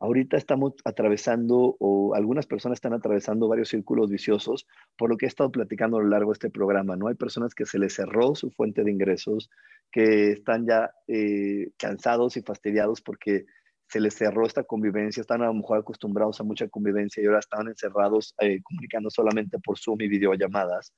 Ahorita 0.01 0.37
estamos 0.37 0.75
atravesando, 0.85 1.77
o 1.81 2.15
algunas 2.15 2.47
personas 2.47 2.77
están 2.77 2.93
atravesando 2.93 3.49
varios 3.49 3.69
círculos 3.69 4.09
viciosos, 4.09 4.67
por 4.97 5.11
lo 5.11 5.17
que 5.17 5.27
he 5.27 5.29
estado 5.29 5.51
platicando 5.51 5.97
a 5.97 6.03
lo 6.03 6.09
largo 6.09 6.31
de 6.31 6.35
este 6.35 6.51
programa, 6.51 6.97
¿no? 6.97 7.09
Hay 7.09 7.17
personas 7.17 7.55
que 7.55 7.67
se 7.67 7.81
les 7.81 7.95
cerró 7.95 8.37
su 8.37 8.51
fuente 8.51 8.85
de 8.85 8.93
ingresos, 8.93 9.51
que 9.91 10.31
están 10.33 10.67
ya 10.67 10.91
eh, 11.09 11.71
cansados 11.77 12.37
y 12.37 12.43
fastidiados 12.43 13.01
porque 13.01 13.47
se 13.89 14.01
les 14.01 14.15
cerró 14.15 14.47
esta 14.47 14.63
convivencia, 14.63 15.21
están 15.21 15.43
a 15.43 15.47
lo 15.47 15.55
mejor 15.55 15.79
acostumbrados 15.79 16.41
a 16.41 16.45
mucha 16.45 16.69
convivencia 16.69 17.23
y 17.23 17.27
ahora 17.27 17.41
están 17.41 17.67
encerrados 17.67 18.35
eh, 18.39 18.63
comunicando 18.63 19.11
solamente 19.11 19.59
por 19.59 19.79
Zoom 19.79 20.01
y 20.03 20.09
videollamadas. 20.09 20.93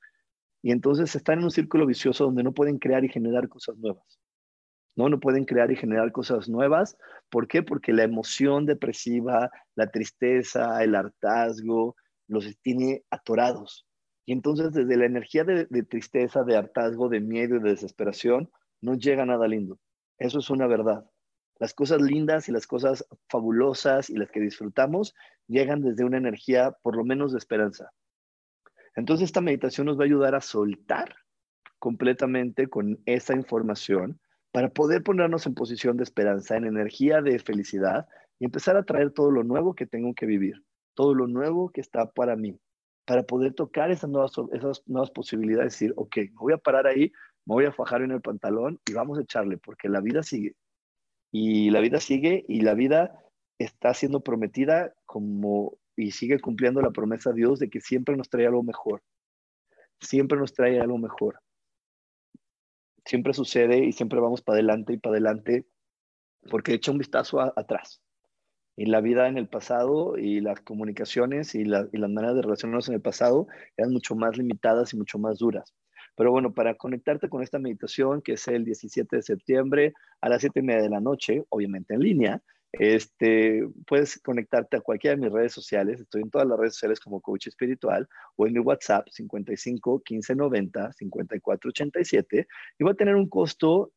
Y 0.62 0.72
entonces 0.72 1.14
están 1.16 1.38
en 1.38 1.44
un 1.44 1.50
círculo 1.50 1.86
vicioso 1.86 2.24
donde 2.24 2.42
no 2.42 2.52
pueden 2.52 2.78
crear 2.78 3.02
y 3.04 3.08
generar 3.08 3.48
cosas 3.48 3.78
nuevas. 3.78 4.19
¿No? 4.96 5.08
No 5.08 5.20
pueden 5.20 5.44
crear 5.44 5.70
y 5.70 5.76
generar 5.76 6.12
cosas 6.12 6.48
nuevas. 6.48 6.96
¿Por 7.28 7.48
qué? 7.48 7.62
Porque 7.62 7.92
la 7.92 8.02
emoción 8.02 8.66
depresiva, 8.66 9.50
la 9.74 9.90
tristeza, 9.90 10.82
el 10.82 10.94
hartazgo, 10.94 11.96
los 12.28 12.46
tiene 12.62 13.04
atorados. 13.10 13.86
Y 14.24 14.32
entonces 14.32 14.72
desde 14.72 14.96
la 14.96 15.06
energía 15.06 15.44
de, 15.44 15.66
tristeza, 15.82 16.44
de 16.44 16.56
hartazgo, 16.56 17.08
de 17.08 17.20
miedo 17.20 17.56
y 17.56 17.60
de 17.60 17.70
desesperación, 17.70 18.50
no 18.80 18.94
llega 18.94 19.26
nada 19.26 19.48
lindo. 19.48 19.78
Eso 20.18 20.38
es 20.38 20.50
una 20.50 20.66
verdad. 20.66 21.04
Las 21.58 21.74
cosas 21.74 22.00
lindas 22.00 22.48
y 22.48 22.52
las 22.52 22.66
cosas 22.66 23.04
fabulosas 23.28 24.08
y 24.08 24.16
las 24.16 24.30
que 24.30 24.40
disfrutamos 24.40 25.14
llegan 25.46 25.82
desde 25.82 26.04
una 26.04 26.18
energía 26.18 26.72
por 26.82 26.96
lo 26.96 27.04
menos 27.04 27.32
de 27.32 27.38
esperanza. 27.38 27.90
Entonces 28.94 29.26
esta 29.26 29.40
meditación 29.40 29.86
nos 29.86 29.98
va 29.98 30.02
a 30.02 30.06
ayudar 30.06 30.34
a 30.34 30.40
soltar 30.40 31.16
completamente 31.78 32.68
con 32.68 33.00
esa 33.06 33.34
información 33.34 34.20
para 34.52 34.70
poder 34.70 35.02
ponernos 35.02 35.46
en 35.46 35.54
posición 35.54 35.96
de 35.96 36.04
esperanza, 36.04 36.56
en 36.56 36.64
energía 36.64 37.22
de 37.22 37.38
felicidad 37.38 38.08
y 38.38 38.46
empezar 38.46 38.76
a 38.76 38.84
traer 38.84 39.12
todo 39.12 39.30
lo 39.30 39.44
nuevo 39.44 39.74
que 39.74 39.86
tengo 39.86 40.14
que 40.14 40.26
vivir, 40.26 40.64
todo 40.94 41.14
lo 41.14 41.26
nuevo 41.26 41.70
que 41.70 41.80
está 41.80 42.10
para 42.10 42.36
mí, 42.36 42.58
para 43.06 43.22
poder 43.22 43.54
tocar 43.54 43.90
esas 43.90 44.10
nuevas, 44.10 44.32
esas 44.52 44.82
nuevas 44.86 45.10
posibilidades, 45.10 45.74
decir, 45.74 45.92
ok, 45.96 46.16
me 46.16 46.38
voy 46.40 46.52
a 46.52 46.58
parar 46.58 46.86
ahí, 46.86 47.12
me 47.46 47.54
voy 47.54 47.64
a 47.64 47.72
fajar 47.72 48.02
en 48.02 48.10
el 48.10 48.20
pantalón 48.20 48.80
y 48.88 48.92
vamos 48.92 49.18
a 49.18 49.22
echarle, 49.22 49.58
porque 49.58 49.88
la 49.88 50.00
vida 50.00 50.22
sigue. 50.22 50.56
Y 51.32 51.70
la 51.70 51.80
vida 51.80 52.00
sigue 52.00 52.44
y 52.48 52.62
la 52.62 52.74
vida 52.74 53.20
está 53.58 53.94
siendo 53.94 54.20
prometida 54.20 54.94
como 55.06 55.78
y 55.96 56.12
sigue 56.12 56.40
cumpliendo 56.40 56.80
la 56.80 56.90
promesa 56.90 57.30
de 57.30 57.36
Dios 57.36 57.58
de 57.58 57.68
que 57.68 57.80
siempre 57.80 58.16
nos 58.16 58.30
trae 58.30 58.46
algo 58.46 58.62
mejor. 58.62 59.02
Siempre 60.00 60.38
nos 60.38 60.54
trae 60.54 60.80
algo 60.80 60.98
mejor. 60.98 61.40
Siempre 63.04 63.34
sucede 63.34 63.84
y 63.84 63.92
siempre 63.92 64.20
vamos 64.20 64.42
para 64.42 64.56
adelante 64.56 64.94
y 64.94 64.98
para 64.98 65.14
adelante 65.14 65.66
porque 66.50 66.74
echa 66.74 66.92
un 66.92 66.98
vistazo 66.98 67.40
atrás. 67.40 68.02
Y 68.76 68.86
la 68.86 69.00
vida 69.00 69.28
en 69.28 69.36
el 69.36 69.48
pasado 69.48 70.16
y 70.16 70.40
las 70.40 70.60
comunicaciones 70.60 71.54
y, 71.54 71.60
y 71.60 71.64
las 71.64 71.90
maneras 71.92 72.36
de 72.36 72.42
relacionarnos 72.42 72.88
en 72.88 72.94
el 72.94 73.02
pasado 73.02 73.46
eran 73.76 73.92
mucho 73.92 74.14
más 74.14 74.38
limitadas 74.38 74.94
y 74.94 74.96
mucho 74.96 75.18
más 75.18 75.38
duras. 75.38 75.74
Pero 76.16 76.32
bueno, 76.32 76.52
para 76.52 76.74
conectarte 76.74 77.28
con 77.28 77.42
esta 77.42 77.58
meditación, 77.58 78.22
que 78.22 78.32
es 78.32 78.48
el 78.48 78.64
17 78.64 79.16
de 79.16 79.22
septiembre 79.22 79.94
a 80.20 80.28
las 80.28 80.40
7 80.40 80.60
y 80.60 80.62
media 80.62 80.82
de 80.82 80.90
la 80.90 81.00
noche, 81.00 81.44
obviamente 81.48 81.94
en 81.94 82.00
línea, 82.00 82.42
este, 82.72 83.66
puedes 83.86 84.20
conectarte 84.20 84.76
a 84.76 84.80
cualquiera 84.80 85.16
de 85.16 85.22
mis 85.22 85.32
redes 85.32 85.52
sociales. 85.52 86.00
Estoy 86.00 86.22
en 86.22 86.30
todas 86.30 86.46
las 86.46 86.58
redes 86.58 86.74
sociales 86.74 87.00
como 87.00 87.20
coach 87.20 87.48
espiritual 87.48 88.08
o 88.36 88.46
en 88.46 88.52
mi 88.52 88.60
WhatsApp 88.60 89.08
55 89.10 90.02
15 90.04 90.34
90 90.36 90.92
54 90.92 91.68
87 91.68 92.46
y 92.78 92.84
va 92.84 92.92
a 92.92 92.94
tener 92.94 93.16
un 93.16 93.28
costo 93.28 93.92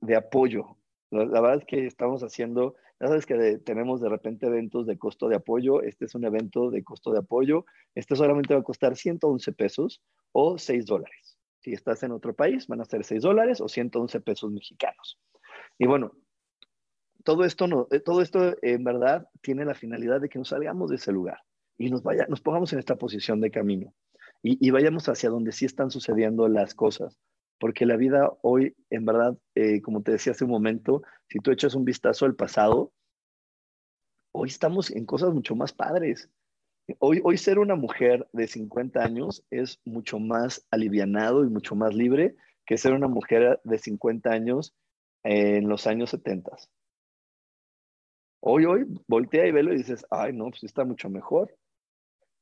de 0.00 0.16
apoyo. 0.16 0.76
La, 1.10 1.24
verdad 1.24 1.58
es 1.58 1.64
que 1.64 1.86
estamos 1.86 2.22
haciendo, 2.22 2.74
ya 3.00 3.08
sabes 3.08 3.24
que 3.24 3.58
tenemos 3.64 4.02
de 4.02 4.10
repente 4.10 4.46
eventos 4.46 4.86
de 4.86 4.98
costo 4.98 5.28
de 5.28 5.36
apoyo. 5.36 5.82
Este 5.82 6.04
es 6.04 6.14
un 6.14 6.24
evento 6.24 6.70
de 6.70 6.84
costo 6.84 7.12
de 7.12 7.20
apoyo. 7.20 7.64
Este 7.94 8.14
solamente 8.14 8.52
va 8.52 8.60
a 8.60 8.64
costar 8.64 8.94
111 8.94 9.52
pesos 9.52 10.02
o 10.32 10.58
6 10.58 10.84
dólares. 10.84 11.38
Si 11.60 11.72
estás 11.72 12.02
en 12.02 12.12
otro 12.12 12.34
país, 12.34 12.66
van 12.66 12.82
a 12.82 12.84
ser 12.84 13.04
6 13.04 13.22
dólares 13.22 13.60
o 13.62 13.68
111 13.68 14.20
pesos 14.20 14.52
mexicanos. 14.52 15.18
Y 15.78 15.86
bueno, 15.86 16.12
todo 17.28 17.44
esto, 17.44 17.66
no, 17.66 17.88
eh, 17.90 18.00
todo 18.00 18.22
esto 18.22 18.56
en 18.62 18.84
verdad 18.84 19.28
tiene 19.42 19.66
la 19.66 19.74
finalidad 19.74 20.18
de 20.18 20.30
que 20.30 20.38
nos 20.38 20.48
salgamos 20.48 20.88
de 20.88 20.96
ese 20.96 21.12
lugar 21.12 21.36
y 21.76 21.90
nos, 21.90 22.02
vaya, 22.02 22.24
nos 22.26 22.40
pongamos 22.40 22.72
en 22.72 22.78
esta 22.78 22.96
posición 22.96 23.42
de 23.42 23.50
camino 23.50 23.92
y, 24.42 24.70
vayamos 24.70 25.10
hacia 25.10 25.28
donde 25.28 25.52
sí 25.52 25.66
están 25.66 25.90
sucediendo 25.90 26.48
las 26.48 26.72
cosas. 26.72 27.18
Porque 27.60 27.84
la 27.84 27.98
vida 27.98 28.32
hoy, 28.40 28.74
en 28.88 29.04
verdad, 29.04 29.36
eh, 29.54 29.82
como 29.82 30.02
te 30.02 30.12
decía 30.12 30.32
hace 30.32 30.44
un 30.44 30.52
momento, 30.52 31.02
si 31.28 31.38
tú 31.40 31.50
echas 31.50 31.74
un 31.74 31.84
vistazo 31.84 32.24
al 32.24 32.34
pasado, 32.34 32.94
hoy 34.32 34.48
estamos 34.48 34.90
en 34.90 35.04
cosas 35.04 35.34
mucho 35.34 35.54
más 35.54 35.74
padres. 35.74 36.30
Hoy, 36.98 37.20
hoy 37.22 37.36
ser 37.36 37.58
una 37.58 37.74
mujer 37.74 38.26
de 38.32 38.46
50 38.46 39.04
años 39.04 39.44
es 39.50 39.82
mucho 39.84 40.18
más 40.18 40.66
alivianado 40.70 41.44
y 41.44 41.50
mucho 41.50 41.74
más 41.74 41.94
libre 41.94 42.36
que 42.64 42.78
ser 42.78 42.94
una 42.94 43.08
mujer 43.08 43.60
de 43.64 43.76
50 43.76 44.30
años 44.30 44.74
en 45.24 45.68
los 45.68 45.86
años 45.86 46.08
70. 46.08 46.56
Hoy, 48.40 48.64
hoy, 48.64 48.86
voltea 49.06 49.46
y 49.46 49.52
velo 49.52 49.72
y 49.72 49.78
dices, 49.78 50.06
ay, 50.10 50.32
no, 50.32 50.50
pues 50.50 50.64
está 50.64 50.84
mucho 50.84 51.08
mejor. 51.10 51.54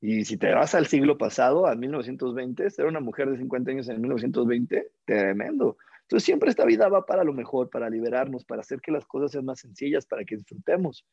Y 0.00 0.24
si 0.24 0.36
te 0.36 0.52
vas 0.52 0.74
al 0.74 0.86
siglo 0.86 1.16
pasado, 1.16 1.66
a 1.66 1.74
1920, 1.74 2.70
ser 2.70 2.86
una 2.86 3.00
mujer 3.00 3.30
de 3.30 3.38
50 3.38 3.70
años 3.70 3.88
en 3.88 4.00
1920, 4.00 4.92
tremendo. 5.04 5.78
Entonces 6.02 6.24
siempre 6.24 6.50
esta 6.50 6.64
vida 6.64 6.88
va 6.88 7.06
para 7.06 7.24
lo 7.24 7.32
mejor, 7.32 7.70
para 7.70 7.90
liberarnos, 7.90 8.44
para 8.44 8.60
hacer 8.60 8.80
que 8.80 8.92
las 8.92 9.06
cosas 9.06 9.32
sean 9.32 9.46
más 9.46 9.60
sencillas, 9.60 10.06
para 10.06 10.24
que 10.24 10.36
disfrutemos. 10.36 11.04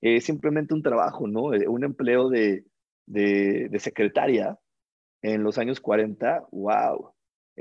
Es 0.00 0.24
simplemente 0.24 0.74
un 0.74 0.82
trabajo, 0.82 1.28
¿no? 1.28 1.54
Eh, 1.54 1.68
un 1.68 1.84
empleo 1.84 2.30
de, 2.30 2.64
de, 3.06 3.68
de 3.70 3.78
secretaria 3.78 4.58
en 5.22 5.42
los 5.42 5.58
años 5.58 5.80
40, 5.80 6.46
wow. 6.50 7.12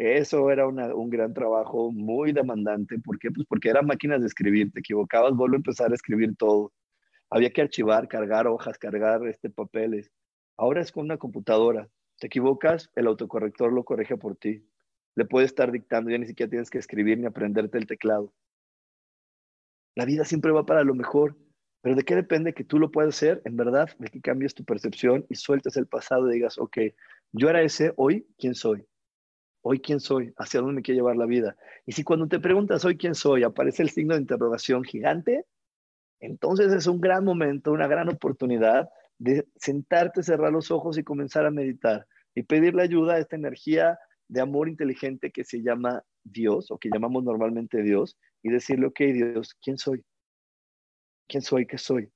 Eso 0.02 0.50
era 0.50 0.66
un 0.66 1.10
gran 1.10 1.34
trabajo 1.34 1.92
muy 1.92 2.32
demandante. 2.32 2.98
¿Por 3.00 3.20
qué? 3.20 3.32
Pues 3.32 3.46
porque 3.50 3.68
eran 3.68 3.86
máquinas 3.86 4.22
de 4.22 4.28
escribir. 4.28 4.72
Te 4.72 4.80
equivocabas, 4.80 5.34
vuelvo 5.34 5.56
a 5.56 5.58
empezar 5.58 5.92
a 5.92 5.96
escribir 5.96 6.38
todo. 6.38 6.72
Había 7.30 7.50
que 7.50 7.64
archivar, 7.64 8.08
cargar 8.08 8.48
hojas, 8.48 8.78
cargar 8.78 9.28
este, 9.28 9.50
papeles. 9.50 10.10
Ahora 10.56 10.80
es 10.80 10.94
con 10.94 11.04
una 11.04 11.18
computadora. 11.18 11.90
Te 12.18 12.28
equivocas, 12.28 12.90
el 12.96 13.08
autocorrector 13.08 13.74
lo 13.74 13.84
corrige 13.84 14.16
por 14.16 14.38
ti. 14.38 14.66
Le 15.16 15.26
puede 15.26 15.46
estar 15.46 15.70
dictando, 15.70 16.12
ya 16.12 16.18
ni 16.18 16.28
siquiera 16.28 16.50
tienes 16.50 16.70
que 16.70 16.78
escribir 16.78 17.18
ni 17.20 17.26
aprenderte 17.26 17.78
el 17.78 17.86
teclado. 17.86 18.34
La 19.96 20.06
vida 20.06 20.24
siempre 20.24 20.54
va 20.54 20.66
para 20.66 20.86
lo 20.86 20.96
mejor. 20.96 21.36
Pero 21.82 21.98
¿de 21.98 22.04
qué 22.04 22.16
depende 22.16 22.54
que 22.54 22.64
tú 22.64 22.80
lo 22.80 22.90
puedas 22.90 23.18
hacer? 23.18 23.42
En 23.44 23.58
verdad, 23.58 23.90
de 24.00 24.08
que 24.08 24.22
cambies 24.22 24.54
tu 24.54 24.64
percepción 24.64 25.26
y 25.28 25.36
sueltes 25.36 25.76
el 25.76 25.88
pasado 25.88 26.30
y 26.32 26.36
digas, 26.36 26.58
ok, 26.58 26.78
yo 27.34 27.50
era 27.50 27.62
ese, 27.62 27.92
hoy, 27.98 28.26
¿quién 28.38 28.56
soy? 28.56 28.89
Hoy 29.62 29.80
quién 29.80 30.00
soy, 30.00 30.34
hacia 30.38 30.62
dónde 30.62 30.76
me 30.76 30.82
quiere 30.82 31.00
llevar 31.00 31.18
la 31.18 31.26
vida. 31.26 31.56
Y 31.86 31.92
si 31.94 32.04
cuando 32.04 32.28
te 32.28 32.40
preguntas 32.40 32.86
hoy 32.86 32.98
quién 32.98 33.16
soy 33.16 33.44
aparece 33.44 33.84
el 33.84 33.90
signo 33.90 34.16
de 34.16 34.22
interrogación 34.22 34.84
gigante, 34.84 35.46
entonces 36.20 36.74
es 36.74 36.88
un 36.88 37.00
gran 37.00 37.24
momento, 37.24 37.72
una 37.72 37.88
gran 37.88 38.10
oportunidad 38.10 38.90
de 39.18 39.48
sentarte, 39.56 40.24
cerrar 40.24 40.52
los 40.52 40.72
ojos 40.72 40.98
y 40.98 41.04
comenzar 41.04 41.46
a 41.46 41.52
meditar 41.52 42.08
y 42.36 42.44
pedirle 42.44 42.84
ayuda 42.84 43.16
a 43.16 43.20
esta 43.20 43.36
energía 43.36 44.00
de 44.28 44.42
amor 44.42 44.70
inteligente 44.70 45.32
que 45.32 45.44
se 45.44 45.62
llama 45.62 46.04
Dios 46.24 46.72
o 46.72 46.78
que 46.78 46.90
llamamos 46.90 47.24
normalmente 47.24 47.82
Dios 47.82 48.18
y 48.44 48.50
decirle, 48.50 48.88
ok 48.88 49.00
Dios, 49.00 49.56
¿quién 49.62 49.78
soy? 49.78 50.04
¿Quién 51.28 51.42
soy? 51.42 51.66
¿Qué 51.66 51.78
soy? 51.78 52.12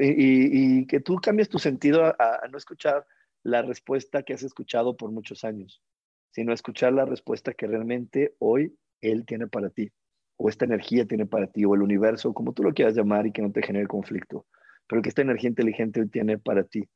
y, 0.00 0.86
que 0.86 1.00
tú 1.00 1.16
cambies 1.16 1.48
tu 1.48 1.58
sentido 1.58 2.04
a 2.04 2.48
no 2.50 2.56
escuchar 2.56 3.04
la 3.42 3.60
respuesta 3.60 4.22
que 4.22 4.32
has 4.32 4.42
escuchado 4.42 4.96
por 4.96 5.10
muchos 5.10 5.44
años 5.44 5.82
sino 6.34 6.52
escuchar 6.52 6.92
la 6.92 7.04
respuesta 7.04 7.54
que 7.54 7.68
realmente 7.68 8.34
hoy 8.40 8.76
Él 9.00 9.24
tiene 9.24 9.46
para 9.46 9.70
ti, 9.70 9.92
o 10.36 10.48
esta 10.48 10.64
energía 10.64 11.06
tiene 11.06 11.26
para 11.26 11.46
ti, 11.46 11.64
o 11.64 11.74
el 11.74 11.82
universo, 11.82 12.34
como 12.34 12.52
tú 12.52 12.64
lo 12.64 12.74
quieras 12.74 12.96
llamar 12.96 13.24
y 13.26 13.32
que 13.32 13.40
no 13.40 13.52
te 13.52 13.62
genere 13.62 13.86
conflicto, 13.86 14.44
pero 14.88 15.00
que 15.00 15.10
esta 15.10 15.22
energía 15.22 15.48
inteligente 15.48 16.00
Él 16.00 16.10
tiene 16.10 16.38
para 16.38 16.64
ti. 16.64 16.88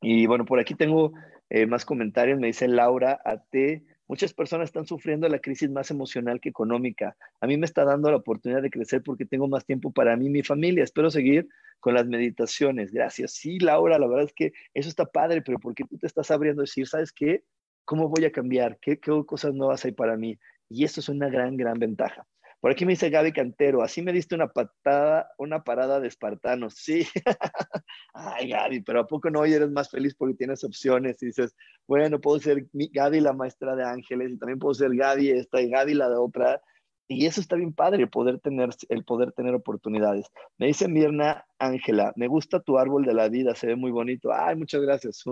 Y 0.00 0.26
bueno, 0.26 0.44
por 0.44 0.60
aquí 0.60 0.74
tengo 0.74 1.12
eh, 1.50 1.66
más 1.66 1.84
comentarios, 1.84 2.38
me 2.38 2.46
dice 2.46 2.68
Laura 2.68 3.20
A.T., 3.24 3.84
muchas 4.06 4.32
personas 4.32 4.68
están 4.68 4.86
sufriendo 4.86 5.28
la 5.28 5.40
crisis 5.40 5.68
más 5.68 5.90
emocional 5.90 6.40
que 6.40 6.50
económica. 6.50 7.16
A 7.40 7.48
mí 7.48 7.56
me 7.56 7.66
está 7.66 7.84
dando 7.84 8.10
la 8.10 8.18
oportunidad 8.18 8.62
de 8.62 8.70
crecer 8.70 9.02
porque 9.02 9.24
tengo 9.24 9.48
más 9.48 9.64
tiempo 9.64 9.90
para 9.92 10.16
mí 10.16 10.26
y 10.26 10.30
mi 10.30 10.42
familia. 10.42 10.84
Espero 10.84 11.10
seguir 11.10 11.48
con 11.80 11.94
las 11.94 12.06
meditaciones. 12.06 12.92
Gracias. 12.92 13.32
Sí, 13.32 13.58
Laura, 13.58 13.98
la 13.98 14.06
verdad 14.06 14.26
es 14.26 14.34
que 14.34 14.52
eso 14.74 14.88
está 14.88 15.06
padre, 15.06 15.42
pero 15.42 15.58
porque 15.58 15.84
tú 15.84 15.96
te 15.98 16.06
estás 16.06 16.30
abriendo 16.30 16.60
a 16.60 16.64
decir, 16.64 16.86
¿sabes 16.86 17.12
qué? 17.12 17.44
¿Cómo 17.84 18.08
voy 18.08 18.24
a 18.24 18.32
cambiar? 18.32 18.78
¿Qué, 18.80 18.98
cosas 18.98 19.54
nuevas 19.54 19.84
hay 19.84 19.92
para 19.92 20.16
mí? 20.16 20.38
Y 20.68 20.84
esto 20.84 21.00
es 21.00 21.08
una 21.08 21.28
gran, 21.28 21.56
gran 21.56 21.78
ventaja. 21.78 22.26
Por 22.60 22.70
aquí 22.70 22.86
me 22.86 22.92
dice 22.92 23.10
Gaby 23.10 23.32
Cantero, 23.32 23.82
así 23.82 24.00
me 24.00 24.10
diste 24.10 24.34
una 24.34 24.48
patada, 24.48 25.28
una 25.36 25.64
parada 25.64 26.00
de 26.00 26.08
espartanos. 26.08 26.72
Sí. 26.76 27.06
Ay, 28.14 28.48
Gaby, 28.48 28.80
pero 28.80 29.00
¿a 29.00 29.06
poco 29.06 29.28
no 29.28 29.40
hoy 29.40 29.52
eres 29.52 29.70
más 29.70 29.90
feliz 29.90 30.14
porque 30.14 30.34
tienes 30.34 30.64
opciones? 30.64 31.22
Y 31.22 31.26
dices, 31.26 31.54
bueno, 31.86 32.18
puedo 32.22 32.38
ser 32.40 32.66
Gaby 32.72 33.20
la 33.20 33.34
maestra 33.34 33.76
de 33.76 33.84
ángeles 33.84 34.32
y 34.32 34.38
también 34.38 34.58
puedo 34.58 34.72
ser 34.72 34.96
Gaby 34.96 35.28
esta 35.28 35.60
y 35.60 35.68
Gaby 35.68 35.92
la 35.92 36.08
de 36.08 36.16
otra. 36.16 36.62
Y 37.06 37.26
eso 37.26 37.42
está 37.42 37.56
bien 37.56 37.74
padre, 37.74 38.06
poder 38.06 38.40
tener, 38.40 38.70
el 38.88 39.04
poder 39.04 39.32
tener 39.32 39.54
oportunidades. 39.54 40.26
Me 40.56 40.68
dice 40.68 40.88
Mirna 40.88 41.44
Ángela, 41.58 42.14
me 42.16 42.28
gusta 42.28 42.60
tu 42.60 42.78
árbol 42.78 43.04
de 43.04 43.12
la 43.12 43.28
vida, 43.28 43.54
se 43.54 43.66
ve 43.66 43.76
muy 43.76 43.90
bonito. 43.90 44.32
Ay, 44.32 44.56
muchas 44.56 44.80
gracias. 44.80 45.22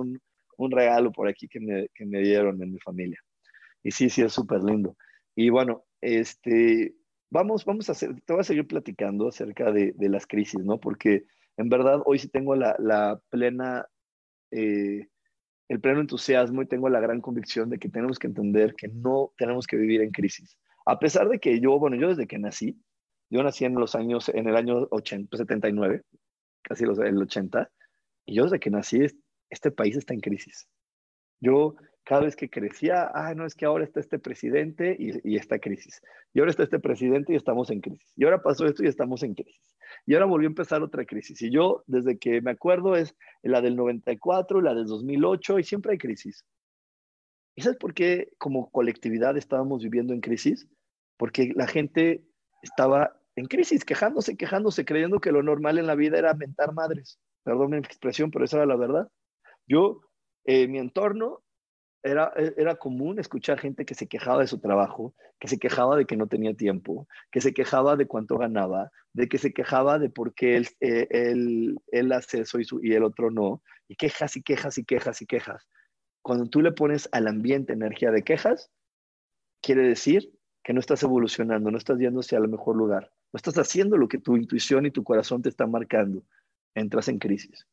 Un 0.65 0.71
regalo 0.71 1.13
por 1.13 1.29
aquí 1.29 1.49
que 1.49 1.61
me, 1.61 1.89
que 1.95 2.05
me 2.05 2.21
dieron 2.21 2.63
en 2.63 2.73
mi 2.73 2.79
familia. 2.81 3.19
Y 3.83 3.91
sí, 3.91 4.09
sí, 4.09 4.23
es 4.23 4.33
súper 4.33 4.63
lindo. 4.63 4.97
Y 5.35 5.51
bueno, 5.51 5.85
este, 6.01 6.95
vamos, 7.31 7.65
vamos 7.65 7.89
a 7.89 7.93
hacer, 7.93 8.21
te 8.25 8.33
voy 8.33 8.41
a 8.41 8.45
seguir 8.45 8.67
platicando 8.67 9.29
acerca 9.29 9.73
de, 9.73 9.93
de 9.97 10.09
las 10.09 10.27
crisis, 10.27 10.61
¿no? 10.65 10.79
Porque 10.79 11.25
en 11.57 11.69
verdad 11.69 12.03
hoy 12.05 12.19
sí 12.19 12.29
tengo 12.29 12.55
la, 12.55 12.77
la 12.79 13.21
plena, 13.31 13.87
eh, 14.51 15.09
el 15.69 15.81
pleno 15.81 16.01
entusiasmo 16.01 16.63
y 16.63 16.67
tengo 16.67 16.89
la 16.89 17.01
gran 17.01 17.21
convicción 17.21 17.71
de 17.71 17.79
que 17.79 17.89
tenemos 17.89 18.19
que 18.19 18.27
entender 18.27 18.75
que 18.75 18.89
no 18.89 19.33
tenemos 19.37 19.67
que 19.67 19.77
vivir 19.77 20.03
en 20.03 20.11
crisis. 20.11 20.59
A 20.85 20.99
pesar 20.99 21.29
de 21.29 21.39
que 21.39 21.61
yo, 21.61 21.79
bueno, 21.79 21.97
yo 21.97 22.09
desde 22.09 22.27
que 22.27 22.39
nací, 22.39 22.79
yo 23.31 23.43
nací 23.43 23.65
en 23.65 23.75
los 23.75 23.95
años, 23.95 24.29
en 24.29 24.49
el 24.49 24.57
año 24.57 24.89
80, 24.91 25.37
79, 25.37 26.03
casi 26.63 26.85
los, 26.85 26.99
el 26.99 27.17
80, 27.17 27.71
y 28.27 28.35
yo 28.35 28.45
desde 28.45 28.61
que 28.61 28.71
nací 28.71 29.07
este 29.53 29.71
país 29.71 29.97
está 29.97 30.15
en 30.15 30.21
crisis. 30.21 30.69
Yo 31.41 31.77
cada 32.05 32.23
vez 32.23 32.35
que 32.35 32.51
crecía, 32.51 33.11
ah, 33.15 33.35
no, 33.35 33.47
es 33.47 33.55
que 33.55 33.65
ahora 33.65 33.85
está 33.85 34.01
este 34.01 34.19
presidente 34.19 34.97
y, 34.99 35.13
y 35.31 35.37
está 35.37 35.59
crisis. 35.59 36.01
Y 36.33 36.41
ahora 36.41 36.51
está 36.51 36.65
este 36.65 36.81
presidente 36.81 37.33
y 37.33 37.37
estamos 37.37 37.71
en 37.71 37.81
crisis. 37.81 38.13
Y 38.17 38.25
ahora 38.25 38.43
pasó 38.43 38.67
esto 38.67 38.83
y 38.83 38.89
estamos 38.89 39.23
en 39.23 39.35
crisis. 39.35 39.77
Y 40.07 40.15
ahora 40.15 40.27
volvió 40.27 40.49
a 40.49 40.51
empezar 40.51 40.83
otra 40.83 41.05
crisis. 41.05 41.41
Y 41.43 41.51
yo, 41.51 41.85
desde 41.87 42.19
que 42.19 42.41
me 42.41 42.51
acuerdo, 42.51 42.97
es 42.97 43.15
la 43.43 43.61
del 43.61 43.77
94, 43.77 44.61
la 44.63 44.75
del 44.75 44.87
2008 44.87 45.59
y 45.61 45.65
siempre 45.65 45.93
hay 45.93 45.99
crisis. 45.99 46.45
¿Y 47.55 47.63
sabes 47.63 47.79
por 47.79 47.95
qué 47.95 48.33
como 48.39 48.71
colectividad 48.71 49.37
estábamos 49.37 49.83
viviendo 49.83 50.15
en 50.15 50.21
crisis? 50.21 50.67
Porque 51.17 51.53
la 51.55 51.67
gente 51.67 52.25
estaba 52.63 53.17
en 53.37 53.47
crisis, 53.47 53.85
quejándose, 53.85 54.37
quejándose, 54.37 54.85
creyendo 54.85 55.21
que 55.21 55.33
lo 55.33 55.43
normal 55.43 55.79
en 55.79 55.87
la 55.87 55.95
vida 55.95 56.19
era 56.19 56.35
mentar 56.35 56.73
madres. 56.73 57.21
Perdón 57.45 57.71
mi 57.71 57.79
expresión, 57.79 58.31
pero 58.31 58.45
esa 58.45 58.59
era 58.59 58.67
la 58.67 58.77
verdad. 58.77 59.09
Yo, 59.67 60.01
en 60.45 60.73
mi 60.73 60.79
entorno, 60.79 61.43
era, 62.03 62.33
era 62.57 62.75
común 62.77 63.19
escuchar 63.19 63.61
gente 63.61 63.85
que 63.85 63.95
se 63.95 64.09
quejaba 64.09 64.41
de 64.41 64.49
su 64.49 64.59
trabajo, 64.59 65.15
que 65.39 65.49
se 65.49 65.59
quejaba 65.59 65.97
de 65.97 66.05
que 66.05 66.17
no 66.17 66.27
tenía 66.27 66.55
tiempo, 66.55 67.07
que 67.31 67.41
se 67.41 67.55
quejaba 67.55 67.97
de 67.97 68.07
cuánto 68.07 68.39
ganaba, 68.39 68.91
de 69.13 69.29
que 69.29 69.39
se 69.39 69.53
quejaba 69.53 69.99
de 69.99 70.11
por 70.11 70.35
qué 70.35 70.57
él, 70.57 70.69
eh, 70.81 71.07
él, 71.11 72.13
hace 72.13 72.41
eso 72.41 72.59
y, 72.59 72.67
y 72.83 72.95
el 72.95 73.05
otro 73.05 73.31
no, 73.31 73.63
y 73.89 73.97
quejas 73.97 74.37
y 74.37 74.43
quejas 74.43 74.79
y 74.79 74.85
quejas 74.85 75.23
y 75.23 75.27
quejas. 75.27 75.69
Cuando 76.23 76.47
tú 76.47 76.61
le 76.61 76.73
pones 76.73 77.09
al 77.13 77.29
ambiente 77.29 77.73
energía 77.73 78.11
de 78.11 78.23
quejas, 78.23 78.71
quiere 79.61 79.83
decir 79.83 80.33
que 80.65 80.73
no 80.73 80.81
estás 80.81 81.03
evolucionando, 81.03 81.71
no 81.71 81.79
estás 81.79 81.99
yendo 81.99 82.21
hacia 82.21 82.39
el 82.39 82.49
mejor 82.49 82.77
lugar, 82.77 83.13
no 83.33 83.37
estás 83.37 83.59
haciendo 83.59 83.97
lo 83.97 84.09
que 84.09 84.19
tu 84.19 84.37
intuición 84.37 84.87
y 84.87 84.91
tu 84.91 85.05
corazón 85.05 85.43
te 85.43 85.49
están 85.49 85.71
marcando, 85.71 86.25
entras 86.75 87.09
en 87.09 87.19
crisis. 87.19 87.67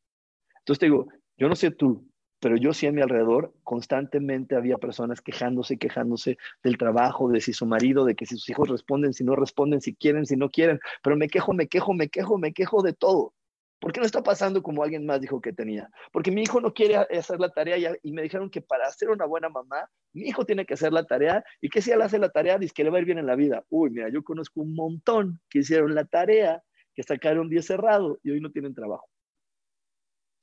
Entonces 0.59 0.79
te 0.79 0.85
digo, 0.87 1.07
yo 1.39 1.47
no 1.47 1.55
sé 1.55 1.71
tú, 1.71 2.05
pero 2.39 2.57
yo 2.57 2.73
sí 2.73 2.85
a 2.85 2.91
mi 2.91 3.01
alrededor 3.01 3.53
constantemente 3.63 4.55
había 4.55 4.77
personas 4.77 5.21
quejándose, 5.21 5.77
quejándose 5.77 6.37
del 6.63 6.77
trabajo, 6.77 7.29
de 7.29 7.41
si 7.41 7.53
su 7.53 7.65
marido, 7.65 8.05
de 8.05 8.15
que 8.15 8.25
si 8.25 8.35
sus 8.35 8.49
hijos 8.49 8.69
responden, 8.69 9.13
si 9.13 9.23
no 9.23 9.35
responden, 9.35 9.81
si 9.81 9.95
quieren, 9.95 10.25
si 10.25 10.35
no 10.35 10.49
quieren, 10.49 10.79
pero 11.01 11.15
me 11.15 11.29
quejo, 11.29 11.53
me 11.53 11.67
quejo, 11.67 11.93
me 11.93 12.09
quejo, 12.09 12.37
me 12.37 12.53
quejo 12.53 12.81
de 12.83 12.93
todo. 12.93 13.33
¿Por 13.79 13.93
qué 13.93 14.01
no 14.01 14.05
está 14.05 14.21
pasando 14.21 14.61
como 14.61 14.83
alguien 14.83 15.05
más 15.05 15.21
dijo 15.21 15.39
que 15.39 15.53
tenía? 15.53 15.89
Porque 16.11 16.31
mi 16.31 16.41
hijo 16.41 16.59
no 16.59 16.73
quiere 16.73 16.97
hacer 16.97 17.39
la 17.39 17.49
tarea 17.49 17.97
y, 18.03 18.11
me 18.11 18.21
dijeron 18.23 18.49
que 18.49 18.61
para 18.61 18.89
ser 18.91 19.09
una 19.09 19.25
buena 19.25 19.47
mamá, 19.47 19.89
mi 20.11 20.27
hijo 20.27 20.45
tiene 20.45 20.65
que 20.65 20.73
hacer 20.73 20.91
la 20.91 21.05
tarea 21.05 21.41
y 21.61 21.69
que 21.69 21.81
si 21.81 21.91
él 21.91 22.01
hace 22.01 22.19
la 22.19 22.29
tarea, 22.29 22.57
dice 22.57 22.73
que 22.73 22.83
le 22.83 22.89
va 22.89 22.97
a 22.97 22.99
ir 22.99 23.05
bien 23.05 23.19
en 23.19 23.25
la 23.25 23.35
vida. 23.35 23.63
Uy, 23.69 23.91
mira, 23.91 24.09
yo 24.09 24.21
conozco 24.23 24.59
un 24.59 24.75
montón 24.75 25.39
que 25.49 25.59
hicieron 25.59 25.95
la 25.95 26.03
tarea, 26.03 26.61
que 26.93 27.03
sacaron 27.03 27.47
10 27.47 27.65
cerrado 27.65 28.19
y 28.21 28.31
hoy 28.31 28.41
no 28.41 28.51
tienen 28.51 28.73
trabajo. 28.73 29.08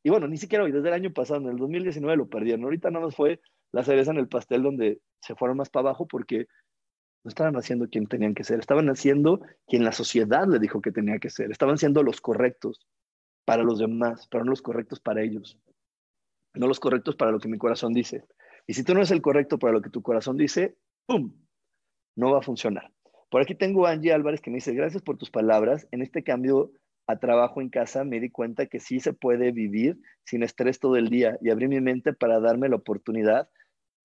Y 0.07 0.09
bueno, 0.09 0.29
ni 0.29 0.37
siquiera 0.37 0.63
hoy, 0.63 0.71
desde 0.71 0.87
el 0.87 0.95
año 0.95 1.13
pasado, 1.13 1.41
en 1.41 1.49
el 1.49 1.57
2019 1.57 2.17
lo 2.17 2.29
perdieron. 2.29 2.63
Ahorita 2.63 2.93
no 2.93 3.01
nos 3.01 3.17
fue 3.17 3.41
la 3.73 3.83
cereza 3.83 4.13
en 4.13 4.19
el 4.19 4.29
pastel 4.29 4.63
donde 4.63 5.01
se 5.21 5.35
fueron 5.35 5.57
más 5.57 5.69
para 5.69 5.89
abajo 5.89 6.07
porque 6.07 6.47
no 7.25 7.29
estaban 7.29 7.57
haciendo 7.57 7.89
quien 7.89 8.07
tenían 8.07 8.33
que 8.33 8.45
ser, 8.45 8.61
estaban 8.61 8.89
haciendo 8.89 9.41
quien 9.67 9.83
la 9.83 9.91
sociedad 9.91 10.47
le 10.47 10.61
dijo 10.61 10.81
que 10.81 10.93
tenía 10.93 11.19
que 11.19 11.29
ser, 11.29 11.51
estaban 11.51 11.77
siendo 11.77 12.05
los 12.05 12.21
correctos 12.21 12.87
para 13.45 13.65
los 13.65 13.81
demás, 13.81 14.29
pero 14.31 14.45
no 14.45 14.51
los 14.51 14.63
correctos 14.63 15.01
para 15.01 15.23
ellos, 15.23 15.59
no 16.55 16.69
los 16.69 16.79
correctos 16.79 17.17
para 17.17 17.33
lo 17.33 17.41
que 17.41 17.49
mi 17.49 17.59
corazón 17.59 17.93
dice. 17.93 18.23
Y 18.69 18.75
si 18.75 18.85
tú 18.85 18.95
no 18.95 19.01
eres 19.01 19.11
el 19.11 19.21
correcto 19.21 19.59
para 19.59 19.73
lo 19.73 19.83
que 19.83 19.91
tu 19.91 20.03
corazón 20.03 20.37
dice, 20.37 20.77
¡pum! 21.07 21.35
No 22.15 22.31
va 22.31 22.39
a 22.39 22.43
funcionar. 22.43 22.93
Por 23.29 23.43
aquí 23.43 23.57
tengo 23.57 23.89
a 23.89 23.91
Angie 23.91 24.13
Álvarez 24.13 24.41
que 24.41 24.53
me 24.53 24.59
dice, 24.59 24.73
gracias 24.73 25.03
por 25.03 25.19
tus 25.19 25.33
palabras. 25.33 25.89
En 25.91 26.01
este 26.01 26.23
cambio 26.23 26.71
a 27.07 27.19
trabajo 27.19 27.61
en 27.61 27.69
casa 27.69 28.05
me 28.05 28.21
di 28.21 28.31
cuenta 28.31 28.67
que 28.67 28.81
sí 28.81 29.01
se 29.01 29.13
puede 29.13 29.53
vivir 29.53 29.99
sin 30.25 30.43
estrés 30.43 30.81
todo 30.81 30.97
el 30.97 31.09
día 31.09 31.39
y 31.41 31.51
abrí 31.51 31.69
mi 31.69 31.81
mente 31.81 32.13
para 32.13 32.41
darme 32.41 32.69
la 32.69 32.77
oportunidad 32.77 33.49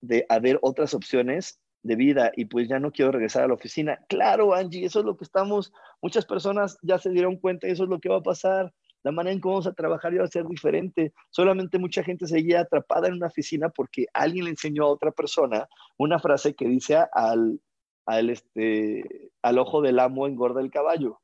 de 0.00 0.24
haber 0.28 0.58
otras 0.62 0.94
opciones 0.94 1.60
de 1.82 1.96
vida 1.96 2.30
y 2.36 2.44
pues 2.44 2.68
ya 2.68 2.78
no 2.78 2.92
quiero 2.92 3.12
regresar 3.12 3.42
a 3.42 3.48
la 3.48 3.54
oficina. 3.54 3.98
Claro, 4.08 4.54
Angie, 4.54 4.84
eso 4.84 5.00
es 5.00 5.04
lo 5.04 5.16
que 5.16 5.24
estamos, 5.24 5.72
muchas 6.00 6.26
personas 6.26 6.78
ya 6.82 6.98
se 6.98 7.10
dieron 7.10 7.36
cuenta 7.36 7.66
eso 7.66 7.84
es 7.84 7.90
lo 7.90 7.98
que 7.98 8.08
va 8.08 8.18
a 8.18 8.22
pasar. 8.22 8.72
La 9.04 9.10
manera 9.10 9.34
en 9.34 9.40
cómo 9.40 9.54
vamos 9.54 9.66
a 9.66 9.72
trabajar 9.72 10.16
va 10.16 10.24
a 10.24 10.28
ser 10.28 10.46
diferente. 10.46 11.12
Solamente 11.30 11.80
mucha 11.80 12.04
gente 12.04 12.28
seguía 12.28 12.60
atrapada 12.60 13.08
en 13.08 13.14
una 13.14 13.26
oficina 13.26 13.68
porque 13.68 14.06
alguien 14.14 14.44
le 14.44 14.50
enseñó 14.50 14.84
a 14.84 14.90
otra 14.90 15.10
persona 15.10 15.66
una 15.98 16.20
frase 16.20 16.54
que 16.54 16.68
dice 16.68 16.98
al, 17.12 17.60
al, 18.06 18.30
este, 18.30 19.32
al 19.42 19.58
ojo 19.58 19.82
del 19.82 19.98
amo 19.98 20.28
engorda 20.28 20.60
el 20.60 20.70
caballo. 20.70 21.20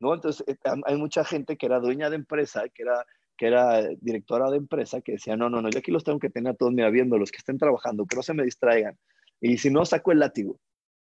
¿No? 0.00 0.14
Entonces, 0.14 0.44
eh, 0.46 0.56
hay 0.84 0.96
mucha 0.96 1.24
gente 1.24 1.56
que 1.56 1.66
era 1.66 1.80
dueña 1.80 2.10
de 2.10 2.16
empresa, 2.16 2.68
que 2.68 2.82
era, 2.82 3.04
que 3.36 3.46
era 3.46 3.88
directora 4.00 4.50
de 4.50 4.58
empresa, 4.58 5.00
que 5.00 5.12
decía, 5.12 5.36
no, 5.36 5.50
no, 5.50 5.62
no, 5.62 5.70
yo 5.70 5.78
aquí 5.78 5.90
los 5.90 6.04
tengo 6.04 6.18
que 6.18 6.30
tener 6.30 6.52
a 6.52 6.56
todos, 6.56 6.72
mira, 6.72 6.90
viendo, 6.90 7.18
los 7.18 7.30
que 7.30 7.38
estén 7.38 7.58
trabajando, 7.58 8.06
que 8.06 8.16
no 8.16 8.22
se 8.22 8.34
me 8.34 8.44
distraigan. 8.44 8.98
Y 9.40 9.58
si 9.58 9.70
no, 9.70 9.84
saco 9.84 10.12
el 10.12 10.20
látigo. 10.20 10.58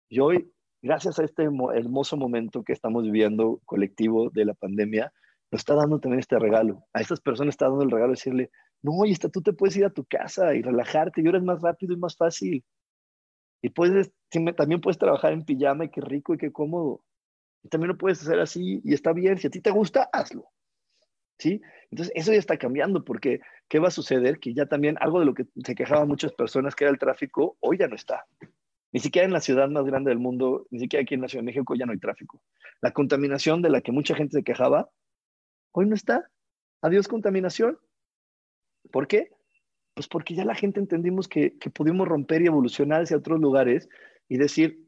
Y 0.09 0.19
hoy, 0.19 0.51
gracias 0.81 1.19
a 1.19 1.23
este 1.23 1.43
hermoso 1.43 2.17
momento 2.17 2.63
que 2.63 2.73
estamos 2.73 3.03
viviendo 3.03 3.61
colectivo 3.65 4.29
de 4.29 4.45
la 4.45 4.53
pandemia, 4.53 5.13
nos 5.51 5.61
está 5.61 5.75
dando 5.75 5.99
también 5.99 6.19
este 6.19 6.39
regalo. 6.39 6.83
A 6.93 7.01
estas 7.01 7.21
personas 7.21 7.53
está 7.53 7.67
dando 7.67 7.83
el 7.83 7.91
regalo 7.91 8.09
de 8.09 8.17
decirle, 8.17 8.51
no, 8.81 8.91
oye, 8.97 9.15
tú 9.31 9.41
te 9.41 9.53
puedes 9.53 9.77
ir 9.77 9.85
a 9.85 9.89
tu 9.89 10.03
casa 10.05 10.53
y 10.55 10.61
relajarte, 10.61 11.21
y 11.21 11.25
ahora 11.25 11.37
es 11.37 11.43
más 11.43 11.61
rápido 11.61 11.93
y 11.93 11.97
más 11.97 12.17
fácil. 12.17 12.63
Y 13.61 13.69
puedes, 13.69 14.11
también 14.57 14.81
puedes 14.81 14.97
trabajar 14.97 15.31
en 15.31 15.45
pijama 15.45 15.85
y 15.85 15.89
qué 15.89 16.01
rico 16.01 16.33
y 16.33 16.37
qué 16.37 16.51
cómodo. 16.51 17.01
Y 17.63 17.69
también 17.69 17.89
lo 17.89 17.97
puedes 17.97 18.21
hacer 18.21 18.39
así 18.39 18.81
y 18.83 18.93
está 18.93 19.13
bien. 19.13 19.37
Si 19.37 19.47
a 19.47 19.49
ti 19.49 19.61
te 19.61 19.71
gusta, 19.71 20.09
hazlo. 20.11 20.49
¿Sí? 21.39 21.61
Entonces, 21.89 22.13
eso 22.15 22.31
ya 22.31 22.39
está 22.39 22.57
cambiando 22.57 23.03
porque 23.03 23.39
¿qué 23.67 23.79
va 23.79 23.87
a 23.87 23.91
suceder? 23.91 24.39
Que 24.39 24.53
ya 24.53 24.65
también 24.67 24.97
algo 24.99 25.19
de 25.19 25.25
lo 25.25 25.33
que 25.33 25.45
se 25.63 25.75
quejaban 25.75 26.07
muchas 26.07 26.33
personas, 26.33 26.75
que 26.75 26.83
era 26.83 26.91
el 26.91 26.99
tráfico, 26.99 27.57
hoy 27.59 27.77
ya 27.77 27.87
no 27.87 27.95
está. 27.95 28.25
Ni 28.91 28.99
siquiera 28.99 29.25
en 29.25 29.33
la 29.33 29.41
ciudad 29.41 29.67
más 29.69 29.85
grande 29.85 30.09
del 30.09 30.19
mundo, 30.19 30.67
ni 30.69 30.79
siquiera 30.79 31.01
aquí 31.01 31.15
en 31.15 31.21
la 31.21 31.27
Ciudad 31.27 31.41
de 31.41 31.47
México 31.47 31.73
ya 31.73 31.85
no 31.85 31.93
hay 31.93 31.97
tráfico. 31.97 32.41
La 32.81 32.91
contaminación 32.91 33.61
de 33.63 33.71
la 33.71 33.81
que 33.81 33.91
mucha 33.91 34.15
gente 34.15 34.37
se 34.37 34.43
quejaba, 34.43 34.89
hoy 35.71 35.87
no 35.87 35.95
está. 35.95 36.29
Adiós 36.81 37.07
contaminación. 37.07 37.79
¿Por 38.91 39.07
qué? 39.07 39.31
Pues 39.95 40.07
porque 40.07 40.35
ya 40.35 40.45
la 40.45 40.53
gente 40.53 40.79
entendimos 40.79 41.27
que, 41.27 41.57
que 41.57 41.71
pudimos 41.71 42.07
romper 42.07 42.43
y 42.43 42.47
evolucionar 42.47 43.01
hacia 43.01 43.17
otros 43.17 43.39
lugares 43.39 43.89
y 44.29 44.37
decir, 44.37 44.82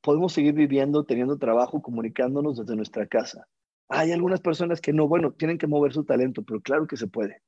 podemos 0.00 0.32
seguir 0.32 0.54
viviendo, 0.54 1.04
teniendo 1.04 1.38
trabajo, 1.38 1.82
comunicándonos 1.82 2.58
desde 2.58 2.76
nuestra 2.76 3.06
casa. 3.06 3.46
Hay 3.88 4.12
algunas 4.12 4.40
personas 4.40 4.80
que 4.80 4.92
no, 4.92 5.08
bueno, 5.08 5.32
tienen 5.32 5.58
que 5.58 5.66
mover 5.66 5.92
su 5.92 6.04
talento, 6.04 6.42
pero 6.42 6.60
claro 6.60 6.86
que 6.86 6.96
se 6.96 7.06
puede. 7.06 7.42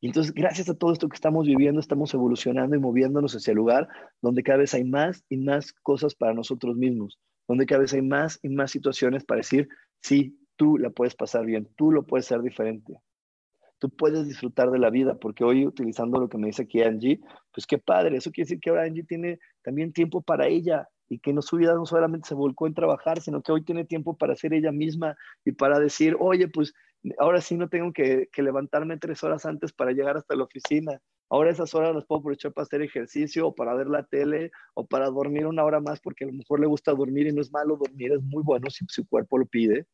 Y 0.00 0.06
entonces, 0.06 0.32
gracias 0.32 0.68
a 0.68 0.74
todo 0.74 0.92
esto 0.92 1.08
que 1.08 1.14
estamos 1.14 1.46
viviendo, 1.46 1.78
estamos 1.78 2.14
evolucionando 2.14 2.74
y 2.74 2.80
moviéndonos 2.80 3.34
hacia 3.34 3.52
el 3.52 3.58
lugar 3.58 3.88
donde 4.22 4.42
cada 4.42 4.58
vez 4.58 4.72
hay 4.72 4.84
más 4.84 5.24
y 5.28 5.36
más 5.36 5.72
cosas 5.72 6.14
para 6.14 6.32
nosotros 6.32 6.76
mismos, 6.76 7.18
donde 7.46 7.66
cada 7.66 7.82
vez 7.82 7.92
hay 7.92 8.02
más 8.02 8.38
y 8.42 8.48
más 8.48 8.70
situaciones 8.70 9.24
para 9.24 9.40
decir, 9.40 9.68
sí, 10.00 10.38
tú 10.56 10.78
la 10.78 10.90
puedes 10.90 11.14
pasar 11.14 11.44
bien, 11.44 11.68
tú 11.76 11.92
lo 11.92 12.06
puedes 12.06 12.26
ser 12.26 12.40
diferente. 12.40 12.98
Tú 13.78 13.90
puedes 13.90 14.26
disfrutar 14.26 14.70
de 14.70 14.78
la 14.78 14.90
vida, 14.90 15.18
porque 15.18 15.44
hoy 15.44 15.66
utilizando 15.66 16.18
lo 16.18 16.28
que 16.28 16.38
me 16.38 16.48
dice 16.48 16.62
aquí 16.62 16.82
Angie, 16.82 17.20
pues 17.52 17.66
qué 17.66 17.78
padre, 17.78 18.16
eso 18.16 18.30
quiere 18.30 18.46
decir 18.46 18.60
que 18.60 18.70
ahora 18.70 18.84
Angie 18.84 19.04
tiene 19.04 19.38
también 19.62 19.92
tiempo 19.92 20.22
para 20.22 20.48
ella, 20.48 20.88
y 21.10 21.18
que 21.18 21.32
no 21.32 21.42
su 21.42 21.56
vida 21.56 21.74
no 21.74 21.84
solamente 21.84 22.28
se 22.28 22.34
volcó 22.34 22.68
en 22.68 22.74
trabajar, 22.74 23.20
sino 23.20 23.42
que 23.42 23.50
hoy 23.50 23.64
tiene 23.64 23.84
tiempo 23.84 24.16
para 24.16 24.36
ser 24.36 24.54
ella 24.54 24.70
misma 24.70 25.16
y 25.44 25.52
para 25.52 25.80
decir, 25.80 26.16
oye, 26.20 26.46
pues 26.46 26.72
ahora 27.18 27.40
sí 27.40 27.56
no 27.56 27.68
tengo 27.68 27.92
que, 27.92 28.28
levantarme 28.36 28.96
tres 28.96 29.24
horas 29.24 29.44
antes 29.44 29.72
para 29.72 29.90
llegar 29.90 30.16
hasta 30.16 30.36
la 30.36 30.44
oficina. 30.44 31.00
Ahora 31.28 31.50
esas 31.50 31.74
horas 31.74 31.94
las 31.94 32.06
puedo 32.06 32.20
aprovechar 32.20 32.52
para 32.52 32.62
hacer 32.62 32.82
ejercicio 32.82 33.48
o 33.48 33.54
para 33.54 33.74
ver 33.74 33.88
la 33.88 34.04
tele 34.04 34.52
o 34.74 34.86
para 34.86 35.10
dormir 35.10 35.46
una 35.46 35.64
hora 35.64 35.80
más 35.80 36.00
porque 36.00 36.24
a 36.24 36.28
lo 36.28 36.32
mejor 36.32 36.60
le 36.60 36.66
gusta 36.66 36.92
dormir 36.92 37.26
y 37.26 37.32
no 37.32 37.40
es 37.40 37.52
malo 37.52 37.76
dormir, 37.76 38.12
es 38.12 38.22
muy 38.22 38.44
bueno 38.44 38.70
si 38.70 38.84
su 38.88 39.06
cuerpo 39.06 39.36
lo 39.36 39.46
pide. 39.46 39.86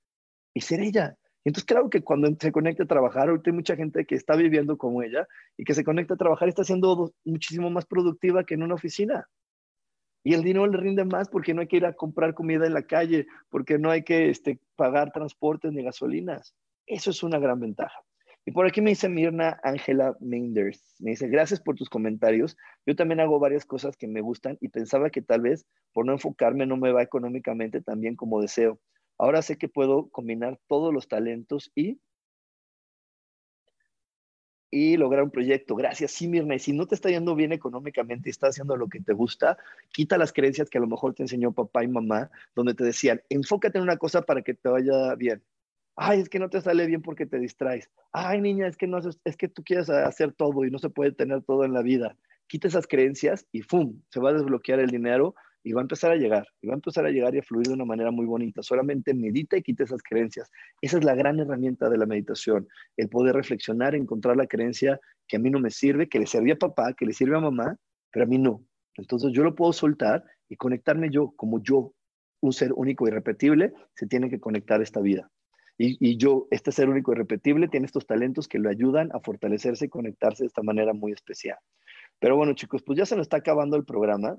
Y 0.55 0.61
ser 0.61 0.81
ella. 0.81 1.17
Entonces, 1.45 1.65
claro 1.65 1.89
que 1.89 2.03
cuando 2.03 2.29
se 2.39 2.53
conecta 2.53 2.83
a 2.83 2.87
trabajar, 2.87 3.29
ahorita 3.29 3.51
hay 3.51 3.57
mucha 3.57 3.77
gente 3.77 4.05
que 4.05 4.17
está 4.17 4.37
viviendo 4.37 4.77
como 4.77 5.03
ella 5.03 5.27
y 5.57 5.65
que 5.65 5.75
se 5.75 5.85
conecta 5.85 6.15
a 6.15 6.19
trabajar 6.19 6.49
está 6.49 6.65
siendo 6.65 7.13
muchísimo 7.25 7.71
más 7.71 7.87
productiva 7.87 8.45
que 8.45 8.55
en 8.55 8.65
una 8.65 8.75
oficina. 8.75 9.27
Y 10.27 10.35
el 10.35 10.43
dinero 10.43 10.67
le 10.67 10.77
rinde 10.77 11.05
más 11.05 11.29
porque 11.29 11.55
no 11.55 11.61
hay 11.61 11.69
que 11.69 11.77
ir 11.77 11.87
a 11.87 11.93
comprar 11.93 12.35
comida 12.35 12.67
en 12.67 12.75
la 12.75 12.83
calle, 12.83 13.29
porque 13.49 13.79
no 13.79 13.93
hay 13.93 14.03
que 14.03 14.29
este, 14.29 14.59
pagar 14.75 15.13
transportes 15.13 15.73
ni 15.73 15.85
gasolinas. 15.85 16.53
Eso 16.85 17.11
es 17.11 17.23
una 17.23 17.39
gran 17.39 17.61
ventaja. 17.61 18.01
Y 18.45 18.51
por 18.51 18.67
aquí 18.67 18.81
me 18.81 18.91
dice 18.91 19.09
Mirna 19.09 19.61
Ángela 19.63 20.17
Menders, 20.19 20.97
me 20.99 21.11
dice, 21.11 21.29
gracias 21.29 21.61
por 21.61 21.77
tus 21.77 21.89
comentarios. 21.89 22.57
Yo 22.85 22.97
también 22.97 23.21
hago 23.21 23.39
varias 23.39 23.65
cosas 23.65 23.97
que 23.97 24.09
me 24.09 24.21
gustan 24.21 24.59
y 24.61 24.67
pensaba 24.69 25.11
que 25.11 25.23
tal 25.23 25.43
vez 25.43 25.65
por 25.93 26.05
no 26.05 26.11
enfocarme 26.15 26.67
no 26.67 26.77
me 26.77 26.91
va 26.91 27.05
económicamente 27.05 27.81
tan 27.81 28.01
bien 28.01 28.17
como 28.17 28.41
deseo. 28.43 28.81
Ahora 29.19 29.43
sé 29.43 29.59
que 29.59 29.69
puedo 29.69 30.09
combinar 30.09 30.59
todos 30.67 30.93
los 30.93 31.07
talentos 31.07 31.71
y 31.77 32.01
y 34.71 34.97
lograr 34.97 35.23
un 35.23 35.31
proyecto. 35.31 35.77
Gracias, 35.77 36.11
sí, 36.13 36.29
Mirna. 36.29 36.57
Y 36.57 36.59
si 36.59 36.73
no 36.73 36.87
te 36.87 36.95
está 36.95 37.09
yendo 37.09 37.35
bien 37.35 37.53
económicamente 37.53 38.29
y 38.29 38.31
estás 38.31 38.51
haciendo 38.51 38.77
lo 38.77 38.89
que 38.89 39.01
te 39.01 39.13
gusta, 39.13 39.57
quita 39.93 40.19
las 40.19 40.33
creencias 40.33 40.71
que 40.71 40.79
a 40.79 40.81
lo 40.81 40.87
mejor 40.87 41.15
te 41.15 41.23
enseñó 41.23 41.53
papá 41.53 41.85
y 41.85 41.89
mamá, 41.89 42.31
donde 42.55 42.75
te 42.75 42.85
decían, 42.85 43.23
enfócate 43.29 43.79
en 43.79 43.85
una 43.85 43.97
cosa 43.97 44.23
para 44.23 44.43
que 44.43 44.55
te 44.55 44.69
vaya 44.69 45.15
bien. 45.15 45.43
Ay, 45.97 46.21
es 46.21 46.29
que 46.29 46.39
no 46.39 46.51
te 46.51 46.61
sale 46.61 46.87
bien 46.87 47.01
porque 47.01 47.27
te 47.27 47.39
distraes. 47.39 47.91
Ay, 48.13 48.41
niña, 48.41 48.67
es 48.67 48.77
que 48.77 48.87
no 48.87 48.99
es 48.99 49.37
que 49.37 49.49
tú 49.49 49.65
quieres 49.65 49.89
hacer 49.89 50.33
todo 50.33 50.65
y 50.65 50.71
no 50.71 50.79
se 50.79 50.91
puede 50.91 51.13
tener 51.13 51.43
todo 51.43 51.65
en 51.65 51.73
la 51.73 51.83
vida. 51.83 52.17
Quita 52.49 52.69
esas 52.69 52.87
creencias 52.87 53.47
y 53.51 53.63
¡fum! 53.63 54.03
Se 54.11 54.21
va 54.21 54.31
a 54.31 54.35
desbloquear 54.35 54.79
el 54.79 54.91
dinero 54.91 55.35
y 55.67 55.73
va 55.73 55.81
a 55.81 55.83
empezar 55.83 56.13
a 56.13 56.15
llegar, 56.15 56.47
y 56.63 56.69
va 56.69 56.75
a 56.75 56.77
empezar 56.77 57.07
a 57.07 57.11
llegar 57.11 57.35
y 57.35 57.41
a 57.41 57.43
fluir 57.43 57.67
de 57.67 57.73
una 57.73 57.85
manera 57.85 58.13
muy 58.13 58.25
bonita. 58.25 58.63
Solamente 58.63 59.13
medita 59.15 59.57
y 59.57 59.63
quita 59.63 59.83
esas 59.83 60.01
creencias. 60.01 60.49
Esa 60.81 60.99
es 60.99 61.05
la 61.05 61.17
gran 61.17 61.41
herramienta 61.41 61.91
de 61.91 61.99
la 61.99 62.07
meditación, 62.07 62.69
el 62.97 63.09
poder 63.09 63.35
reflexionar, 63.35 63.97
encontrar 63.97 64.37
la 64.37 64.47
creencia 64.47 65.01
que 65.27 65.39
a 65.39 65.41
mí 65.41 65.51
no 65.51 65.59
me 65.59 65.73
sirve, 65.73 66.09
que 66.09 66.21
le 66.21 66.27
sirve 66.29 66.53
a 66.53 66.57
papá, 66.57 66.95
que 66.97 67.05
le 67.05 67.13
sirve 67.13 67.37
a 67.37 67.41
mamá, 67.41 67.77
pero 68.13 68.27
a 68.27 68.29
mí 68.29 68.39
no. 68.39 68.63
Entonces 68.95 69.33
yo 69.33 69.43
lo 69.43 69.57
puedo 69.57 69.73
soltar 69.73 70.23
y 70.49 70.55
conectarme 70.55 71.11
yo 71.11 71.33
como 71.35 71.61
yo, 71.61 71.93
un 72.41 72.53
ser 72.53 72.73
único 72.73 73.09
y 73.09 73.11
repetible, 73.11 73.73
se 73.97 74.07
tiene 74.07 74.31
que 74.31 74.39
conectar 74.39 74.81
esta 74.81 75.01
vida. 75.01 75.29
Y, 75.79 75.97
y, 75.99 76.17
yo, 76.17 76.47
este 76.53 76.71
ser 76.71 76.89
único 76.89 77.11
y 77.11 77.17
repetible, 77.17 77.67
tiene 77.67 77.87
estos 77.87 78.07
talentos 78.07 78.47
que 78.47 78.61
lo 78.61 78.71
ayudan 78.71 79.11
a 79.13 79.19
fortalecerse 79.19 79.87
y 79.87 79.89
conectarse 79.89 80.45
de 80.45 80.47
esta 80.47 80.63
manera 80.63 80.93
muy 80.93 81.11
especial. 81.11 81.59
Pero 82.21 82.37
bueno, 82.37 82.53
chicos, 82.55 82.85
pues 82.87 82.97
ya 82.97 83.05
se 83.05 83.17
nos 83.17 83.25
está 83.25 83.39
acabando 83.39 83.77
el 83.77 83.85
programa 83.85 84.39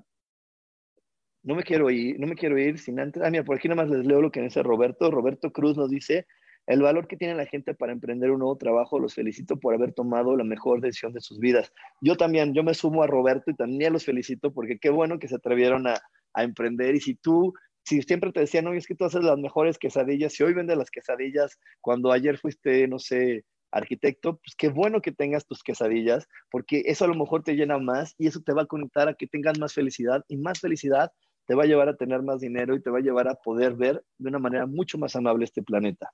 no 1.47 1.55
me 1.55 1.63
quiero 1.63 1.89
ir, 1.89 2.19
no 2.19 2.27
me 2.27 2.35
quiero 2.35 2.57
ir 2.57 2.77
sin 2.77 2.99
antes. 2.99 3.23
Ah, 3.23 3.29
mira, 3.29 3.45
por 3.45 3.55
aquí 3.55 3.69
nada 3.69 3.83
más 3.83 3.89
les 3.89 4.05
leo 4.05 4.21
lo 4.21 4.31
que 4.31 4.41
dice 4.41 4.61
Roberto. 4.61 5.09
Roberto 5.09 5.49
Cruz 5.53 5.77
nos 5.77 5.89
dice, 5.89 6.27
el 6.65 6.81
valor 6.81 7.07
que 7.07 7.15
tiene 7.15 7.35
la 7.35 7.45
gente 7.45 7.73
para 7.73 7.93
emprender 7.93 8.31
un 8.31 8.39
nuevo 8.39 8.57
trabajo. 8.57 8.99
Los 8.99 9.13
felicito 9.13 9.57
por 9.57 9.73
haber 9.73 9.93
tomado 9.93 10.35
la 10.35 10.43
mejor 10.43 10.81
decisión 10.81 11.13
de 11.13 11.21
sus 11.21 11.39
vidas. 11.39 11.71
Yo 12.01 12.17
también, 12.17 12.53
yo 12.53 12.63
me 12.63 12.73
sumo 12.73 13.01
a 13.01 13.07
Roberto 13.07 13.49
y 13.49 13.55
también 13.55 13.93
los 13.93 14.03
felicito 14.03 14.51
porque 14.51 14.77
qué 14.77 14.89
bueno 14.89 15.19
que 15.19 15.29
se 15.29 15.35
atrevieron 15.35 15.87
a, 15.87 16.01
a 16.33 16.43
emprender. 16.43 16.95
Y 16.95 16.99
si 16.99 17.15
tú 17.15 17.53
si 17.85 18.01
siempre 18.01 18.33
te 18.33 18.41
decían, 18.41 18.65
no, 18.65 18.73
es 18.73 18.85
que 18.85 18.95
tú 18.95 19.05
haces 19.05 19.23
las 19.23 19.37
mejores 19.37 19.77
quesadillas, 19.77 20.33
si 20.33 20.43
hoy 20.43 20.53
vendes 20.53 20.77
las 20.77 20.91
quesadillas, 20.91 21.57
cuando 21.79 22.11
ayer 22.11 22.37
fuiste, 22.37 22.85
no 22.89 22.99
sé, 22.99 23.45
arquitecto, 23.71 24.37
pues 24.43 24.55
qué 24.57 24.67
bueno 24.67 25.01
que 25.01 25.13
tengas 25.13 25.45
tus 25.45 25.63
quesadillas, 25.63 26.27
porque 26.51 26.83
eso 26.85 27.05
a 27.05 27.07
lo 27.07 27.15
mejor 27.15 27.43
te 27.43 27.53
llena 27.53 27.77
más 27.77 28.13
y 28.17 28.27
eso 28.27 28.41
te 28.41 28.51
va 28.51 28.63
a 28.63 28.65
conectar 28.65 29.07
a 29.07 29.13
que 29.13 29.27
tengas 29.27 29.57
más 29.57 29.73
felicidad 29.73 30.25
y 30.27 30.35
más 30.35 30.59
felicidad 30.59 31.11
te 31.47 31.55
va 31.55 31.63
a 31.63 31.65
llevar 31.65 31.89
a 31.89 31.95
tener 31.95 32.21
más 32.21 32.41
dinero 32.41 32.75
y 32.75 32.81
te 32.81 32.89
va 32.89 32.99
a 32.99 33.01
llevar 33.01 33.27
a 33.27 33.35
poder 33.35 33.73
ver 33.73 34.03
de 34.17 34.29
una 34.29 34.39
manera 34.39 34.65
mucho 34.65 34.97
más 34.97 35.15
amable 35.15 35.45
este 35.45 35.63
planeta. 35.63 36.11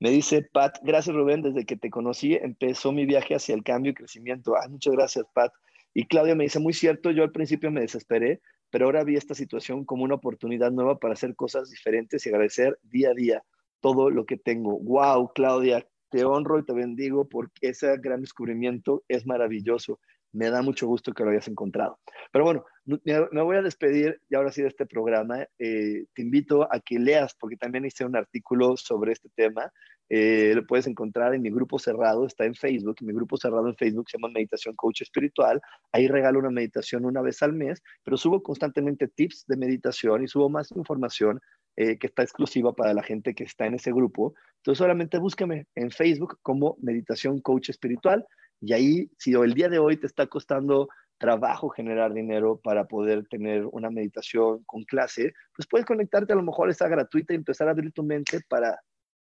Me 0.00 0.10
dice 0.10 0.48
Pat, 0.52 0.78
gracias 0.82 1.14
Rubén, 1.14 1.42
desde 1.42 1.66
que 1.66 1.76
te 1.76 1.90
conocí 1.90 2.34
empezó 2.34 2.92
mi 2.92 3.04
viaje 3.04 3.34
hacia 3.34 3.54
el 3.54 3.62
cambio 3.62 3.92
y 3.92 3.94
crecimiento. 3.94 4.56
Ah, 4.56 4.68
muchas 4.68 4.94
gracias 4.94 5.26
Pat. 5.34 5.52
Y 5.92 6.06
Claudia 6.06 6.34
me 6.34 6.44
dice, 6.44 6.58
muy 6.58 6.72
cierto, 6.72 7.10
yo 7.10 7.22
al 7.22 7.30
principio 7.30 7.70
me 7.70 7.80
desesperé, 7.80 8.40
pero 8.70 8.86
ahora 8.86 9.04
vi 9.04 9.16
esta 9.16 9.34
situación 9.34 9.84
como 9.84 10.02
una 10.04 10.16
oportunidad 10.16 10.72
nueva 10.72 10.98
para 10.98 11.14
hacer 11.14 11.36
cosas 11.36 11.70
diferentes 11.70 12.26
y 12.26 12.28
agradecer 12.28 12.78
día 12.82 13.10
a 13.10 13.14
día 13.14 13.44
todo 13.80 14.10
lo 14.10 14.24
que 14.26 14.36
tengo. 14.36 14.78
Wow, 14.80 15.32
Claudia, 15.34 15.86
te 16.10 16.24
honro 16.24 16.58
y 16.58 16.64
te 16.64 16.72
bendigo 16.72 17.28
porque 17.28 17.68
ese 17.68 17.96
gran 17.98 18.20
descubrimiento 18.20 19.04
es 19.08 19.26
maravilloso. 19.26 20.00
Me 20.34 20.50
da 20.50 20.62
mucho 20.62 20.88
gusto 20.88 21.12
que 21.12 21.22
lo 21.22 21.30
hayas 21.30 21.46
encontrado. 21.46 22.00
Pero 22.32 22.44
bueno, 22.44 22.64
me 22.84 23.42
voy 23.42 23.56
a 23.56 23.62
despedir 23.62 24.20
y 24.28 24.34
ahora 24.34 24.50
sí 24.50 24.62
de 24.62 24.68
este 24.68 24.84
programa. 24.84 25.46
Eh, 25.58 26.06
te 26.12 26.22
invito 26.22 26.64
a 26.64 26.80
que 26.80 26.98
leas, 26.98 27.34
porque 27.38 27.56
también 27.56 27.84
hice 27.84 28.04
un 28.04 28.16
artículo 28.16 28.76
sobre 28.76 29.12
este 29.12 29.28
tema. 29.36 29.72
Eh, 30.08 30.52
lo 30.54 30.66
puedes 30.66 30.88
encontrar 30.88 31.34
en 31.34 31.42
mi 31.42 31.50
grupo 31.50 31.78
cerrado, 31.78 32.26
está 32.26 32.44
en 32.46 32.56
Facebook. 32.56 32.96
Mi 33.00 33.12
grupo 33.12 33.36
cerrado 33.36 33.68
en 33.68 33.76
Facebook 33.76 34.10
se 34.10 34.18
llama 34.18 34.32
Meditación 34.34 34.74
Coach 34.74 35.02
Espiritual. 35.02 35.60
Ahí 35.92 36.08
regalo 36.08 36.40
una 36.40 36.50
meditación 36.50 37.04
una 37.04 37.22
vez 37.22 37.40
al 37.42 37.52
mes, 37.52 37.80
pero 38.02 38.16
subo 38.16 38.42
constantemente 38.42 39.06
tips 39.06 39.44
de 39.46 39.56
meditación 39.56 40.24
y 40.24 40.28
subo 40.28 40.50
más 40.50 40.72
información 40.72 41.40
eh, 41.76 41.96
que 41.96 42.08
está 42.08 42.22
exclusiva 42.22 42.72
para 42.72 42.92
la 42.92 43.02
gente 43.02 43.34
que 43.34 43.44
está 43.44 43.66
en 43.66 43.74
ese 43.74 43.92
grupo. 43.92 44.34
Entonces 44.58 44.78
solamente 44.78 45.18
búscame 45.18 45.66
en 45.74 45.90
Facebook 45.90 46.38
como 46.42 46.76
Meditación 46.80 47.40
Coach 47.40 47.70
Espiritual 47.70 48.26
y 48.60 48.72
ahí, 48.72 49.10
si 49.18 49.32
el 49.34 49.54
día 49.54 49.68
de 49.68 49.78
hoy 49.78 49.96
te 49.96 50.06
está 50.06 50.26
costando 50.26 50.88
trabajo 51.18 51.68
generar 51.68 52.12
dinero 52.12 52.60
para 52.62 52.86
poder 52.86 53.26
tener 53.28 53.66
una 53.72 53.90
meditación 53.90 54.62
con 54.64 54.84
clase, 54.84 55.32
pues 55.54 55.68
puedes 55.68 55.86
conectarte, 55.86 56.32
a 56.32 56.36
lo 56.36 56.42
mejor 56.42 56.70
está 56.70 56.88
gratuita 56.88 57.32
y 57.32 57.36
empezar 57.36 57.68
a 57.68 57.70
abrir 57.70 57.92
tu 57.92 58.02
mente 58.02 58.40
para, 58.48 58.80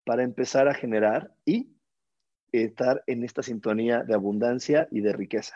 para 0.06 0.24
empezar 0.24 0.68
a 0.68 0.74
generar 0.74 1.32
y 1.46 1.76
estar 2.52 3.04
en 3.08 3.24
esta 3.24 3.44
sintonía 3.44 4.04
de 4.04 4.14
abundancia 4.14 4.88
y 4.92 5.02
de 5.02 5.14
riqueza. 5.14 5.56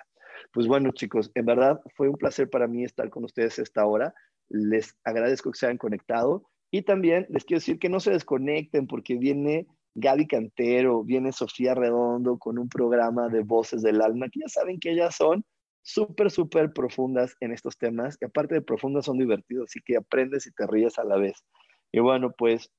Pues 0.51 0.67
bueno, 0.67 0.91
chicos, 0.91 1.31
en 1.35 1.45
verdad 1.45 1.81
fue 1.95 2.09
un 2.09 2.17
placer 2.17 2.49
para 2.49 2.67
mí 2.67 2.83
estar 2.83 3.09
con 3.09 3.23
ustedes 3.23 3.59
esta 3.59 3.85
hora. 3.85 4.13
Les 4.49 4.97
agradezco 5.03 5.51
que 5.51 5.59
se 5.59 5.65
hayan 5.65 5.77
conectado 5.77 6.49
y 6.71 6.83
también 6.83 7.25
les 7.29 7.45
quiero 7.45 7.59
decir 7.59 7.79
que 7.79 7.89
no 7.89 7.99
se 7.99 8.11
desconecten 8.11 8.87
porque 8.87 9.17
viene 9.17 9.67
Gaby 9.99 10.27
Cantero, 10.27 11.03
viene 11.03 11.31
Sofía 11.31 11.73
Redondo 11.73 12.37
con 12.37 12.59
un 12.59 12.69
programa 12.69 13.29
de 13.29 13.41
voces 13.41 13.81
del 13.81 13.99
alma, 14.01 14.29
que 14.29 14.41
ya 14.41 14.47
saben 14.47 14.79
que 14.79 14.91
ellas 14.91 15.15
son 15.15 15.43
súper, 15.81 16.29
súper 16.29 16.71
profundas 16.71 17.35
en 17.39 17.51
estos 17.51 17.79
temas, 17.79 18.15
y 18.21 18.25
aparte 18.25 18.53
de 18.53 18.61
profundas 18.61 19.05
son 19.05 19.17
divertidos, 19.17 19.71
así 19.71 19.79
que 19.83 19.97
aprendes 19.97 20.45
y 20.45 20.51
te 20.51 20.67
ríes 20.67 20.99
a 20.99 21.03
la 21.03 21.17
vez. 21.17 21.43
Y 21.91 21.99
bueno, 21.99 22.31
pues 22.37 22.71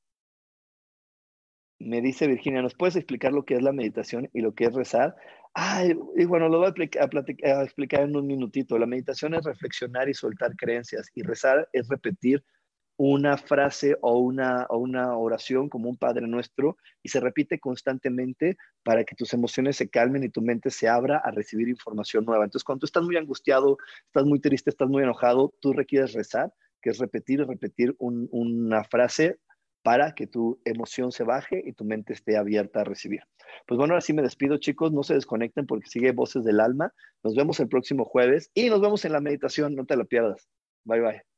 me 1.81 2.01
dice 2.01 2.29
Virginia, 2.29 2.63
¿nos 2.63 2.75
puedes 2.75 2.95
explicar 2.95 3.33
lo 3.33 3.45
que 3.45 3.55
es 3.55 3.63
la 3.63 3.73
meditación 3.73 4.31
y 4.33 4.41
lo 4.41 4.55
que 4.55 4.67
es 4.67 4.75
rezar? 4.75 5.17
Ay, 5.55 5.99
y 6.17 6.25
bueno, 6.25 6.49
lo 6.49 6.59
voy 6.59 6.69
a, 6.69 7.53
a 7.59 7.65
explicar 7.65 8.03
en 8.03 8.15
un 8.15 8.29
minutito. 8.29 8.79
La 8.79 8.87
meditación 8.87 9.35
es 9.35 9.45
reflexionar 9.45 10.09
y 10.09 10.15
soltar 10.15 10.55
creencias, 10.55 11.11
y 11.17 11.23
rezar 11.23 11.69
es 11.73 11.89
repetir 11.89 12.45
una 12.99 13.39
frase 13.39 13.97
o 14.01 14.19
una, 14.19 14.67
o 14.69 14.77
una 14.77 15.17
oración 15.17 15.69
como 15.69 15.89
un 15.89 15.97
Padre 15.97 16.27
Nuestro 16.27 16.77
y 17.03 17.09
se 17.09 17.21
repite 17.21 17.61
constantemente 17.61 18.57
para 18.83 19.05
que 19.05 19.15
tus 19.15 19.33
emociones 19.33 19.77
se 19.77 19.89
calmen 19.89 20.25
y 20.25 20.29
tu 20.29 20.43
mente 20.43 20.71
se 20.71 20.89
abra 20.89 21.19
a 21.19 21.31
recibir 21.31 21.69
información 21.69 22.25
nueva. 22.25 22.45
Entonces, 22.45 22.65
cuando 22.65 22.87
estás 22.87 23.05
muy 23.05 23.17
angustiado, 23.17 23.79
estás 24.07 24.25
muy 24.25 24.41
triste, 24.41 24.71
estás 24.71 24.89
muy 24.89 25.05
enojado, 25.05 25.55
tú 25.61 25.73
requieres 25.73 26.13
rezar, 26.13 26.53
que 26.83 26.91
es 26.91 26.99
repetir 26.99 27.47
repetir 27.47 27.95
una 27.99 28.83
frase 28.83 29.39
para 29.83 30.13
que 30.15 30.27
tu 30.27 30.61
emoción 30.65 31.13
se 31.13 31.23
baje 31.23 31.63
y 31.65 31.73
tu 31.75 31.85
mente 31.85 32.13
esté 32.13 32.37
abierta 32.37 32.81
a 32.81 32.85
recibir. 32.85 33.21
Pues 33.67 33.79
bueno, 33.79 33.95
ahora 33.95 34.01
sí 34.01 34.13
me 34.13 34.23
despido, 34.23 34.59
chicos. 34.59 34.93
No 34.93 35.05
se 35.05 35.15
desconecten 35.15 35.67
porque 35.67 35.89
sigue 35.89 36.13
Voces 36.13 36.45
del 36.45 36.61
Alma. 36.61 36.93
Nos 37.23 37.37
vemos 37.37 37.61
el 37.61 37.69
próximo 37.69 38.05
jueves 38.05 38.51
y 38.55 38.71
nos 38.71 38.81
vemos 38.81 39.05
en 39.05 39.13
la 39.13 39.21
meditación. 39.21 39.77
No 39.77 39.87
te 39.87 39.97
la 39.97 40.05
pierdas. 40.05 40.49
Bye, 40.85 41.01
bye. 41.01 41.38